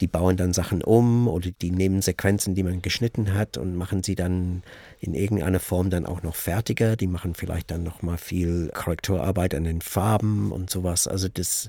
[0.00, 4.04] die bauen dann Sachen um oder die nehmen Sequenzen, die man geschnitten hat und machen
[4.04, 4.62] sie dann
[5.00, 6.96] in irgendeiner Form dann auch noch fertiger.
[6.96, 11.06] Die machen vielleicht dann nochmal viel Korrekturarbeit an den Farben und sowas.
[11.06, 11.68] Also das,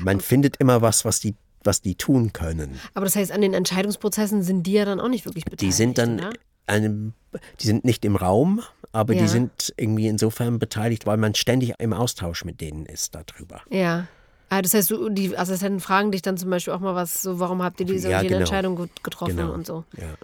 [0.00, 1.34] man findet immer was, was die
[1.66, 2.80] was die tun können.
[2.94, 5.62] Aber das heißt, an den Entscheidungsprozessen sind die ja dann auch nicht wirklich beteiligt.
[5.62, 6.30] Die sind dann ja?
[6.66, 7.12] einem,
[7.60, 8.62] die sind nicht im Raum,
[8.92, 9.22] aber ja.
[9.22, 13.62] die sind irgendwie insofern beteiligt, weil man ständig im Austausch mit denen ist darüber.
[13.68, 14.06] Ja.
[14.48, 17.40] Ah, das heißt, du, die Assistenten fragen dich dann zum Beispiel auch mal was, so
[17.40, 18.38] warum habt ihr diese ja, genau.
[18.38, 19.52] Entscheidung getroffen genau.
[19.52, 19.84] und so.
[19.96, 20.14] Ja.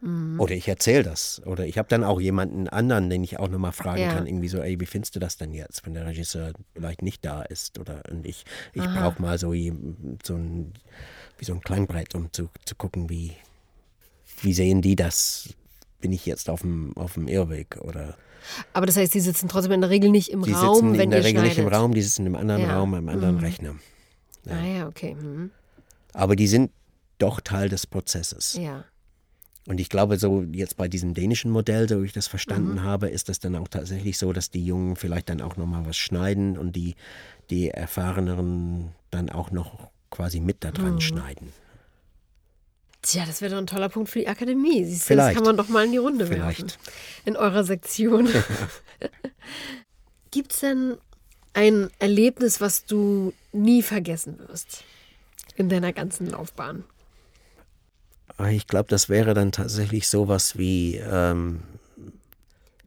[0.00, 0.38] Mhm.
[0.40, 1.42] Oder ich erzähle das.
[1.46, 4.12] Oder ich habe dann auch jemanden anderen, den ich auch nochmal fragen ja.
[4.12, 7.24] kann, irgendwie so, ey, wie findest du das denn jetzt, wenn der Regisseur vielleicht nicht
[7.24, 7.78] da ist?
[7.78, 9.54] Oder und ich, ich brauche mal so,
[10.22, 10.72] so ein,
[11.38, 13.32] wie so ein Klangbrett, um zu, zu gucken, wie,
[14.42, 15.54] wie sehen die das?
[16.00, 18.16] Bin ich jetzt auf dem, auf dem Irrweg oder
[18.72, 21.00] aber das heißt, die sitzen trotzdem in der Regel nicht im die Raum, sitzen wenn
[21.00, 21.48] in der Regel schneidet.
[21.48, 22.76] nicht im Raum, die sitzen im anderen ja.
[22.76, 23.40] Raum, im anderen mhm.
[23.40, 23.74] Rechner.
[24.44, 24.52] Ja.
[24.52, 25.14] Ah ja, okay.
[25.14, 25.50] Mhm.
[26.12, 26.70] Aber die sind
[27.18, 28.54] doch Teil des Prozesses.
[28.54, 28.84] Ja.
[29.66, 32.82] Und ich glaube, so jetzt bei diesem dänischen Modell, so wie ich das verstanden mhm.
[32.82, 35.96] habe, ist das dann auch tatsächlich so, dass die Jungen vielleicht dann auch nochmal was
[35.96, 36.94] schneiden und die,
[37.50, 41.00] die Erfahreneren dann auch noch quasi mit da dran mhm.
[41.00, 41.52] schneiden.
[43.02, 44.84] Tja, das wäre doch ein toller Punkt für die Akademie.
[44.84, 45.30] Siehst du, Vielleicht.
[45.30, 46.60] Das kann man doch mal in die Runde Vielleicht.
[46.60, 46.78] werfen.
[47.24, 48.28] In eurer Sektion.
[50.30, 50.96] Gibt es denn
[51.54, 54.84] ein Erlebnis, was du nie vergessen wirst
[55.56, 56.84] in deiner ganzen Laufbahn?
[58.38, 61.62] Ah, ich glaube, das wäre dann tatsächlich sowas wie, ähm,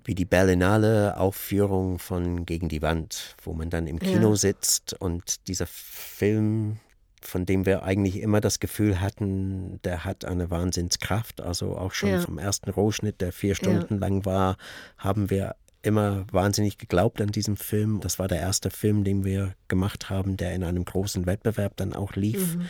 [0.04, 4.36] wie die Berlinale Aufführung von Gegen die Wand, wo man dann im Kino ja.
[4.36, 6.78] sitzt und dieser Film,
[7.22, 11.42] von dem wir eigentlich immer das Gefühl hatten, der hat eine Wahnsinnskraft.
[11.42, 12.20] Also auch schon ja.
[12.20, 14.00] vom ersten Rohschnitt, der vier Stunden ja.
[14.00, 14.56] lang war,
[15.00, 18.02] haben wir immer wahnsinnig geglaubt an diesem Film.
[18.02, 21.94] Das war der erste Film, den wir gemacht haben, der in einem großen Wettbewerb dann
[21.94, 22.56] auch lief.
[22.56, 22.70] Mhm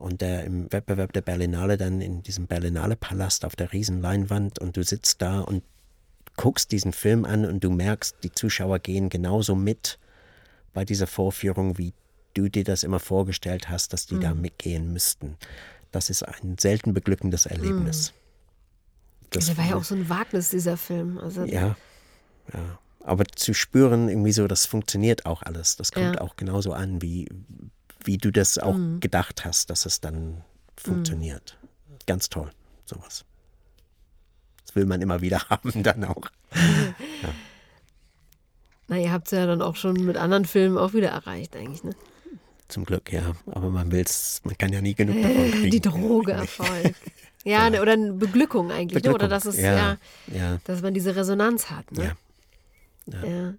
[0.00, 4.76] und der im Wettbewerb der Berlinale dann in diesem Berlinale Palast auf der Riesenleinwand und
[4.76, 5.62] du sitzt da und
[6.36, 9.98] guckst diesen Film an und du merkst, die Zuschauer gehen genauso mit
[10.72, 11.92] bei dieser Vorführung, wie
[12.34, 14.20] du dir das immer vorgestellt hast, dass die mhm.
[14.20, 15.36] da mitgehen müssten.
[15.90, 18.12] Das ist ein selten beglückendes Erlebnis.
[18.12, 19.26] Mhm.
[19.30, 21.18] Das ja, war ja auch so ein Wagnis, dieser Film.
[21.18, 21.76] Also ja,
[22.52, 22.78] ja.
[23.02, 25.76] Aber zu spüren, irgendwie so, das funktioniert auch alles.
[25.76, 26.20] Das kommt ja.
[26.20, 27.28] auch genauso an, wie,
[28.04, 29.00] wie du das auch mhm.
[29.00, 30.42] gedacht hast, dass es dann
[30.76, 31.58] funktioniert.
[31.62, 31.96] Mhm.
[32.06, 32.50] Ganz toll,
[32.84, 33.24] sowas.
[34.64, 36.30] Das will man immer wieder haben dann auch.
[36.54, 37.34] ja.
[38.88, 41.84] Na, ihr habt es ja dann auch schon mit anderen Filmen auch wieder erreicht, eigentlich,
[41.84, 41.92] ne?
[42.66, 43.32] Zum Glück, ja.
[43.46, 45.70] Aber man will es, man kann ja nie genug davon kriegen.
[45.70, 46.94] Die Droge Erfolg.
[47.44, 49.20] ja, ja, oder eine Beglückung eigentlich, Beglückung.
[49.20, 49.26] Ne?
[49.26, 49.98] oder dass es ja, ja,
[50.32, 52.16] ja, dass man diese Resonanz hat, ne?
[53.06, 53.26] Ja.
[53.26, 53.54] ja.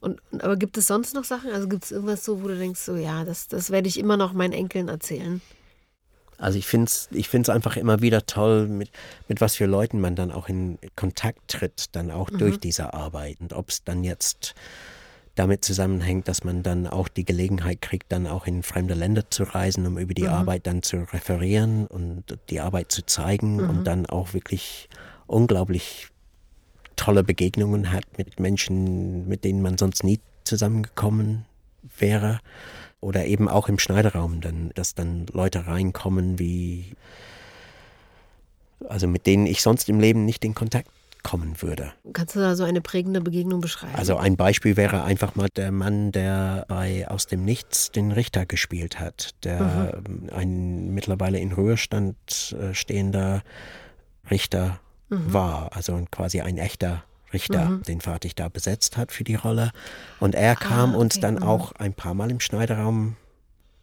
[0.00, 1.50] Und, aber gibt es sonst noch Sachen?
[1.50, 4.16] Also gibt es irgendwas so, wo du denkst, so ja, das, das werde ich immer
[4.16, 5.40] noch meinen Enkeln erzählen?
[6.38, 8.90] Also ich finde es ich find's einfach immer wieder toll, mit,
[9.28, 12.38] mit was für Leuten man dann auch in Kontakt tritt, dann auch mhm.
[12.38, 13.40] durch diese Arbeit.
[13.40, 14.54] Und ob es dann jetzt
[15.34, 19.44] damit zusammenhängt, dass man dann auch die Gelegenheit kriegt, dann auch in fremde Länder zu
[19.44, 20.30] reisen, um über die mhm.
[20.30, 23.70] Arbeit dann zu referieren und die Arbeit zu zeigen mhm.
[23.70, 24.88] und dann auch wirklich
[25.26, 26.08] unglaublich
[26.96, 31.44] tolle Begegnungen hat mit Menschen, mit denen man sonst nie zusammengekommen
[31.98, 32.40] wäre.
[33.00, 36.94] Oder eben auch im Schneiderraum, dann, dass dann Leute reinkommen, wie,
[38.88, 40.90] also mit denen ich sonst im Leben nicht in Kontakt
[41.22, 41.92] kommen würde.
[42.12, 43.94] Kannst du da so eine prägende Begegnung beschreiben?
[43.96, 48.46] Also ein Beispiel wäre einfach mal der Mann, der bei Aus dem Nichts den Richter
[48.46, 50.30] gespielt hat, der mhm.
[50.30, 53.42] ein mittlerweile in Ruhestand äh, stehender
[54.30, 54.78] Richter
[55.08, 55.32] mhm.
[55.32, 57.82] war, also quasi ein echter Richter, mhm.
[57.82, 59.72] den Vater da besetzt hat für die Rolle.
[60.20, 61.00] Und er ah, kam ah, okay.
[61.00, 61.42] uns dann mhm.
[61.42, 63.16] auch ein paar Mal im Schneiderraum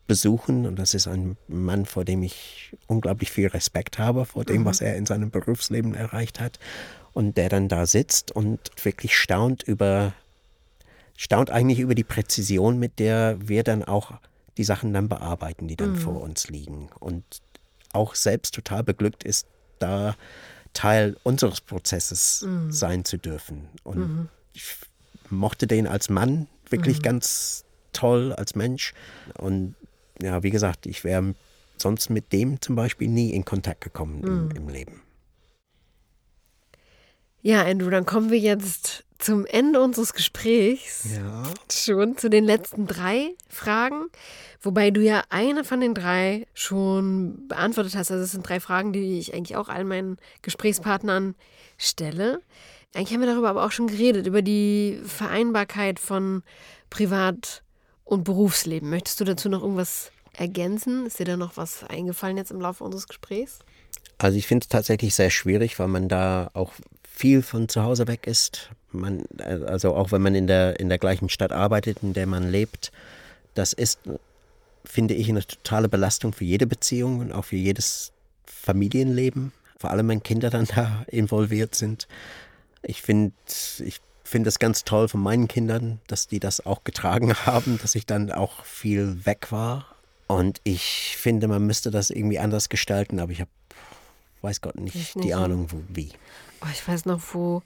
[0.08, 0.66] besuchen.
[0.66, 4.66] Und das ist ein Mann, vor dem ich unglaublich viel Respekt habe, vor dem, mhm.
[4.66, 6.60] was er in seinem Berufsleben erreicht hat.
[7.14, 10.14] Und der dann da sitzt und wirklich staunt über,
[11.16, 14.14] staunt eigentlich über die Präzision, mit der wir dann auch
[14.58, 15.98] die Sachen dann bearbeiten, die dann mhm.
[15.98, 16.90] vor uns liegen.
[17.00, 17.24] Und
[17.92, 19.48] auch selbst total beglückt ist,
[19.80, 20.16] da
[20.74, 22.72] Teil unseres Prozesses mhm.
[22.72, 23.70] sein zu dürfen.
[23.84, 24.30] Und mhm.
[24.54, 24.76] ich
[25.30, 27.04] mochte den als Mann wirklich mhm.
[27.04, 28.94] ganz toll, als Mensch.
[29.38, 29.76] Und
[30.22, 31.36] ja, wie gesagt, ich wäre
[31.78, 34.52] sonst mit dem zum Beispiel nie in Kontakt gekommen im, mhm.
[34.52, 35.02] im Leben.
[37.42, 41.06] Ja, Andrew, dann kommen wir jetzt zum Ende unseres Gesprächs.
[41.16, 41.44] Ja.
[41.72, 44.08] Schon zu den letzten drei Fragen.
[44.62, 48.12] Wobei du ja eine von den drei schon beantwortet hast.
[48.12, 51.36] Also es sind drei Fragen, die ich eigentlich auch all meinen Gesprächspartnern
[51.78, 52.42] stelle.
[52.94, 56.44] Eigentlich haben wir darüber aber auch schon geredet, über die Vereinbarkeit von
[56.90, 57.64] Privat-
[58.04, 58.90] und Berufsleben.
[58.90, 61.06] Möchtest du dazu noch irgendwas ergänzen?
[61.06, 63.60] Ist dir da noch was eingefallen jetzt im Laufe unseres Gesprächs?
[64.18, 66.74] Also ich finde es tatsächlich sehr schwierig, weil man da auch
[67.14, 68.70] viel von zu Hause weg ist.
[68.92, 72.50] Man, also auch wenn man in der, in der gleichen Stadt arbeitet, in der man
[72.52, 72.92] lebt,
[73.54, 74.00] das ist
[74.86, 78.12] finde ich, eine totale Belastung für jede Beziehung und auch für jedes
[78.46, 79.52] Familienleben.
[79.78, 82.08] Vor allem, wenn Kinder dann da involviert sind.
[82.82, 83.34] Ich finde
[83.80, 87.96] ich finde es ganz toll von meinen Kindern, dass die das auch getragen haben, dass
[87.96, 89.88] ich dann auch viel weg war.
[90.28, 93.52] Und ich finde, man müsste das irgendwie anders gestalten, aber ich habe,
[94.42, 96.12] weiß Gott nicht, nicht die Ahnung, wo, wie.
[96.64, 97.62] Oh, ich weiß noch, wo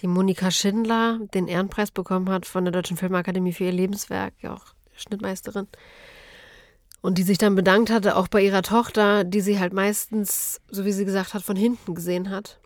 [0.00, 4.54] die Monika Schindler den Ehrenpreis bekommen hat von der Deutschen Filmakademie für ihr Lebenswerk, ja
[4.54, 4.64] auch
[4.94, 5.66] Schnittmeisterin.
[7.00, 10.84] Und die sich dann bedankt hatte, auch bei ihrer Tochter, die sie halt meistens, so
[10.84, 12.58] wie sie gesagt hat, von hinten gesehen hat.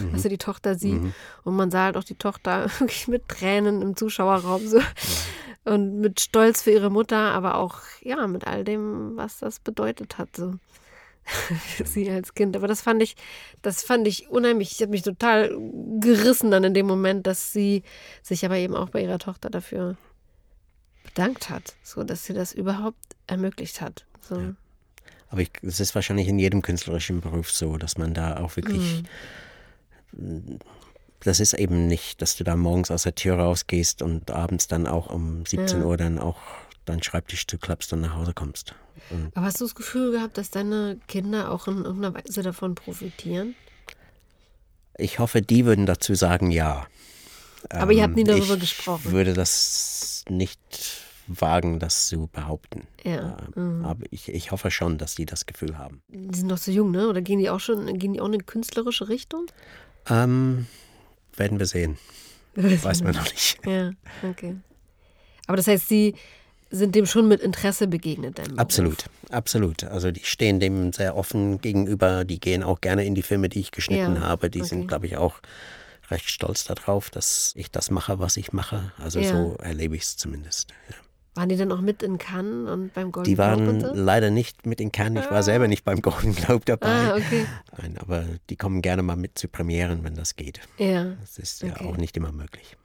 [0.00, 0.14] Mhm.
[0.14, 0.92] Also die Tochter sie.
[0.92, 1.14] Mhm.
[1.44, 4.80] Und man sah halt auch die Tochter wirklich mit Tränen im Zuschauerraum so.
[5.64, 10.16] Und mit Stolz für ihre Mutter, aber auch, ja, mit all dem, was das bedeutet
[10.16, 10.54] hat, so.
[11.26, 12.56] Für sie als Kind.
[12.56, 13.16] Aber das fand ich,
[13.62, 14.72] das fand ich unheimlich.
[14.72, 15.56] Ich habe mich total
[16.00, 17.82] gerissen dann in dem Moment, dass sie
[18.22, 19.96] sich aber eben auch bei ihrer Tochter dafür
[21.04, 24.06] bedankt hat, so dass sie das überhaupt ermöglicht hat.
[24.20, 24.38] So.
[24.38, 24.54] Ja.
[25.28, 29.02] Aber es ist wahrscheinlich in jedem künstlerischen Beruf so, dass man da auch wirklich.
[30.12, 30.58] Mhm.
[31.20, 34.86] Das ist eben nicht, dass du da morgens aus der Tür rausgehst und abends dann
[34.86, 35.84] auch um 17 ja.
[35.84, 36.36] Uhr dann auch
[36.88, 38.74] deinen Schreibtisch zuklappst und nach Hause kommst.
[39.10, 42.74] Und Aber hast du das Gefühl gehabt, dass deine Kinder auch in irgendeiner Weise davon
[42.74, 43.54] profitieren?
[44.96, 46.86] Ich hoffe, die würden dazu sagen, ja.
[47.68, 49.02] Aber ähm, ihr habt nie darüber ich gesprochen.
[49.04, 50.60] Ich würde das nicht
[51.26, 52.86] wagen, das zu behaupten.
[53.04, 53.36] Ja.
[53.56, 53.84] Ähm, mhm.
[53.84, 56.02] Aber ich, ich hoffe schon, dass die das Gefühl haben.
[56.08, 57.08] Die sind noch so jung, ne?
[57.08, 59.46] Oder gehen die auch schon, gehen die auch in eine künstlerische Richtung?
[60.08, 60.66] Ähm,
[61.36, 61.98] werden wir sehen.
[62.54, 63.58] Weiß man noch nicht.
[63.66, 63.90] Ja,
[64.22, 64.56] okay.
[65.46, 66.14] Aber das heißt, sie
[66.70, 68.40] sind dem schon mit Interesse begegnet.
[68.56, 69.84] Absolut, absolut.
[69.84, 72.24] Also die stehen dem sehr offen gegenüber.
[72.24, 74.50] Die gehen auch gerne in die Filme, die ich geschnitten ja, habe.
[74.50, 74.68] Die okay.
[74.68, 75.40] sind, glaube ich, auch
[76.10, 78.92] recht stolz darauf, dass ich das mache, was ich mache.
[78.98, 79.30] Also ja.
[79.30, 80.70] so erlebe ich es zumindest.
[80.88, 80.96] Ja.
[81.36, 83.28] Waren die denn auch mit in Cannes und beim Golden Globe?
[83.28, 85.24] Die waren Globe leider nicht mit in Cannes.
[85.24, 85.42] Ich war ah.
[85.42, 86.88] selber nicht beim Golden Globe dabei.
[86.88, 87.46] Ah, okay.
[87.76, 90.60] Nein, aber die kommen gerne mal mit zu Premieren, wenn das geht.
[90.78, 91.12] Ja.
[91.20, 91.74] Das ist okay.
[91.78, 92.76] ja auch nicht immer möglich.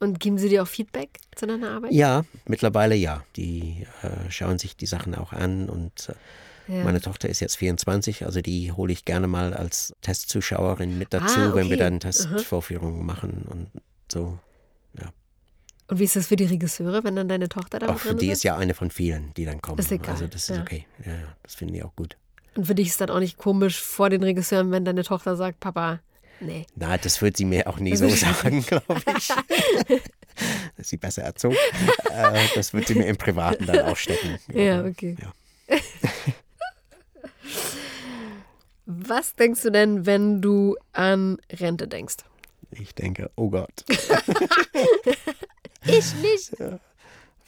[0.00, 1.92] Und geben sie dir auch Feedback zu deiner Arbeit?
[1.92, 3.22] Ja, mittlerweile ja.
[3.36, 6.08] Die äh, schauen sich die Sachen auch an und
[6.68, 6.84] äh, ja.
[6.84, 11.38] meine Tochter ist jetzt 24, also die hole ich gerne mal als Testzuschauerin mit dazu,
[11.38, 11.56] ah, okay.
[11.56, 13.68] wenn wir dann Testvorführungen machen und
[14.10, 14.38] so.
[15.90, 18.22] Und wie ist das für die Regisseure, wenn dann deine Tochter da Ach, drin ist?
[18.22, 19.80] Die ist ja eine von vielen, die dann kommen.
[19.80, 20.12] Ist egal.
[20.12, 20.62] Also das ist ja.
[20.62, 20.86] okay.
[21.04, 22.16] Ja, das finden die auch gut.
[22.54, 25.58] Und für dich ist dann auch nicht komisch vor den Regisseuren, wenn deine Tochter sagt,
[25.58, 25.98] Papa,
[26.40, 26.66] nee.
[26.74, 29.28] Na, das wird sie mir auch nie so sagen, glaube ich.
[30.76, 31.56] dass sie besser erzogen.
[32.10, 34.38] Äh, das wird sie mir im Privaten dann auch stecken.
[34.52, 35.16] Ja, okay.
[35.20, 35.32] Ja.
[38.86, 42.16] Was denkst du denn, wenn du an Rente denkst?
[42.72, 43.84] Ich denke, oh Gott.
[45.86, 46.52] Ich nicht.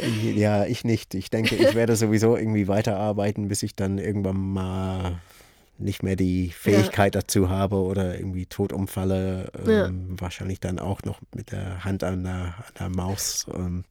[0.00, 0.64] Ja.
[0.64, 1.14] ich nicht.
[1.14, 5.20] Ich denke, ich werde sowieso irgendwie weiterarbeiten, bis ich dann irgendwann mal
[5.82, 7.20] nicht mehr die Fähigkeit ja.
[7.20, 9.50] dazu habe oder irgendwie tot umfalle.
[9.66, 10.20] Ähm, ja.
[10.20, 13.46] Wahrscheinlich dann auch noch mit der Hand an der, an der Maus.
[13.54, 13.84] Ähm,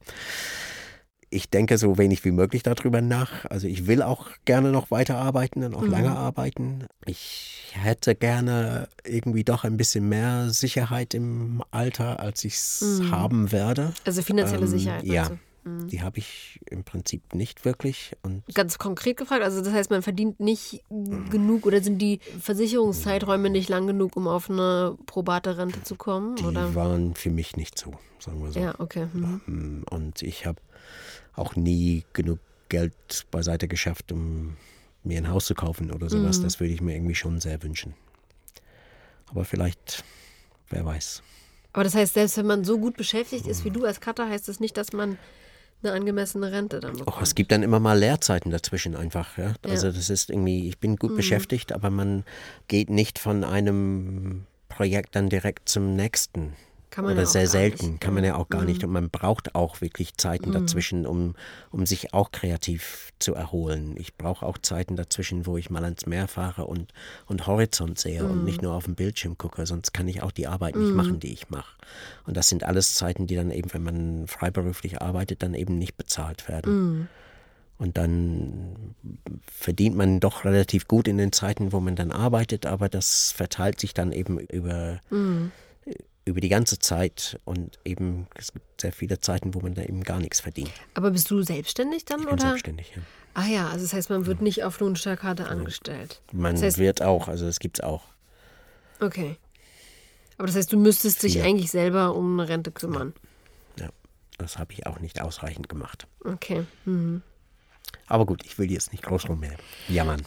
[1.32, 3.46] ich denke so wenig wie möglich darüber nach.
[3.46, 5.90] Also ich will auch gerne noch weiterarbeiten und auch mhm.
[5.90, 6.86] lange arbeiten.
[7.06, 13.10] Ich hätte gerne irgendwie doch ein bisschen mehr Sicherheit im Alter, als ich es mhm.
[13.10, 13.94] haben werde.
[14.04, 15.04] Also finanzielle ähm, Sicherheit.
[15.04, 15.28] Ja.
[15.30, 15.38] Du?
[15.64, 15.88] Mhm.
[15.88, 18.16] Die habe ich im Prinzip nicht wirklich.
[18.22, 21.30] Und Ganz konkret gefragt, also das heißt, man verdient nicht mhm.
[21.30, 26.36] genug oder sind die Versicherungszeiträume nicht lang genug, um auf eine probate Rente zu kommen?
[26.36, 26.74] Die oder?
[26.74, 28.60] waren für mich nicht so, sagen wir so.
[28.60, 29.06] Ja, okay.
[29.12, 29.40] Mhm.
[29.46, 30.60] Ähm, und ich habe
[31.34, 34.56] auch nie genug Geld beiseite geschafft, um
[35.04, 36.38] mir ein Haus zu kaufen oder sowas.
[36.38, 36.42] Mhm.
[36.44, 37.94] Das würde ich mir irgendwie schon sehr wünschen.
[39.28, 40.04] Aber vielleicht,
[40.70, 41.22] wer weiß.
[41.72, 44.48] Aber das heißt, selbst wenn man so gut beschäftigt ist wie du als Cutter, heißt
[44.48, 45.18] das nicht, dass man
[45.82, 47.16] eine angemessene Rente dann bekommt.
[47.16, 49.38] Och, es gibt dann immer mal Leerzeiten dazwischen einfach.
[49.38, 49.54] Ja?
[49.62, 49.92] Also ja.
[49.92, 51.16] das ist irgendwie, ich bin gut mhm.
[51.16, 52.24] beschäftigt, aber man
[52.68, 56.54] geht nicht von einem Projekt dann direkt zum nächsten.
[56.92, 58.66] Kann man Oder ja sehr selten, kann man ja auch gar mhm.
[58.66, 58.84] nicht.
[58.84, 60.52] Und man braucht auch wirklich Zeiten mhm.
[60.52, 61.34] dazwischen, um,
[61.70, 63.94] um sich auch kreativ zu erholen.
[63.96, 66.92] Ich brauche auch Zeiten dazwischen, wo ich mal ans Meer fahre und,
[67.24, 68.30] und Horizont sehe mhm.
[68.30, 70.96] und nicht nur auf dem Bildschirm gucke, sonst kann ich auch die Arbeit nicht mhm.
[70.96, 71.78] machen, die ich mache.
[72.26, 75.96] Und das sind alles Zeiten, die dann eben, wenn man freiberuflich arbeitet, dann eben nicht
[75.96, 76.74] bezahlt werden.
[76.74, 77.08] Mhm.
[77.78, 78.94] Und dann
[79.50, 83.80] verdient man doch relativ gut in den Zeiten, wo man dann arbeitet, aber das verteilt
[83.80, 85.52] sich dann eben über mhm
[86.24, 90.02] über die ganze Zeit und eben es gibt sehr viele Zeiten, wo man da eben
[90.04, 90.72] gar nichts verdient.
[90.94, 92.48] Aber bist du selbstständig dann ich bin oder?
[92.48, 93.02] Selbstständig, ja.
[93.34, 96.20] Ah ja, also das heißt, man wird nicht auf Lohnsteuerkarte angestellt.
[96.32, 98.02] Man das heißt, wird auch, also das gibt es auch.
[99.00, 99.36] Okay.
[100.36, 101.44] Aber das heißt, du müsstest dich ja.
[101.44, 103.14] eigentlich selber um eine Rente kümmern.
[103.78, 103.90] Ja, ja.
[104.38, 106.06] das habe ich auch nicht ausreichend gemacht.
[106.24, 106.64] Okay.
[106.84, 107.22] Mhm.
[108.06, 109.56] Aber gut, ich will jetzt nicht groß rum mehr
[109.88, 110.22] jammern.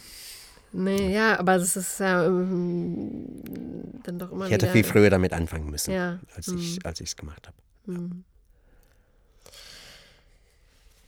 [0.78, 3.24] Nee, ja, aber das ist ja ähm,
[4.02, 4.44] dann doch immer.
[4.44, 6.18] Ich hätte viel früher damit anfangen müssen, ja.
[6.34, 7.56] als ich es gemacht habe.
[7.86, 8.24] Hm.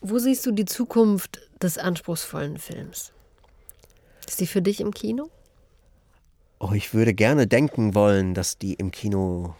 [0.01, 3.13] Wo siehst du die Zukunft des anspruchsvollen Films?
[4.27, 5.29] Ist die für dich im Kino?
[6.61, 9.55] Oh, ich würde gerne denken wollen, dass die im Kino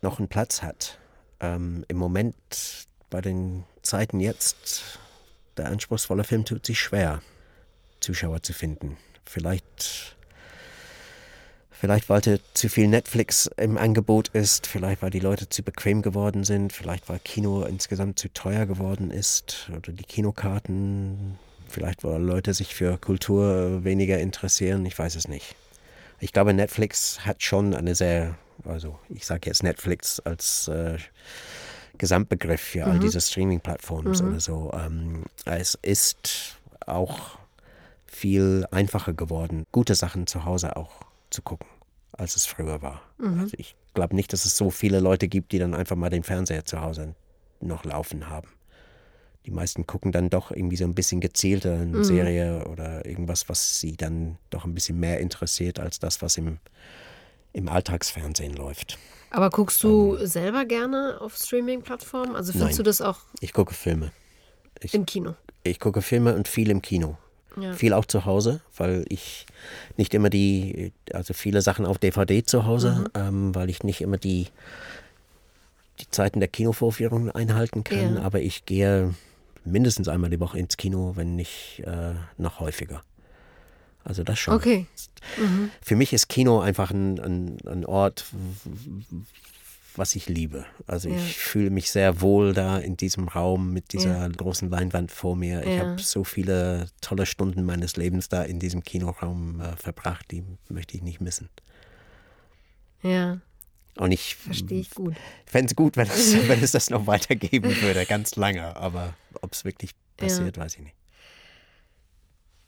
[0.00, 0.98] noch einen Platz hat.
[1.40, 2.34] Ähm, Im Moment
[3.10, 4.98] bei den Zeiten jetzt,
[5.58, 7.20] der anspruchsvolle Film tut sich schwer.
[8.02, 8.96] Zuschauer zu finden.
[9.24, 10.16] Vielleicht,
[11.70, 16.44] vielleicht weil zu viel Netflix im Angebot ist, vielleicht weil die Leute zu bequem geworden
[16.44, 21.38] sind, vielleicht weil Kino insgesamt zu teuer geworden ist oder die Kinokarten,
[21.68, 25.54] vielleicht weil Leute sich für Kultur weniger interessieren, ich weiß es nicht.
[26.20, 30.98] Ich glaube, Netflix hat schon eine sehr, also ich sage jetzt Netflix als äh,
[31.98, 33.00] Gesamtbegriff für all mhm.
[33.00, 34.28] diese Streaming-Plattformen mhm.
[34.28, 34.70] oder so.
[34.72, 36.56] Ähm, es ist
[36.86, 37.38] auch
[38.14, 41.66] viel einfacher geworden, gute Sachen zu Hause auch zu gucken,
[42.12, 43.02] als es früher war.
[43.18, 43.40] Mhm.
[43.40, 46.22] Also ich glaube nicht, dass es so viele Leute gibt, die dann einfach mal den
[46.22, 47.14] Fernseher zu Hause
[47.60, 48.48] noch laufen haben.
[49.46, 52.04] Die meisten gucken dann doch irgendwie so ein bisschen gezielter eine mhm.
[52.04, 56.58] Serie oder irgendwas, was sie dann doch ein bisschen mehr interessiert als das, was im,
[57.52, 58.98] im Alltagsfernsehen läuft.
[59.30, 62.36] Aber guckst du ähm, selber gerne auf Streaming-Plattformen?
[62.36, 63.20] Also findest nein, du das auch?
[63.40, 64.12] Ich gucke Filme.
[64.80, 65.34] Ich, Im Kino?
[65.64, 67.16] Ich gucke Filme und viel im Kino.
[67.60, 67.72] Ja.
[67.74, 69.46] Viel auch zu Hause, weil ich
[69.96, 73.20] nicht immer die, also viele Sachen auf DVD zu Hause, mhm.
[73.20, 74.48] ähm, weil ich nicht immer die,
[76.00, 78.16] die Zeiten der Kinovorführungen einhalten kann.
[78.16, 78.22] Ja.
[78.22, 79.14] Aber ich gehe
[79.64, 83.02] mindestens einmal die Woche ins Kino, wenn nicht äh, noch häufiger.
[84.04, 84.54] Also das schon.
[84.54, 84.86] Okay.
[85.38, 85.70] Mhm.
[85.80, 88.24] Für mich ist Kino einfach ein, ein, ein Ort,
[89.96, 90.64] was ich liebe.
[90.86, 91.16] Also ja.
[91.16, 94.28] ich fühle mich sehr wohl da in diesem Raum mit dieser ja.
[94.28, 95.64] großen Leinwand vor mir.
[95.64, 100.44] Ich habe so viele tolle Stunden meines Lebens da in diesem Kinoraum äh, verbracht, die
[100.68, 101.48] möchte ich nicht missen.
[103.02, 103.40] Ja.
[103.96, 105.14] Und ich verstehe ich gut.
[105.44, 108.76] Fände es gut, wenn es, wenn es das noch weitergeben würde, ganz lange.
[108.76, 110.96] Aber ob es wirklich passiert, weiß ich nicht.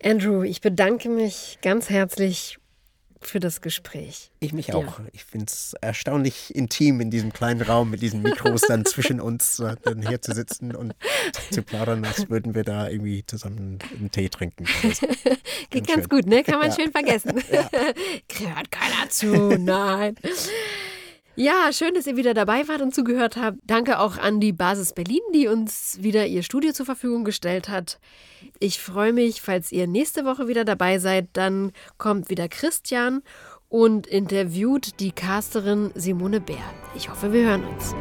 [0.02, 2.58] Andrew, ich bedanke mich ganz herzlich
[3.26, 4.30] für das Gespräch.
[4.40, 4.74] Ich mich ja.
[4.76, 5.00] auch.
[5.12, 9.58] Ich finde es erstaunlich intim in diesem kleinen Raum mit diesen Mikros dann zwischen uns
[9.58, 10.94] äh, dann hier zu sitzen und
[11.50, 14.64] zu plaudern, als würden wir da irgendwie zusammen einen Tee trinken.
[15.70, 16.42] Geht ganz, ganz gut, ne?
[16.42, 16.76] Kann man ja.
[16.76, 17.42] schön vergessen.
[17.50, 17.68] Ja.
[18.54, 20.16] Hört keiner zu, nein.
[21.36, 23.58] Ja, schön, dass ihr wieder dabei wart und zugehört habt.
[23.64, 27.98] Danke auch an die Basis Berlin, die uns wieder ihr Studio zur Verfügung gestellt hat.
[28.60, 31.28] Ich freue mich, falls ihr nächste Woche wieder dabei seid.
[31.32, 33.22] Dann kommt wieder Christian
[33.68, 36.56] und interviewt die Casterin Simone Bär.
[36.94, 37.96] Ich hoffe, wir hören uns.